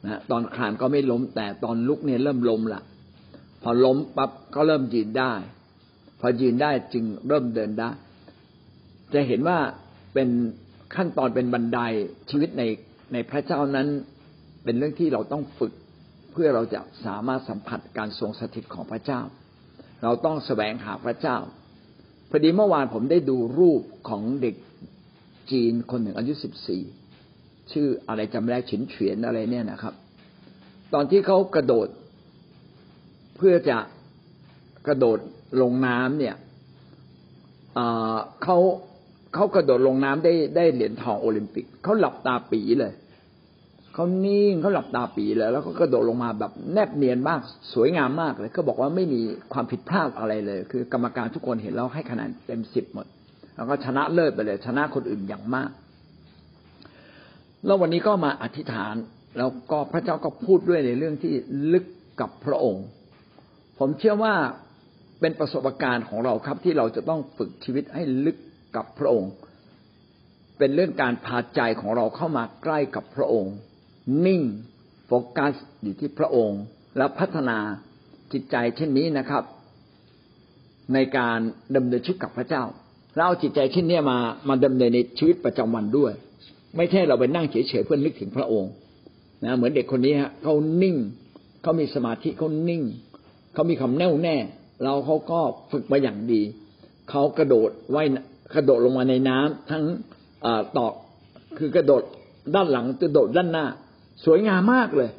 [0.05, 2.83] นะตอนคลานก็ไม่ล้ม แต่ตอนลุกเนี่ยเริ่มล้มละ
[3.63, 5.33] พอล้มปั๊บก็เริ่มยืนได้
[6.21, 7.91] พอยืนได้จึงเริ่มเดินได้
[9.15, 9.59] จะเห็นว่า
[10.15, 10.29] เป็น
[10.95, 11.81] ขั้นตอนเป็นบันได
[12.31, 12.63] ชีวิตใน
[13.13, 13.89] ในพระเจ้านั้น
[14.65, 15.73] เป็นเรื่องที่เราต้องฝึก
[16.33, 19.21] เพื่อเราจะสามารถสัมผัสการทรงสถิตของพระเจ้า
[20.03, 21.37] เราต้องแสวงหาพระเจ้า
[22.31, 24.57] พอดีเมื่อวานผมได้ดูรูปของเด็ก
[25.51, 26.83] จีนคนหนึ่งอายุสิบสี่
[27.73, 29.95] ชื่ออะไรจำไม่ได้ฉินเฉียนอะไรเนี่ยนะครับ
[30.95, 31.89] ตอนที่เขากระโดด
[33.37, 33.79] เพื่อจะ
[34.87, 35.19] กระโดด
[35.63, 36.37] ลงน้ำเนี่ย
[38.43, 38.59] เขา
[39.35, 42.93] เขากระโดดลงน้ำได้ได้เหรียญทองโอลิมปิกเขาหลับตาปีเลย
[43.95, 47.41] เขานิ่งเขาหลับตาปีเลยแล้วก็กระโดดลงมาแบบแนบเนียนมาก
[47.75, 49.21] สวยงามมากเลยเขาบอกว่าไม่มี
[49.53, 53.07] ความผิดพลาดอะไรเลย คือกรรมการทุกคนเห็นแล้วให้คะแนนเต็มสิบหมด
[53.55, 55.71] แล้วก็ชนะเลิศไปเลย ชนะคนอื่นอย่างมาก
[57.65, 58.95] แล้ววันนี้ก็มาอธิษฐาน
[59.39, 61.33] แล้วก็พระเจ้าก็พูดด้วยในเรื่องที่
[61.73, 61.85] ลึก
[62.21, 62.85] กับพระองค์
[63.79, 64.35] ผมเชื่อว่า
[65.21, 68.37] เป็นประสบการณ์ของเราครับที่เราจะต้องฝึกชีวิตให้ลึก
[68.77, 69.33] กับพระองค์
[70.59, 73.55] เป็นเรื่องการพาใจของเราเข้ามาใกล้กับพระองค์
[74.27, 74.43] นิ่ง
[75.07, 76.63] โฟกัสอยู่ที่พระองค์
[76.97, 77.59] และพัฒนา
[78.33, 79.45] จิตใจเช่นนี้นะครับ
[80.95, 81.39] ในการ
[81.77, 82.63] ดำเนินชีวิตกับพระเจ้า
[83.15, 86.13] แล้วเอาจิตใจเช่นนี้มามาดำเนินในชีวิตประจำวันด้วย
[86.77, 88.73] ไม่ใช่เราไปนั่งเฉยๆเพื่อนึกถึงพระองค์
[89.45, 90.97] นะเหมือนเด็กคนนี้ฮะเขานิ่ง
[91.63, 92.83] เขามีสมาธิเขานิ่ง
[93.53, 94.37] เขามีความแน่วแน่
[94.85, 95.41] เราเขาก็
[95.73, 96.43] ฝึกมาอย่างดี
[97.11, 98.07] เขากระโดดว่าย
[98.55, 99.85] กระโดดลงมาในน้ำทั้ง
[100.45, 100.47] อ
[100.77, 100.93] ตอก
[101.59, 102.03] คือกระโดด
[102.55, 103.67] ด้านหลังกระโดดด้านหน้า
[104.25, 105.11] สวยงามมากเลย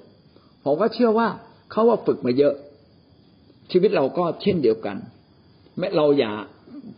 [0.64, 1.28] ผมก็เชื่อว่า
[1.72, 2.54] เขาว่าฝึกมาเยอะ
[3.72, 4.98] ชีวิตเราก็เช่นเดียวกัน
[5.78, 6.34] ไม่เราอย่า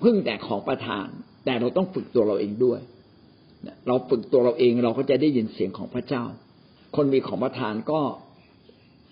[0.04, 1.08] พึ่งแต่ของประทาน
[1.46, 2.80] แต่เราต้องฝึกตัวเราเองด้วย
[3.88, 6.24] เราฝึกตัวเราเองเราก็จะได้ยินเสียงของพระเจ้า
[6.96, 8.02] คนมีของประทานก็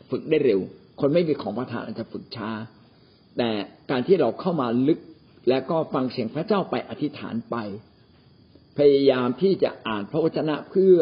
[0.09, 0.59] ฝึกได้เร็ว
[0.99, 2.49] คนไม่มีของประทานอาจจะฝึกช้า
[3.37, 3.49] แต่
[3.89, 4.99] การที่เราเข้ามาลึก
[5.49, 7.55] และก็ฟังเสียงพระเจ้าไปอธิษฐานไป
[8.77, 10.97] พยายามที่จะอ่านพระวจนะเพื่อ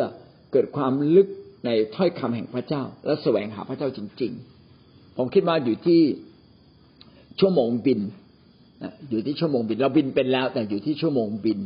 [0.51, 1.27] เกิดความลึก
[1.65, 4.31] ในถ้อยคำแห่งพระเจ้า และแสวงหาพระเจ้าจริง
[4.75, 6.01] ๆ ผมคิดว่าอยู่ที่
[7.39, 7.99] ชั่วโมงบิน
[9.09, 11.59] อยู่ที่ชั่วโมงบิน เราบินเป็นแล้ว แต่อยู่ที่ชั่วโมงบิน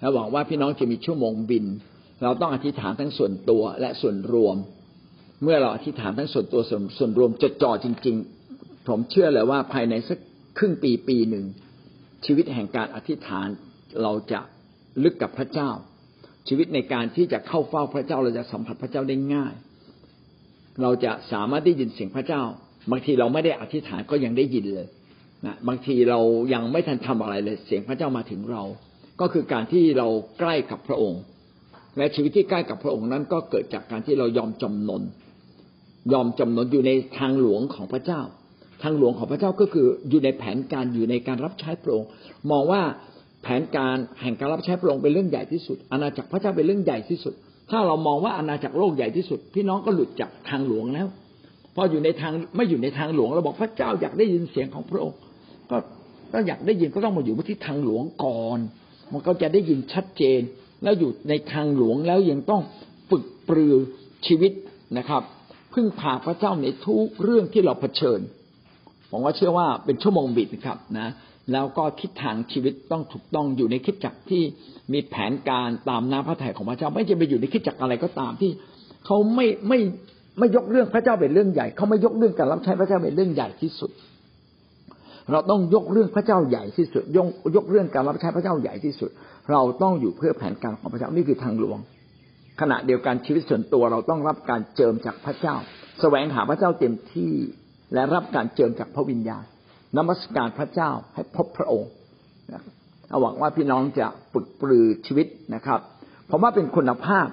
[0.00, 1.64] และหวังว่าพี่น้องจะมีชั่วโมงบิน
[2.22, 4.56] เราต้องอธิษฐานทั้งส่วนตัวและส่วนรวม
[5.42, 8.16] เมื่อเราอธิษฐานทั้งส่วนตัวส่วนส่วนรวมจดจ่อจริง
[8.52, 10.18] ๆ ผมเชื่อเลยว่าภายในสัก
[10.58, 11.44] ครึ่งปีปีหนึ่ง
[12.24, 13.48] ชีวิตแห่งการอธิษฐาน
[14.02, 14.40] เราจะ
[15.02, 15.70] ลึกกับพระเจ้า
[16.48, 19.54] ชีวิตในการที่จะเข้าเฝ้าพระเจ้าเราจะสัมผัสพระเจ้าได้ง่าย
[20.82, 22.42] เราจะสามารถได้ยินเสียงพระเจ้า
[22.90, 24.86] บางทีเราไม่ได้อธิษฐานก็ยังได้ยินเลย
[25.46, 26.20] นะบางทีเรา
[26.52, 28.62] ยังไม่ทันทำอะไรเลย เสียงพระเจ้ามาถึงเรา
[29.20, 31.22] ก็คือการที่เราใกล้กับพระองค์
[31.96, 35.02] และชีวิตที่ใกล้กับพระองค์นั้นก็เกิดจากการที่เรายอมจำนน
[36.12, 38.20] ยอมจำนนอยู่ในทางหลวงของพระเจ้า
[38.82, 42.08] ทางหลวงของพระเจ้าก็คืออยู่ในแผนการอยู่ในการรับใช้พระองค์
[42.50, 42.82] มองว่า
[43.42, 47.34] แผนการแห่งการรับใช้พระองค์เป็นเรื่องใหญ่ที่สุด อาณาจักรพระเจ้าเป็นเรื่องใหญ่ที่สุด
[47.70, 51.06] ถ้าเรามองว่าอาณาจักรโลกใหญ่ที่สุด พี่น้องก็หลุดจากทางหลวงแล้ว
[51.74, 55.18] พออยู่ในทางไม่อยู่ในทางหลวงเราบอกพระเจ้าอยากได้ยินเสียงของพระองค์
[55.70, 55.76] ก็
[56.32, 58.58] ก็อยากได้ยินก็ต้องมาอยู่ที่ทางหลวงก่อน
[59.12, 60.40] มันก็จะได้ยินชัดเจน
[60.82, 62.62] แล้วอยู่ในทางหลวงแล้วยังต้อง
[63.10, 63.74] ฝึกปรือ
[64.26, 64.52] ชีวิต
[64.98, 65.22] นะครับ
[65.72, 68.20] พึ่งพาพระเจ้าในทุกเรื่องที่เราเผชิญ
[69.10, 71.08] ผมว่าเชื่อว่าเป็นชั่วโมงบิดนะครับนะ
[71.52, 74.42] แล้วก็ทิศทางชีวิตต้องถูกต้องอยู่ในคิดจักรที่
[74.92, 78.50] มีแผนการตามน้ำพระทัยของพระเจ้า ไม่จะไปอยู่ในคิดจักรอะไรก็ตามที่
[79.06, 79.78] เขาไม่ไม่
[80.38, 83.90] ไม่ยกเรื่องพระเจ้าเป็นเรื่องใหญ่ เขาไม่ยกเรื่องการรับใช้พระเจ้าเป็นเรื่องใหญ่ที่สุด
[85.30, 87.26] เราต้องยกเรื่องพระเจ้าใหญ่ที่สุดยก
[87.56, 89.10] ยกเรื่องการรับใช้พระเจ้าใหญ่ที่สุด
[89.50, 91.78] เราต้องอยู่เพื่อแผนการของพระเจ้านี่คือทางหลวง
[92.60, 95.56] ขณะเดียวกันชีวิตส่วนตัวเราต้องรับการเจิมจากพระเจ้า
[96.00, 97.32] แสวงหาพระเจ้าเต็มที่
[97.94, 99.44] และรับการเจิมจากพระวิญญาณ
[99.96, 101.90] นมัสการพระเจ้าให้พบพระองค์
[103.20, 105.80] หวังว่าพี่น้องจะฝึกปรือชีวิตนะครับ
[106.30, 107.26] ผมว่าเป็นคุณภาพ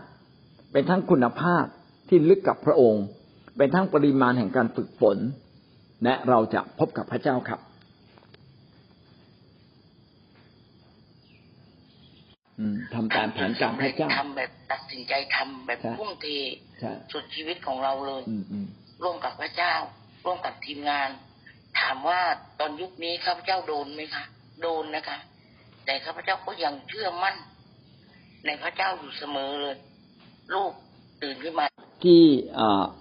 [0.71, 1.63] เป็นทั้งคุณภาพ
[2.09, 3.03] ที่ลึกกับพระองค์
[3.57, 5.17] เป็นทั้งปริมาณแห่งการฝึกฝน
[6.03, 7.59] และเราจะพบกับพระเจ้าครับ
[12.59, 16.25] อืมทำตามแผนการพระเจ้าทำแบบตัดสินใจทำแบบใช่พุ่งเท
[16.79, 18.67] ใช่สุดชีวิตของเราเลยอืมอืม
[19.03, 19.73] ร่วมกับพระเจ้า
[20.25, 21.09] ร่วมกับทีมงาน
[21.77, 22.21] ถามว่า
[22.59, 24.23] ตอนยุคนี้ข้าพเจ้าโดนไหมคะ
[24.61, 25.17] โดนนะคะ
[25.85, 27.35] แต่ข้าพเจ้าก็ยังเชื่อมั่น
[28.45, 29.77] ในพระเจ้าอยู่เสมอเลย
[30.53, 30.71] ลูก
[31.23, 31.65] ตื่นขึ้นมา
[32.03, 32.21] ที่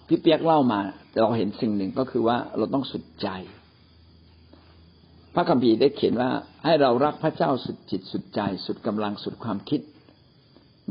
[0.07, 0.81] พี่เปียกเล่ามา
[1.21, 3.29] เราเห็นสิ่งหนึ่งก็คือว่าเราต้องสุดใจ
[5.35, 6.31] พระคัมภีร์ได้เขียนว่า
[6.65, 9.81] ให้เรารักพระเจ้าสุดจิตสุดใจ สุดกำลังสุดความคิด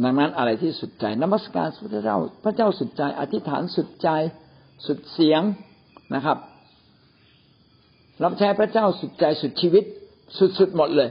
[0.03, 4.09] ดังนั้นอะไรที่สุดใจนมัสการพระเจ้า พระเจ้าสุดใจ อธิษฐานสุดใจ
[4.87, 5.41] สุดเสียง
[6.15, 6.37] นะครับ
[8.23, 9.83] รับใช้พระเจ้าสุดใจสุดชีวิต
[10.59, 11.09] สุดๆหมดเลย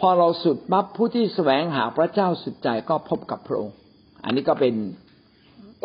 [0.00, 3.76] พอเราสุดปั๊บผู้ที่แสวงหาพระเจ้าสุดใจก็พบกับพระองค์
[4.24, 4.74] อันนี้ก็เป็น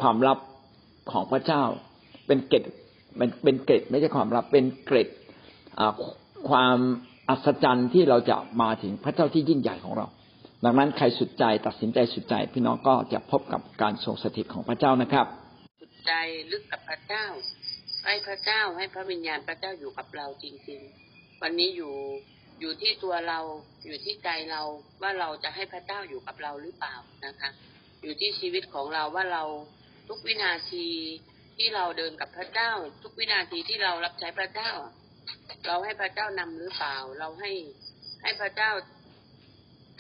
[0.02, 0.40] ความลับ
[1.12, 1.64] ของพระเจ้า
[2.28, 2.64] เป็นเกร็ด
[3.18, 5.08] เป็นเป็นเกร็ดไม่ใช่ความลับเป็นเกร็ด
[5.80, 5.94] อ่า
[6.50, 6.78] ความ
[7.30, 10.08] อัศจรรย์ที่เราจะมาถึงพระเจ้าที่ยิ่งใหญ่ของเรา
[10.64, 15.26] ดังนั้นใครสุดใจตัดสินใจสุดใจ พี่น้องก็จะพบกับการทรงสถิตของพระเจ้านะครับ
[15.82, 16.12] สุดใจ
[16.52, 17.24] ลึกกับพระเจ้า
[18.06, 20.82] ให้พระเจ้าให้พระวิญญาณพระเจ้าอยู่กับเราจริง
[21.12, 21.94] ๆ วันนี้อยู่
[22.60, 23.40] อยู่ที่ตัวเรา
[23.86, 24.62] อยู่ที่ใจเรา
[25.02, 26.96] ว่าเราจะให้พระเจ้าอยู่กับเราหรือเปล่า
[27.26, 27.50] นะคะ
[28.02, 29.44] อยู่ที่ชีวิตของเราว่าเรา
[30.08, 30.88] ทุกวินาที
[31.58, 32.72] ที่เราเดินกับพระเจ้า
[33.04, 34.72] ทุกวินาทีที่เรารับใช้พระเจ้า
[35.68, 37.52] เราให้พระเจ้านำหรือเปล่า เราให้
[38.22, 38.72] ให้พระเจ้า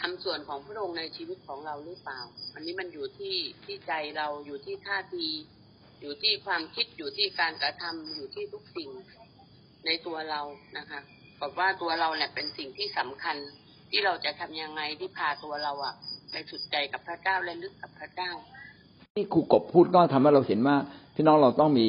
[0.01, 2.20] ทำส่วนของพระองค์ในชีวิตของเราหรือเปล่า
[2.54, 3.36] อันนี้มันอยู่ที่
[3.66, 5.28] ที่ใจเราอยู่ที่ท่าที
[6.06, 8.89] อยู่ที่ความคิดอยู่ที่การกระทำอยู่ที่ทุกสิ่ง
[9.86, 10.41] ในตัวเรา
[10.78, 10.99] นะคะ
[11.41, 13.36] บอกว่าตัวเราเนี่ยเป็นสิ่งที่สำคัญ
[13.91, 15.95] ที่เราจะทำยังไงที่พาตัวเราอะ
[16.32, 18.32] ไปสุดใจกับพระเจ้าและลึกกับพระเจ้า
[19.16, 20.78] ที่ครูกบพูดก็ทำให้เราเห็นว่า
[21.16, 21.88] พี่น้องเราต้องมี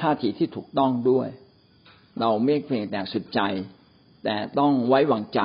[0.00, 1.28] ท่าทีที่ถูกต้องด้วย
[2.20, 3.40] เราไม่เพียงแต่สุดใจ
[4.24, 5.40] แต่ต้องไว้วางใจ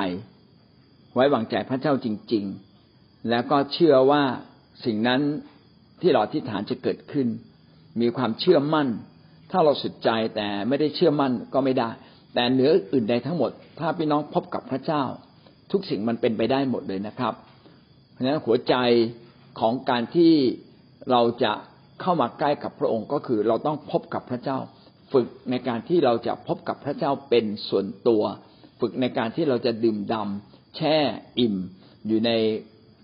[1.14, 2.44] ไว้วางใจพระเจ้าจริง
[2.86, 4.22] ๆ แล้วก็เชื่อว่า
[4.84, 5.20] สิ่งนั้น
[6.00, 7.28] ที่เราอธิษฐานจะเกิดขึ้น
[8.00, 8.88] มีความเชื่อมั่น
[9.50, 11.90] ถ้าเราสุดใจแต่ไม่ได้เชื่อมั่นก็ไม่ได้
[12.34, 15.02] แต่เหนืออื่นใดทั้งหมด ถ้าพี่น้องพบกับพระเจ้า
[15.72, 17.34] ทุกสิ่งมันเป็นไปได้หมดเลยนะครับ
[18.12, 18.74] เพราะฉะนั้นหัวใจ
[19.60, 20.32] ของการที่
[21.10, 21.52] เราจะ
[22.00, 24.58] เข้ามาใกล้กับพระองค์ก็คือเราต้องพบกับพระเจ้า
[25.12, 28.22] ฝึกในการที่เราจะพบกับพระเจ้าเป็นส่วนตัว
[28.80, 30.96] ฝึกในการที่เราจะดื่มดำแช่
[31.38, 31.54] อิ่ม
[32.06, 32.30] อยู่ใน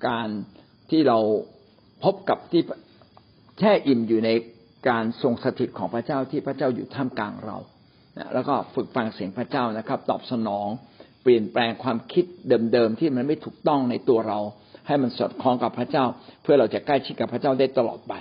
[0.06, 0.28] การ
[0.90, 1.18] ที่เรา
[2.04, 2.62] พบกับที่
[3.58, 4.30] แช่อิ่มอยู่ใน
[4.88, 7.56] การทรงสถิตของพระเจ้าที่พระเจ้าอยู่ท่ามกลางเรา
[8.18, 10.68] นะแล้วก็ฝึกฟังเสียงพระเจ้านะครับ ตอบสนอง
[11.22, 12.24] เปลี่ยนแปลงความคิด
[12.72, 14.38] เดิมๆที่มันไม่ถูกต้องในตัวเรา
[14.86, 16.04] ให้มันสอดคล้องกับพระเจ้า
[16.42, 18.14] เพื่อเราจะใกล้ชิดกับพระเจ้าได้ตลอดไป